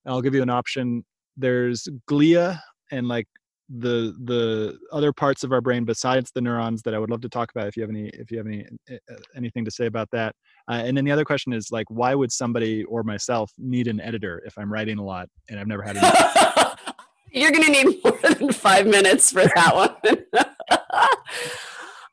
I'll 0.06 0.22
give 0.22 0.34
you 0.34 0.42
an 0.42 0.50
option. 0.50 1.04
There's 1.36 1.86
glia 2.08 2.58
and 2.90 3.06
like 3.06 3.28
the 3.68 4.14
the 4.24 4.78
other 4.92 5.12
parts 5.12 5.42
of 5.42 5.52
our 5.52 5.60
brain 5.60 5.84
besides 5.84 6.30
the 6.34 6.40
neurons 6.40 6.82
that 6.82 6.94
I 6.94 6.98
would 6.98 7.10
love 7.10 7.20
to 7.22 7.28
talk 7.28 7.50
about 7.50 7.66
if 7.66 7.76
you 7.76 7.82
have 7.82 7.90
any 7.90 8.08
if 8.10 8.30
you 8.30 8.38
have 8.38 8.46
any 8.46 8.64
eh, 8.88 8.98
eh, 9.10 9.16
anything 9.34 9.64
to 9.64 9.70
say 9.70 9.86
about 9.86 10.08
that. 10.12 10.34
Uh, 10.70 10.82
and 10.84 10.96
then 10.96 11.04
the 11.04 11.10
other 11.10 11.24
question 11.24 11.52
is 11.52 11.70
like 11.70 11.86
why 11.88 12.14
would 12.14 12.30
somebody 12.30 12.84
or 12.84 13.02
myself 13.02 13.50
need 13.58 13.88
an 13.88 14.00
editor 14.00 14.42
if 14.46 14.56
I'm 14.56 14.72
writing 14.72 14.98
a 14.98 15.04
lot 15.04 15.28
and 15.48 15.58
I've 15.58 15.66
never 15.66 15.82
had 15.82 15.96
an 15.96 16.02
You're 17.32 17.50
going 17.50 17.64
to 17.64 17.70
need 17.70 18.00
more 18.04 18.18
than 18.22 18.52
5 18.52 18.86
minutes 18.86 19.30
for 19.30 19.44
that 19.44 19.74
one. 19.74 20.16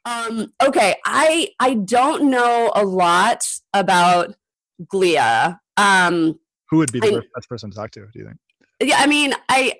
Um, 0.05 0.51
okay, 0.61 0.95
I 1.05 1.49
I 1.59 1.75
don't 1.75 2.29
know 2.29 2.71
a 2.75 2.83
lot 2.83 3.45
about 3.73 4.35
glia. 4.91 5.59
Um, 5.77 6.37
Who 6.69 6.77
would 6.77 6.91
be 6.91 6.99
the 6.99 7.07
I, 7.07 7.21
best 7.35 7.47
person 7.47 7.69
to 7.71 7.75
talk 7.75 7.91
to? 7.91 8.01
Do 8.01 8.19
you 8.19 8.25
think? 8.25 8.37
Yeah, 8.81 8.97
I 8.99 9.07
mean, 9.07 9.33
I 9.47 9.77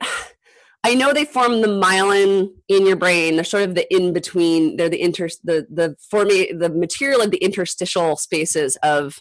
I 0.86 0.96
know 0.96 1.14
they 1.14 1.26
form 1.26 1.62
the 1.62 1.68
myelin 1.68 2.50
in 2.68 2.86
your 2.86 2.98
brain. 2.98 3.36
They're 3.36 3.46
sort 3.46 3.64
of 3.64 3.76
the 3.76 3.92
in 3.96 4.12
between. 4.12 4.76
They're 4.76 4.90
the 4.90 5.02
inter 5.02 5.30
the 5.44 5.66
the 5.70 5.96
forming 6.10 6.60
the 6.60 6.70
material 6.70 7.22
of 7.22 7.32
the 7.32 7.38
interstitial 7.38 8.18
spaces 8.18 8.76
of 8.84 9.20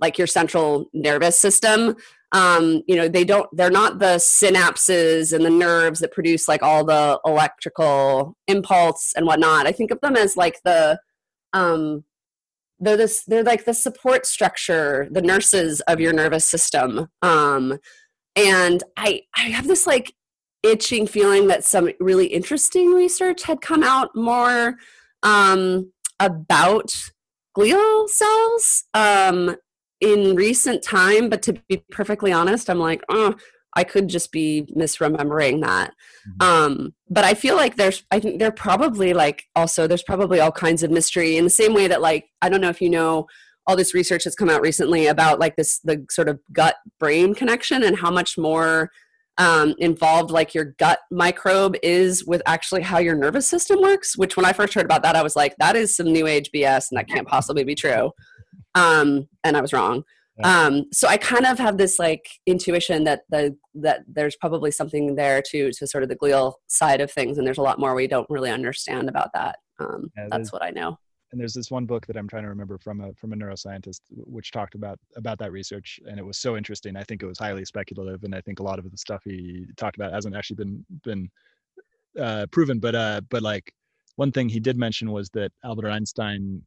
like 0.00 0.18
your 0.18 0.26
central 0.26 0.86
nervous 0.92 1.38
system. 1.38 1.96
Um, 2.32 2.82
you 2.86 2.94
know, 2.94 3.08
they 3.08 3.24
don't. 3.24 3.48
They're 3.56 3.70
not 3.70 4.00
the 4.00 4.16
synapses 4.16 5.32
and 5.32 5.46
the 5.46 5.50
nerves 5.50 6.00
that 6.00 6.12
produce 6.12 6.46
like 6.46 6.62
all 6.62 6.84
the 6.84 7.18
electrical 7.24 8.36
impulse 8.46 9.14
and 9.16 9.26
whatnot. 9.26 9.66
I 9.66 9.72
think 9.72 9.90
of 9.90 10.00
them 10.02 10.14
as 10.14 10.36
like 10.36 10.60
the 10.62 11.00
um, 11.54 12.04
they're 12.80 12.98
this 12.98 13.24
they're 13.24 13.42
like 13.42 13.64
the 13.64 13.72
support 13.72 14.26
structure, 14.26 15.08
the 15.10 15.22
nurses 15.22 15.80
of 15.82 16.00
your 16.00 16.12
nervous 16.12 16.44
system. 16.46 17.08
Um, 17.22 17.78
and 18.36 18.82
I 18.98 19.22
I 19.34 19.44
have 19.44 19.66
this 19.66 19.86
like 19.86 20.12
itching 20.62 21.06
feeling 21.06 21.46
that 21.48 21.64
some 21.64 21.90
really 22.00 22.26
interesting 22.26 22.92
research 22.92 23.44
had 23.44 23.60
come 23.60 23.82
out 23.82 24.10
more 24.14 24.76
um, 25.22 25.92
about 26.20 26.92
glial 27.56 28.08
cells 28.08 28.84
um, 28.94 29.56
in 30.00 30.34
recent 30.34 30.82
time. 30.82 31.28
But 31.28 31.42
to 31.42 31.54
be 31.68 31.82
perfectly 31.90 32.32
honest, 32.32 32.68
I'm 32.68 32.78
like, 32.78 33.02
oh, 33.08 33.34
I 33.74 33.84
could 33.84 34.08
just 34.08 34.32
be 34.32 34.66
misremembering 34.76 35.60
that. 35.62 35.92
Mm-hmm. 36.28 36.42
Um, 36.42 36.94
but 37.08 37.24
I 37.24 37.34
feel 37.34 37.54
like 37.54 37.76
there's, 37.76 38.02
I 38.10 38.18
think 38.18 38.38
there 38.38 38.50
probably 38.50 39.14
like 39.14 39.44
also 39.54 39.86
there's 39.86 40.02
probably 40.02 40.40
all 40.40 40.52
kinds 40.52 40.82
of 40.82 40.90
mystery 40.90 41.36
in 41.36 41.44
the 41.44 41.50
same 41.50 41.74
way 41.74 41.86
that 41.86 42.00
like 42.00 42.26
I 42.42 42.48
don't 42.48 42.60
know 42.60 42.70
if 42.70 42.80
you 42.80 42.90
know 42.90 43.26
all 43.66 43.76
this 43.76 43.94
research 43.94 44.24
has 44.24 44.34
come 44.34 44.48
out 44.48 44.62
recently 44.62 45.06
about 45.06 45.38
like 45.38 45.56
this 45.56 45.78
the 45.80 46.04
sort 46.10 46.28
of 46.28 46.40
gut 46.52 46.76
brain 46.98 47.34
connection 47.34 47.82
and 47.84 47.98
how 47.98 48.10
much 48.10 48.38
more 48.38 48.90
um, 49.38 49.74
involved 49.78 50.30
like 50.30 50.54
your 50.54 50.74
gut 50.78 50.98
microbe 51.10 51.76
is 51.82 52.24
with 52.26 52.42
actually 52.46 52.82
how 52.82 52.98
your 52.98 53.14
nervous 53.14 53.46
system 53.46 53.80
works 53.80 54.16
which 54.16 54.36
when 54.36 54.44
i 54.44 54.52
first 54.52 54.74
heard 54.74 54.84
about 54.84 55.02
that 55.02 55.16
i 55.16 55.22
was 55.22 55.36
like 55.36 55.54
that 55.58 55.76
is 55.76 55.94
some 55.94 56.12
new 56.12 56.26
age 56.26 56.50
bs 56.54 56.90
and 56.90 56.98
that 56.98 57.08
can't 57.08 57.26
possibly 57.28 57.64
be 57.64 57.74
true. 57.74 58.10
Um, 58.74 59.28
and 59.44 59.56
i 59.56 59.60
was 59.60 59.72
wrong. 59.72 60.04
Um, 60.44 60.84
so 60.92 61.08
i 61.08 61.16
kind 61.16 61.46
of 61.46 61.58
have 61.58 61.78
this 61.78 61.98
like 61.98 62.28
intuition 62.46 63.04
that 63.04 63.22
the 63.28 63.56
that 63.74 64.02
there's 64.06 64.36
probably 64.36 64.70
something 64.70 65.16
there 65.16 65.42
to 65.50 65.72
to 65.72 65.86
sort 65.86 66.04
of 66.04 66.08
the 66.08 66.16
glial 66.16 66.54
side 66.68 67.00
of 67.00 67.10
things 67.10 67.38
and 67.38 67.46
there's 67.46 67.58
a 67.58 67.62
lot 67.62 67.80
more 67.80 67.94
we 67.94 68.06
don't 68.06 68.30
really 68.30 68.50
understand 68.50 69.08
about 69.08 69.30
that. 69.34 69.56
Um, 69.80 70.10
yeah, 70.16 70.26
that's 70.30 70.52
what 70.52 70.62
i 70.62 70.70
know 70.70 70.98
and 71.30 71.40
there's 71.40 71.54
this 71.54 71.70
one 71.70 71.84
book 71.84 72.06
that 72.06 72.16
I'm 72.16 72.28
trying 72.28 72.44
to 72.44 72.48
remember 72.48 72.78
from 72.78 73.00
a 73.00 73.12
from 73.14 73.32
a 73.32 73.36
neuroscientist 73.36 74.00
which 74.10 74.50
talked 74.50 74.74
about 74.74 74.98
about 75.16 75.38
that 75.38 75.52
research 75.52 76.00
and 76.06 76.18
it 76.18 76.24
was 76.24 76.38
so 76.38 76.56
interesting. 76.56 76.96
I 76.96 77.04
think 77.04 77.22
it 77.22 77.26
was 77.26 77.38
highly 77.38 77.64
speculative 77.64 78.24
and 78.24 78.34
I 78.34 78.40
think 78.40 78.60
a 78.60 78.62
lot 78.62 78.78
of 78.78 78.90
the 78.90 78.96
stuff 78.96 79.22
he 79.24 79.66
talked 79.76 79.96
about 79.96 80.12
hasn't 80.12 80.36
actually 80.36 80.56
been 80.56 80.84
been 81.04 81.30
uh, 82.18 82.46
proven. 82.50 82.78
But 82.78 82.94
uh, 82.94 83.20
but 83.28 83.42
like 83.42 83.72
one 84.16 84.32
thing 84.32 84.48
he 84.48 84.60
did 84.60 84.76
mention 84.76 85.10
was 85.12 85.28
that 85.30 85.52
Albert 85.64 85.90
Einstein. 85.90 86.62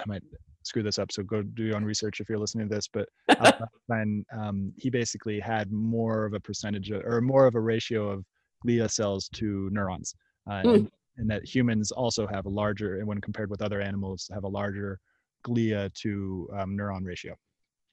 I 0.00 0.04
might 0.06 0.22
screw 0.64 0.82
this 0.82 0.98
up, 0.98 1.12
so 1.12 1.22
go 1.22 1.42
do 1.42 1.64
your 1.64 1.76
own 1.76 1.84
research 1.84 2.20
if 2.20 2.28
you're 2.28 2.38
listening 2.38 2.68
to 2.68 2.74
this. 2.74 2.88
But 2.88 3.08
Albert 3.28 3.68
Einstein, 3.90 4.24
um, 4.32 4.72
he 4.76 4.90
basically 4.90 5.38
had 5.38 5.70
more 5.70 6.24
of 6.24 6.34
a 6.34 6.40
percentage 6.40 6.90
of, 6.90 7.04
or 7.04 7.20
more 7.20 7.46
of 7.46 7.54
a 7.54 7.60
ratio 7.60 8.08
of 8.08 8.24
glia 8.66 8.90
cells 8.90 9.28
to 9.34 9.68
neurons. 9.70 10.14
Uh, 10.48 10.62
mm. 10.62 10.90
And, 11.16 11.30
that 11.30 11.44
humans 11.44 11.92
also 11.92 12.26
have 12.26 12.46
a 12.46 12.50
larger, 12.50 12.98
and 12.98 13.06
when 13.06 13.20
compared 13.20 13.50
with 13.50 13.62
other 13.62 13.80
animals, 13.80 14.30
have 14.32 14.44
a 14.44 14.48
larger 14.48 14.98
glia 15.46 15.92
to 15.94 16.48
um, 16.56 16.76
neuron 16.76 17.04
ratio. 17.04 17.34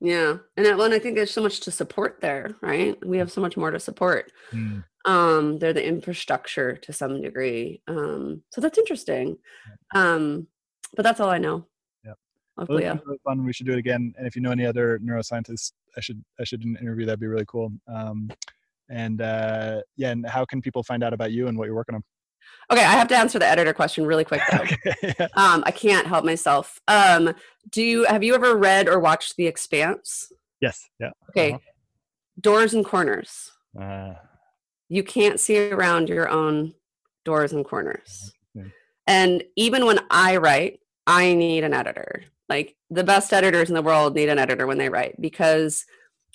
Yeah, 0.01 0.38
and 0.55 0.65
well, 0.78 0.84
and 0.84 0.93
I 0.93 0.99
think 0.99 1.15
there's 1.15 1.34
so 1.34 1.41
much 1.41 1.59
to 1.61 1.72
support 1.72 2.20
there, 2.22 2.55
right? 2.61 2.97
We 3.05 3.17
have 3.17 3.32
so 3.32 3.41
much 3.41 3.57
more 3.57 3.72
to 3.72 3.80
support. 3.80 4.32
Mm. 4.51 4.84
Um, 5.05 5.59
they're 5.59 5.74
the 5.74 5.86
infrastructure 5.86 6.76
to 6.78 6.93
some 6.93 7.22
degree. 7.22 7.82
Um, 7.88 8.43
so 8.51 8.61
that's 8.61 8.78
interesting. 8.78 9.38
Um, 9.93 10.47
but 10.95 11.03
that's 11.03 11.20
all 11.20 11.30
I 11.30 11.38
know. 11.38 11.65
Yeah. 12.05 12.13
Hopefully, 12.57 12.86
well, 12.86 12.99
yeah. 13.07 13.15
fun. 13.26 13.45
We 13.45 13.53
should 13.53 13.65
do 13.65 13.74
it 13.74 13.80
again. 13.80 14.13
And 14.17 14.26
if 14.26 14.36
you 14.36 14.41
know 14.41 14.51
any 14.51 14.65
other 14.65 14.99
neuroscientists, 14.99 15.74
I 15.97 16.01
should 16.01 16.24
I 16.39 16.43
should 16.45 16.63
interview. 16.63 17.05
That'd 17.05 17.20
be 17.20 17.28
really 17.28 17.45
cool. 17.47 17.72
Um, 17.88 18.30
and 18.89 19.22
uh, 19.22 19.82
yeah, 19.97 20.11
and 20.11 20.26
how 20.28 20.45
can 20.45 20.61
people 20.61 20.84
find 20.84 21.03
out 21.03 21.13
about 21.13 21.32
you 21.32 21.47
and 21.47 21.57
what 21.57 21.65
you're 21.65 21.76
working 21.76 21.95
on? 21.95 22.03
Okay, 22.71 22.83
I 22.83 22.91
have 22.91 23.07
to 23.07 23.17
answer 23.17 23.39
the 23.39 23.47
editor 23.47 23.73
question 23.73 24.05
really 24.05 24.23
quick 24.23 24.41
though. 24.51 24.59
okay, 25.03 25.27
um, 25.35 25.63
I 25.65 25.71
can't 25.71 26.05
help 26.05 26.23
myself. 26.23 26.79
Um, 26.87 27.33
do 27.71 27.81
you 27.81 28.05
have 28.05 28.23
you 28.23 28.35
ever 28.35 28.55
read 28.55 28.87
or 28.87 28.99
watched 28.99 29.37
The 29.37 29.47
Expanse? 29.47 30.31
Yes. 30.61 30.87
Yeah. 30.99 31.11
Okay. 31.29 31.53
Uh-huh. 31.53 31.59
Doors 32.39 32.73
and 32.73 32.85
corners. 32.85 33.51
Uh, 33.79 34.13
you 34.87 35.03
can't 35.03 35.39
see 35.39 35.71
around 35.71 36.09
your 36.09 36.29
own 36.29 36.73
doors 37.25 37.53
and 37.53 37.65
corners. 37.65 38.33
Okay. 38.57 38.71
And 39.07 39.43
even 39.55 39.85
when 39.85 39.99
I 40.09 40.37
write, 40.37 40.79
I 41.07 41.33
need 41.33 41.63
an 41.63 41.73
editor. 41.73 42.23
Like 42.47 42.75
the 42.89 43.03
best 43.03 43.33
editors 43.33 43.69
in 43.69 43.75
the 43.75 43.81
world 43.81 44.15
need 44.15 44.29
an 44.29 44.39
editor 44.39 44.67
when 44.67 44.77
they 44.77 44.89
write 44.89 45.19
because 45.19 45.85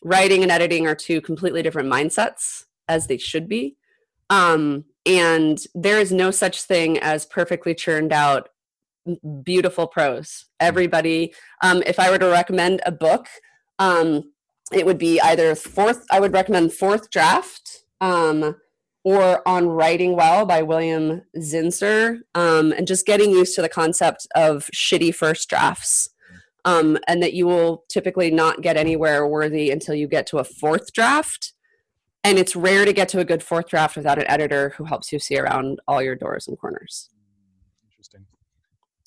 writing 0.05 0.43
and 0.43 0.53
editing 0.53 0.87
are 0.87 0.95
two 0.95 1.21
completely 1.21 1.63
different 1.63 1.89
mindsets 1.89 2.65
as 2.89 3.07
they 3.07 3.19
should 3.19 3.49
be. 3.49 3.77
Um, 4.31 4.85
and 5.07 5.59
there 5.75 5.99
is 6.01 6.13
no 6.13 6.31
such 6.31 6.63
thing 6.63 6.99
as 6.99 7.27
perfectly 7.27 7.75
churned 7.75 8.13
out 8.13 8.49
beautiful 9.43 9.87
prose. 9.87 10.47
Everybody 10.61 11.35
um, 11.63 11.83
if 11.87 11.99
i 11.99 12.11
were 12.11 12.19
to 12.19 12.29
recommend 12.29 12.81
a 12.87 12.93
book 12.93 13.27
um, 13.79 14.33
it 14.73 14.87
would 14.87 14.99
be 14.99 15.21
either 15.21 15.55
fourth 15.55 16.05
i 16.11 16.21
would 16.21 16.33
recommend 16.33 16.73
fourth 16.73 17.11
draft 17.11 17.85
um, 18.01 18.57
or 19.05 19.47
on 19.47 19.69
writing 19.69 20.17
well 20.17 20.47
by 20.47 20.63
william 20.63 21.23
zinsser 21.39 22.19
um, 22.35 22.73
and 22.73 22.87
just 22.87 23.07
getting 23.07 23.31
used 23.31 23.55
to 23.55 23.63
the 23.63 23.69
concept 23.69 24.27
of 24.35 24.71
shitty 24.75 25.15
first 25.15 25.49
drafts. 25.49 26.09
Um, 26.67 26.97
and 27.07 27.23
that 27.23 27.35
you 27.35 27.47
will 27.47 27.85
typically 27.91 28.31
not 28.31 28.63
get 28.63 28.79
anywhere 28.79 29.29
worthy 29.29 29.71
until 29.71 29.95
you 29.95 30.09
get 30.09 30.27
to 30.29 30.39
a 30.39 30.45
fourth 30.45 30.95
draft 30.95 31.54
and 32.25 32.39
it's 32.39 32.57
rare 32.57 32.85
to 32.85 32.93
get 32.93 33.09
to 33.11 33.21
a 33.21 33.25
good 33.25 33.43
fourth 33.43 33.69
draft 33.69 33.97
without 33.97 34.19
an 34.19 34.29
editor 34.29 34.71
who 34.71 34.85
helps 34.85 35.13
you 35.13 35.19
see 35.19 35.39
around 35.39 35.81
all 35.87 36.03
your 36.03 36.17
doors 36.17 36.49
and 36.49 36.59
corners. 36.59 37.11
Interesting. 37.91 38.27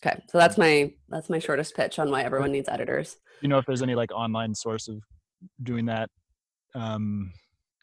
Okay 0.05 0.23
so 0.29 0.37
that's 0.37 0.57
my 0.57 0.93
that's 1.09 1.29
my 1.29 1.39
shortest 1.39 1.75
pitch 1.75 1.99
on 1.99 2.11
why 2.11 2.23
everyone 2.23 2.51
needs 2.51 2.69
editors. 2.69 3.17
You 3.41 3.49
know 3.49 3.57
if 3.57 3.65
there's 3.65 3.81
any 3.81 3.95
like 3.95 4.11
online 4.11 4.55
source 4.55 4.87
of 4.87 5.01
doing 5.63 5.85
that? 5.87 6.09
Um 6.75 7.33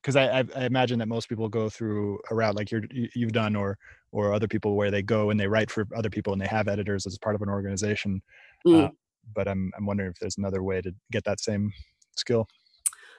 because 0.02 0.16
I, 0.16 0.40
I, 0.40 0.44
I 0.54 0.64
imagine 0.66 0.98
that 0.98 1.08
most 1.08 1.30
people 1.30 1.48
go 1.48 1.70
through 1.70 2.18
a 2.30 2.34
route 2.34 2.54
like 2.54 2.70
you're 2.70 2.82
you've 2.90 3.32
done 3.32 3.56
or 3.56 3.76
or 4.12 4.32
other 4.32 4.46
people 4.46 4.76
where 4.76 4.90
they 4.90 5.02
go 5.02 5.30
and 5.30 5.40
they 5.40 5.48
write 5.48 5.70
for 5.70 5.86
other 5.96 6.10
people 6.10 6.32
and 6.32 6.40
they 6.40 6.46
have 6.46 6.68
editors 6.68 7.06
as 7.06 7.18
part 7.18 7.34
of 7.34 7.42
an 7.42 7.48
organization. 7.48 8.22
Mm. 8.66 8.84
uh, 8.84 8.88
but 9.34 9.48
i'm 9.48 9.70
i'm 9.76 9.86
wondering 9.86 10.10
if 10.10 10.18
there's 10.18 10.38
another 10.38 10.62
way 10.62 10.80
to 10.80 10.92
get 11.10 11.24
that 11.24 11.40
same 11.40 11.72
skill 12.16 12.46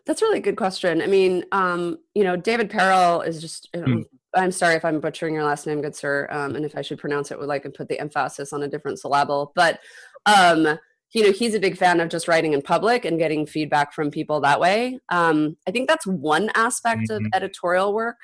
that's 0.05 0.21
a 0.21 0.25
really 0.25 0.39
good 0.39 0.57
question. 0.57 1.01
I 1.01 1.07
mean, 1.07 1.43
um, 1.51 1.97
you 2.13 2.23
know, 2.23 2.35
David 2.35 2.69
Perell 2.69 3.25
is 3.25 3.41
just. 3.41 3.71
Mm. 3.73 4.05
I'm 4.37 4.51
sorry 4.51 4.75
if 4.75 4.83
I'm 4.83 4.99
butchering 4.99 5.33
your 5.33 5.45
last 5.45 5.65
name, 5.65 5.81
good 5.81 5.95
sir, 5.95 6.27
um, 6.29 6.57
and 6.57 6.65
if 6.65 6.77
I 6.77 6.81
should 6.81 6.99
pronounce 6.99 7.31
it 7.31 7.39
with 7.39 7.47
like 7.47 7.63
and 7.63 7.73
put 7.73 7.87
the 7.87 7.99
emphasis 7.99 8.51
on 8.51 8.63
a 8.63 8.67
different 8.67 8.99
syllable. 8.99 9.53
But 9.55 9.79
um, 10.25 10.77
you 11.13 11.23
know, 11.23 11.31
he's 11.31 11.53
a 11.53 11.59
big 11.59 11.77
fan 11.77 12.01
of 12.01 12.09
just 12.09 12.27
writing 12.27 12.51
in 12.51 12.61
public 12.61 13.05
and 13.05 13.17
getting 13.17 13.45
feedback 13.45 13.93
from 13.93 14.11
people 14.11 14.41
that 14.41 14.59
way. 14.59 14.99
Um, 15.07 15.55
I 15.65 15.71
think 15.71 15.87
that's 15.87 16.05
one 16.05 16.51
aspect 16.53 17.09
mm-hmm. 17.09 17.27
of 17.27 17.31
editorial 17.33 17.93
work. 17.93 18.17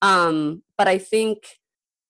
Um, 0.00 0.62
but 0.78 0.88
I 0.88 0.96
think 0.96 1.44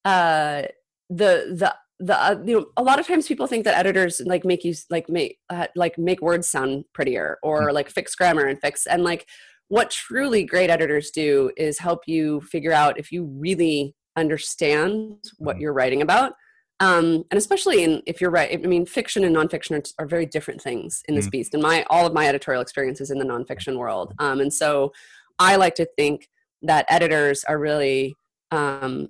uh, 0.05 0.63
the 1.11 1.57
the 1.59 1.75
the 2.03 2.21
uh, 2.21 2.37
you 2.45 2.59
know 2.59 2.67
a 2.77 2.83
lot 2.83 2.99
of 2.99 3.07
times 3.07 3.29
people 3.29 3.47
think 3.47 3.65
that 3.65 3.79
editors 3.79 4.21
like 4.27 4.45
make 4.45 4.65
you 4.65 4.75
like 4.91 5.09
make 5.09 5.39
uh, 5.51 5.69
like 5.77 5.97
make 5.97 6.21
words 6.21 6.49
sound 6.49 6.85
prettier 6.93 7.39
or 7.43 7.69
mm. 7.69 7.73
like 7.73 7.89
fix 7.89 8.15
grammar 8.15 8.47
and 8.47 8.61
fix 8.61 8.87
and 8.87 9.05
like 9.05 9.29
what 9.69 9.91
truly 9.91 10.45
great 10.45 10.69
editors 10.69 11.11
do 11.11 11.51
is 11.57 11.79
help 11.79 12.01
you 12.07 12.41
figure 12.41 12.73
out 12.73 12.99
if 12.99 13.13
you 13.13 13.25
really 13.39 13.95
understand 14.17 15.17
what 15.39 15.57
mm. 15.57 15.61
you're 15.61 15.73
writing 15.73 16.03
about 16.03 16.33
um, 16.81 17.23
and 17.31 17.39
especially 17.39 17.85
in 17.85 18.03
if 18.07 18.21
you're 18.21 18.31
right 18.31 18.53
i 18.53 18.57
mean 18.67 18.85
fiction 18.85 19.23
and 19.23 19.37
nonfiction 19.37 19.79
are, 19.79 20.05
are 20.05 20.09
very 20.09 20.27
different 20.27 20.61
things 20.61 21.03
in 21.07 21.15
this 21.15 21.29
mm. 21.29 21.33
beast 21.33 21.55
and 21.55 21.63
my 21.63 21.85
all 21.89 22.05
of 22.05 22.13
my 22.13 22.27
editorial 22.27 22.63
experiences 22.63 23.13
in 23.13 23.19
the 23.19 23.25
nonfiction 23.25 23.79
world 23.79 24.13
um, 24.19 24.41
and 24.41 24.53
so 24.53 24.93
i 25.39 25.55
like 25.55 25.77
to 25.77 25.87
think 25.97 26.29
that 26.63 26.85
editors 26.89 27.45
are 27.45 27.59
really 27.59 28.15
um, 28.51 29.09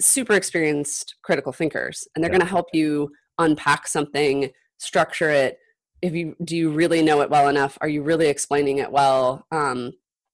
super 0.00 0.34
experienced 0.34 1.16
critical 1.22 1.52
thinkers 1.52 2.06
and 2.14 2.22
they're 2.22 2.30
yeah. 2.30 2.38
going 2.38 2.46
to 2.46 2.52
help 2.52 2.66
you 2.72 3.10
unpack 3.38 3.86
something 3.86 4.50
structure 4.78 5.30
it. 5.30 5.58
If 6.02 6.14
you 6.14 6.36
do 6.44 6.56
you 6.56 6.70
really 6.70 7.02
know 7.02 7.20
it 7.22 7.30
well 7.30 7.48
enough? 7.48 7.78
Are 7.80 7.88
you 7.88 8.02
really 8.02 8.26
explaining 8.26 8.78
it 8.78 8.90
well? 8.90 9.46
Um, 9.50 9.92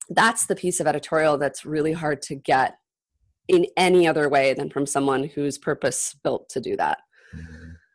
that's 0.08 0.46
the 0.46 0.56
piece 0.56 0.80
of 0.80 0.86
editorial 0.86 1.38
that's 1.38 1.64
really 1.64 1.92
hard 1.92 2.22
to 2.22 2.34
get 2.34 2.76
in 3.48 3.66
any 3.76 4.06
other 4.06 4.28
way 4.28 4.54
than 4.54 4.70
from 4.70 4.86
someone 4.86 5.24
who's 5.24 5.58
purpose 5.58 6.14
built 6.22 6.48
to 6.50 6.60
do 6.60 6.76
that. 6.76 6.98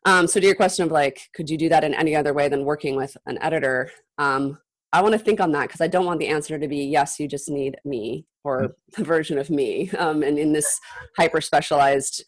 Um, 0.05 0.27
so 0.27 0.39
to 0.39 0.45
your 0.45 0.55
question 0.55 0.85
of 0.85 0.91
like, 0.91 1.29
could 1.33 1.49
you 1.49 1.57
do 1.57 1.67
that 1.69 1.83
in 1.83 1.93
any 1.93 2.15
other 2.15 2.33
way 2.33 2.47
than 2.47 2.63
working 2.63 2.95
with 2.95 3.17
an 3.25 3.41
editor? 3.41 3.89
Um, 4.17 4.59
I 4.95 5.01
want 5.01 5.11
to 5.11 5.19
think 5.19 5.41
on 5.41 5.51
that 5.51 5.63
because 5.63 5.81
I 5.81 5.87
don't 5.87 6.05
want 6.05 6.21
the 6.21 6.29
answer 6.29 6.57
to 6.57 6.67
be 6.69 6.77
yes, 6.77 7.19
you 7.19 7.27
just 7.27 7.49
need 7.49 7.75
me 7.83 8.25
or 8.45 8.61
mm. 8.61 8.73
the 8.95 9.03
version 9.03 9.37
of 9.37 9.49
me, 9.49 9.89
um, 9.97 10.23
and 10.23 10.39
in 10.39 10.53
this 10.53 10.79
hyper 11.17 11.41
specialized, 11.41 12.23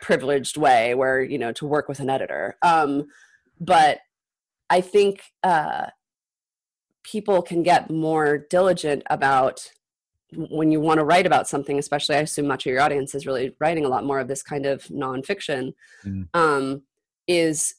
privileged 0.00 0.56
way 0.56 0.94
where 0.94 1.20
you 1.20 1.36
know 1.36 1.50
to 1.52 1.66
work 1.66 1.88
with 1.88 1.98
an 1.98 2.08
editor. 2.08 2.56
Um, 2.62 3.06
but 3.58 3.98
I 4.70 4.82
think 4.82 5.20
uh, 5.42 5.86
people 7.02 7.42
can 7.42 7.64
get 7.64 7.90
more 7.90 8.46
diligent 8.50 9.02
about 9.10 9.68
when 10.32 10.70
you 10.70 10.80
want 10.80 10.98
to 10.98 11.04
write 11.04 11.26
about 11.26 11.48
something, 11.48 11.76
especially 11.76 12.14
I 12.14 12.20
assume 12.20 12.46
much 12.46 12.66
of 12.66 12.70
your 12.70 12.82
audience 12.82 13.16
is 13.16 13.26
really 13.26 13.56
writing 13.58 13.84
a 13.84 13.88
lot 13.88 14.04
more 14.04 14.20
of 14.20 14.28
this 14.28 14.44
kind 14.44 14.64
of 14.64 14.84
nonfiction, 14.84 15.72
mm. 16.04 16.28
um, 16.34 16.82
is 17.26 17.74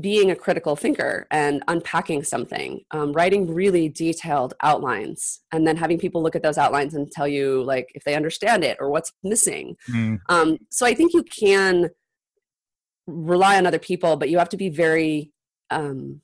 being 0.00 0.30
a 0.30 0.36
critical 0.36 0.76
thinker 0.76 1.26
and 1.30 1.62
unpacking 1.66 2.22
something, 2.22 2.82
um, 2.92 3.12
writing 3.12 3.52
really 3.52 3.88
detailed 3.88 4.54
outlines, 4.62 5.40
and 5.50 5.66
then 5.66 5.76
having 5.76 5.98
people 5.98 6.22
look 6.22 6.36
at 6.36 6.42
those 6.42 6.58
outlines 6.58 6.94
and 6.94 7.10
tell 7.10 7.26
you 7.26 7.62
like 7.64 7.90
if 7.94 8.04
they 8.04 8.14
understand 8.14 8.62
it 8.62 8.76
or 8.80 8.88
what's 8.88 9.12
missing. 9.24 9.76
Mm. 9.90 10.20
Um, 10.28 10.58
so 10.70 10.86
I 10.86 10.94
think 10.94 11.12
you 11.12 11.24
can 11.24 11.90
rely 13.06 13.56
on 13.56 13.66
other 13.66 13.80
people, 13.80 14.16
but 14.16 14.30
you 14.30 14.38
have 14.38 14.48
to 14.50 14.56
be 14.56 14.68
very 14.68 15.32
um, 15.70 16.20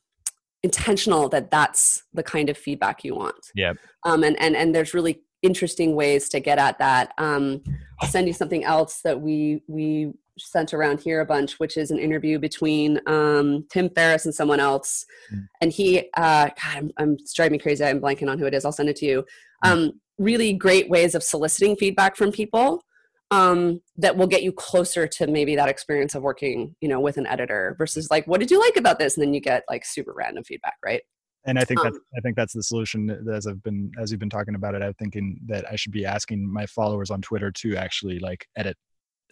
intentional 0.62 1.28
that 1.30 1.51
that's 1.51 2.05
the 2.12 2.22
kind 2.22 2.48
of 2.51 2.57
feedback 2.57 3.03
you 3.03 3.14
want. 3.14 3.51
Yeah. 3.55 3.72
Um, 4.05 4.22
and 4.22 4.40
and 4.40 4.55
and 4.55 4.74
there's 4.74 4.94
really 4.94 5.22
interesting 5.42 5.94
ways 5.94 6.28
to 6.28 6.40
get 6.40 6.59
at 6.59 6.78
that. 6.78 7.12
Um, 7.18 7.62
I'll 8.01 8.09
send 8.09 8.26
you 8.26 8.32
something 8.32 8.64
else 8.64 9.01
that 9.03 9.20
we 9.20 9.62
we 9.66 10.12
sent 10.41 10.74
around 10.74 11.01
here 11.01 11.20
a 11.20 11.26
bunch, 11.26 11.59
which 11.59 11.76
is 11.76 11.91
an 11.91 11.99
interview 11.99 12.38
between 12.38 13.01
um, 13.07 13.66
Tim 13.70 13.91
Ferriss 13.91 14.24
and 14.24 14.34
someone 14.34 14.61
else. 14.61 15.05
Mm. 15.32 15.47
And 15.61 15.72
he, 15.72 16.01
uh, 16.16 16.47
God, 16.47 16.55
I'm, 16.64 16.91
I'm 16.99 17.12
it's 17.14 17.32
driving 17.32 17.53
me 17.53 17.59
crazy. 17.59 17.84
I'm 17.84 18.01
blanking 18.01 18.30
on 18.30 18.38
who 18.38 18.47
it 18.47 18.55
is. 18.55 18.64
I'll 18.64 18.72
send 18.72 18.88
it 18.88 18.97
to 18.97 19.07
you. 19.07 19.24
Um, 19.64 19.93
really 20.18 20.53
great 20.53 20.88
ways 20.88 21.14
of 21.14 21.22
soliciting 21.22 21.76
feedback 21.76 22.16
from 22.16 22.32
people 22.32 22.82
um, 23.30 23.80
that 23.97 24.16
will 24.16 24.26
get 24.26 24.43
you 24.43 24.53
closer 24.53 25.07
to 25.07 25.26
maybe 25.26 25.55
that 25.57 25.68
experience 25.68 26.14
of 26.14 26.22
working, 26.22 26.74
you 26.80 26.88
know, 26.88 27.01
with 27.01 27.16
an 27.16 27.26
editor 27.26 27.74
versus 27.78 28.11
like, 28.11 28.26
what 28.26 28.41
did 28.41 28.51
you 28.51 28.59
like 28.59 28.76
about 28.76 28.99
this? 28.99 29.16
And 29.16 29.22
then 29.22 29.34
you 29.34 29.41
get 29.41 29.64
like 29.68 29.84
super 29.84 30.12
random 30.14 30.45
feedback, 30.45 30.76
right? 30.84 31.03
and 31.45 31.59
i 31.59 31.64
think 31.64 31.80
um, 31.80 31.84
that's 31.84 31.99
i 32.16 32.20
think 32.20 32.36
that's 32.36 32.53
the 32.53 32.62
solution 32.62 33.11
as 33.32 33.47
i've 33.47 33.62
been 33.62 33.91
as 33.99 34.11
you've 34.11 34.20
been 34.20 34.30
talking 34.30 34.55
about 34.55 34.74
it 34.74 34.82
i'm 34.82 34.95
thinking 34.95 35.38
that 35.47 35.64
i 35.70 35.76
should 35.76 35.93
be 35.93 36.05
asking 36.05 36.51
my 36.51 36.66
followers 36.66 37.11
on 37.11 37.20
twitter 37.22 37.51
to 37.51 37.76
actually 37.76 38.18
like 38.18 38.47
edit 38.57 38.76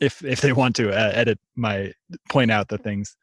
if 0.00 0.24
if 0.24 0.40
they 0.40 0.52
want 0.52 0.76
to 0.76 0.90
uh, 0.90 1.12
edit 1.14 1.38
my 1.56 1.92
point 2.28 2.50
out 2.50 2.68
the 2.68 2.78
things. 2.78 3.16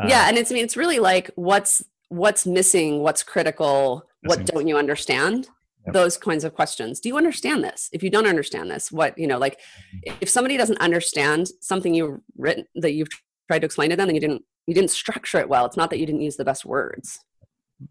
Uh, 0.00 0.06
yeah 0.08 0.28
and 0.28 0.38
it's 0.38 0.52
i 0.52 0.54
mean 0.54 0.64
it's 0.64 0.76
really 0.76 1.00
like 1.00 1.30
what's 1.34 1.82
what's 2.08 2.46
missing 2.46 3.00
what's 3.00 3.22
critical 3.22 4.04
missing. 4.22 4.42
what 4.42 4.52
don't 4.52 4.68
you 4.68 4.76
understand? 4.76 5.48
Yep. 5.86 5.94
those 5.94 6.18
kinds 6.18 6.44
of 6.44 6.54
questions. 6.54 7.00
Do 7.00 7.08
you 7.08 7.16
understand 7.16 7.64
this? 7.64 7.88
If 7.90 8.02
you 8.02 8.10
don't 8.10 8.26
understand 8.26 8.70
this 8.70 8.92
what 8.92 9.16
you 9.16 9.26
know 9.26 9.38
like 9.38 9.58
mm-hmm. 9.58 10.16
if 10.20 10.28
somebody 10.28 10.58
doesn't 10.58 10.78
understand 10.78 11.48
something 11.60 11.94
you've 11.94 12.20
written 12.36 12.66
that 12.74 12.92
you've 12.92 13.08
tried 13.48 13.60
to 13.60 13.64
explain 13.66 13.88
to 13.90 13.96
them 13.96 14.08
and 14.08 14.16
you 14.16 14.20
didn't 14.20 14.42
you 14.66 14.74
didn't 14.74 14.90
structure 14.90 15.38
it 15.38 15.48
well. 15.48 15.64
It's 15.64 15.78
not 15.78 15.88
that 15.90 15.98
you 15.98 16.04
didn't 16.06 16.20
use 16.20 16.36
the 16.36 16.44
best 16.44 16.66
words. 16.66 17.18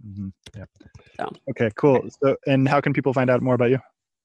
Mm-hmm. 0.08 0.28
yeah 0.56 0.66
so. 1.20 1.32
Okay 1.50 1.72
cool. 1.76 2.08
So 2.22 2.38
and 2.46 2.70
how 2.70 2.80
can 2.80 2.94
people 2.94 3.12
find 3.12 3.30
out 3.30 3.42
more 3.42 3.56
about 3.56 3.72
you? 3.72 3.80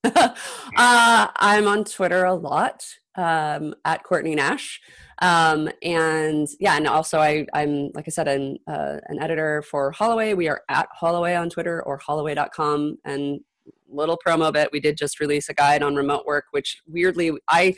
Uh, 0.76 1.28
i'm 1.36 1.68
on 1.68 1.84
twitter 1.84 2.24
a 2.24 2.34
lot 2.34 2.84
um, 3.16 3.74
at 3.84 4.02
Courtney 4.02 4.34
Nash. 4.34 4.80
Um, 5.22 5.68
and 5.82 6.48
yeah, 6.58 6.76
and 6.76 6.86
also 6.86 7.18
I, 7.18 7.46
I'm, 7.54 7.90
like 7.94 8.04
I 8.06 8.10
said, 8.10 8.28
I'm 8.28 8.56
uh, 8.66 8.98
an 9.06 9.22
editor 9.22 9.62
for 9.62 9.92
Holloway. 9.92 10.34
We 10.34 10.48
are 10.48 10.62
at 10.68 10.88
Holloway 10.92 11.34
on 11.34 11.50
Twitter 11.50 11.82
or 11.82 11.98
holloway.com. 11.98 12.98
And 13.04 13.40
little 13.88 14.18
promo 14.26 14.52
bit, 14.52 14.70
we 14.72 14.80
did 14.80 14.96
just 14.96 15.20
release 15.20 15.48
a 15.48 15.54
guide 15.54 15.82
on 15.82 15.94
remote 15.94 16.26
work, 16.26 16.46
which 16.50 16.82
weirdly 16.86 17.32
I, 17.48 17.74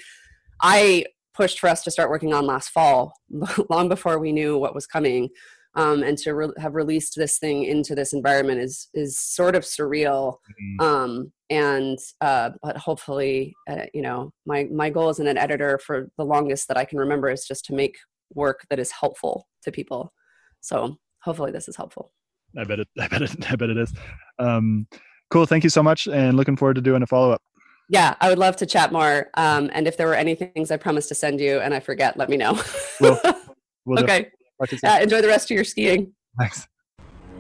I 0.62 1.04
pushed 1.34 1.60
for 1.60 1.68
us 1.68 1.84
to 1.84 1.90
start 1.90 2.08
working 2.08 2.32
on 2.32 2.46
last 2.46 2.70
fall, 2.70 3.12
long 3.70 3.88
before 3.88 4.18
we 4.18 4.32
knew 4.32 4.56
what 4.58 4.74
was 4.74 4.86
coming 4.86 5.28
um, 5.76 6.02
and 6.02 6.16
to 6.18 6.34
re- 6.34 6.52
have 6.58 6.74
released 6.74 7.14
this 7.16 7.38
thing 7.38 7.64
into 7.64 7.94
this 7.94 8.12
environment 8.12 8.60
is 8.60 8.88
is 8.94 9.18
sort 9.18 9.54
of 9.54 9.62
surreal. 9.62 10.36
Mm-hmm. 10.60 10.84
Um, 10.84 11.32
and 11.50 11.98
uh, 12.20 12.50
but 12.62 12.76
hopefully, 12.76 13.54
uh, 13.70 13.84
you 13.94 14.02
know, 14.02 14.32
my 14.46 14.64
my 14.72 14.90
goal 14.90 15.10
as 15.10 15.20
an 15.20 15.38
editor 15.38 15.78
for 15.78 16.08
the 16.16 16.24
longest 16.24 16.68
that 16.68 16.76
I 16.76 16.84
can 16.84 16.98
remember 16.98 17.30
is 17.30 17.46
just 17.46 17.64
to 17.66 17.74
make 17.74 17.96
work 18.34 18.66
that 18.70 18.78
is 18.78 18.90
helpful 18.90 19.46
to 19.62 19.70
people. 19.70 20.12
So 20.60 20.96
hopefully, 21.22 21.52
this 21.52 21.68
is 21.68 21.76
helpful. 21.76 22.12
I 22.58 22.64
bet 22.64 22.80
it. 22.80 22.88
I 22.98 23.08
bet 23.08 23.22
it. 23.22 23.52
I 23.52 23.56
bet 23.56 23.70
it 23.70 23.76
is. 23.76 23.92
Um, 24.38 24.88
cool. 25.30 25.46
Thank 25.46 25.62
you 25.62 25.70
so 25.70 25.82
much, 25.82 26.08
and 26.08 26.36
looking 26.36 26.56
forward 26.56 26.74
to 26.74 26.80
doing 26.80 27.02
a 27.02 27.06
follow 27.06 27.30
up. 27.30 27.42
Yeah, 27.88 28.16
I 28.20 28.30
would 28.30 28.38
love 28.38 28.56
to 28.56 28.66
chat 28.66 28.90
more. 28.90 29.28
Um, 29.34 29.70
and 29.72 29.86
if 29.86 29.96
there 29.96 30.08
were 30.08 30.14
any 30.14 30.34
things 30.34 30.72
I 30.72 30.76
promised 30.76 31.08
to 31.10 31.14
send 31.14 31.38
you 31.38 31.60
and 31.60 31.72
I 31.72 31.78
forget, 31.78 32.16
let 32.16 32.28
me 32.28 32.36
know. 32.36 32.60
we'll, 33.00 33.20
we'll 33.84 34.02
okay. 34.02 34.28
Uh, 34.60 34.98
enjoy 35.00 35.20
the 35.20 35.28
rest 35.28 35.50
of 35.50 35.54
your 35.54 35.64
skiing. 35.64 36.12
Thanks. 36.38 36.66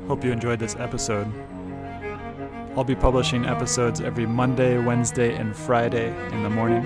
Hope 0.06 0.24
you 0.24 0.32
enjoyed 0.32 0.58
this 0.58 0.76
episode. 0.76 1.26
I'll 2.76 2.84
be 2.84 2.94
publishing 2.94 3.46
episodes 3.46 4.00
every 4.00 4.26
Monday, 4.26 4.78
Wednesday, 4.78 5.34
and 5.34 5.56
Friday 5.56 6.14
in 6.32 6.42
the 6.42 6.50
morning. 6.50 6.84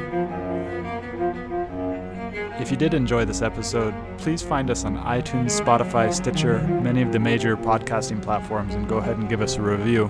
If 2.60 2.70
you 2.70 2.76
did 2.76 2.94
enjoy 2.94 3.24
this 3.24 3.42
episode, 3.42 3.94
please 4.18 4.42
find 4.42 4.70
us 4.70 4.84
on 4.84 4.96
iTunes, 4.98 5.58
Spotify, 5.60 6.12
Stitcher, 6.12 6.60
many 6.82 7.02
of 7.02 7.10
the 7.10 7.18
major 7.18 7.56
podcasting 7.56 8.22
platforms, 8.22 8.74
and 8.74 8.88
go 8.88 8.98
ahead 8.98 9.16
and 9.16 9.28
give 9.28 9.40
us 9.40 9.56
a 9.56 9.62
review. 9.62 10.06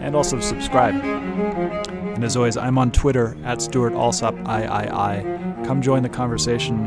And 0.00 0.14
also 0.14 0.38
subscribe. 0.40 0.94
And 0.94 2.22
as 2.22 2.36
always, 2.36 2.56
I'm 2.56 2.78
on 2.78 2.92
Twitter 2.92 3.36
at 3.44 3.62
Stuart 3.62 3.94
Alsop 3.94 4.34
III. 4.34 5.64
Come 5.64 5.80
join 5.82 6.02
the 6.02 6.08
conversation 6.08 6.86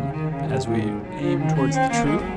as 0.51 0.67
we 0.67 0.81
aim 0.81 1.47
towards 1.49 1.75
the 1.75 1.89
truth. 1.89 2.36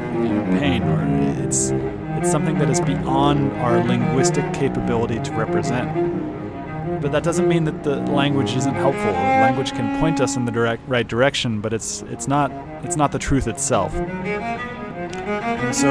pain, 0.59 0.83
or 0.83 1.03
it's 1.45 1.71
it's 2.17 2.29
something 2.29 2.57
that 2.59 2.69
is 2.69 2.79
beyond 2.81 3.51
our 3.53 3.83
linguistic 3.83 4.53
capability 4.53 5.19
to 5.19 5.31
represent. 5.33 7.01
But 7.01 7.11
that 7.13 7.23
doesn't 7.23 7.47
mean 7.47 7.63
that 7.63 7.83
the 7.83 7.95
language 8.11 8.55
isn't 8.55 8.75
helpful. 8.75 9.11
Language 9.11 9.71
can 9.71 9.99
point 9.99 10.21
us 10.21 10.35
in 10.35 10.45
the 10.45 10.51
direct 10.51 10.87
right 10.87 11.07
direction, 11.07 11.61
but 11.61 11.73
it's 11.73 12.03
it's 12.03 12.27
not 12.27 12.51
it's 12.83 12.95
not 12.95 13.11
the 13.11 13.19
truth 13.19 13.47
itself. 13.47 13.93
And 13.95 15.75
so 15.75 15.89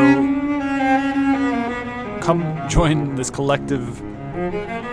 come 2.21 2.69
join 2.69 3.17
this 3.17 3.31
collective 3.31 4.01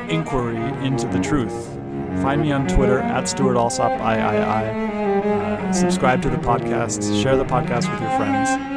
inquiry 0.10 0.58
into 0.86 1.08
the 1.08 1.20
truth. 1.20 1.78
Find 2.22 2.42
me 2.42 2.52
on 2.52 2.68
Twitter 2.68 3.00
at 3.00 3.30
Stuart 3.30 3.58
Alsop 3.58 3.92
III. 3.92 4.00
Uh, 4.00 5.72
subscribe 5.72 6.22
to 6.24 6.30
the 6.30 6.38
podcast, 6.38 7.22
share 7.22 7.36
the 7.38 7.46
podcast 7.46 7.92
with 7.92 8.02
your 8.02 8.18
friends. 8.18 8.77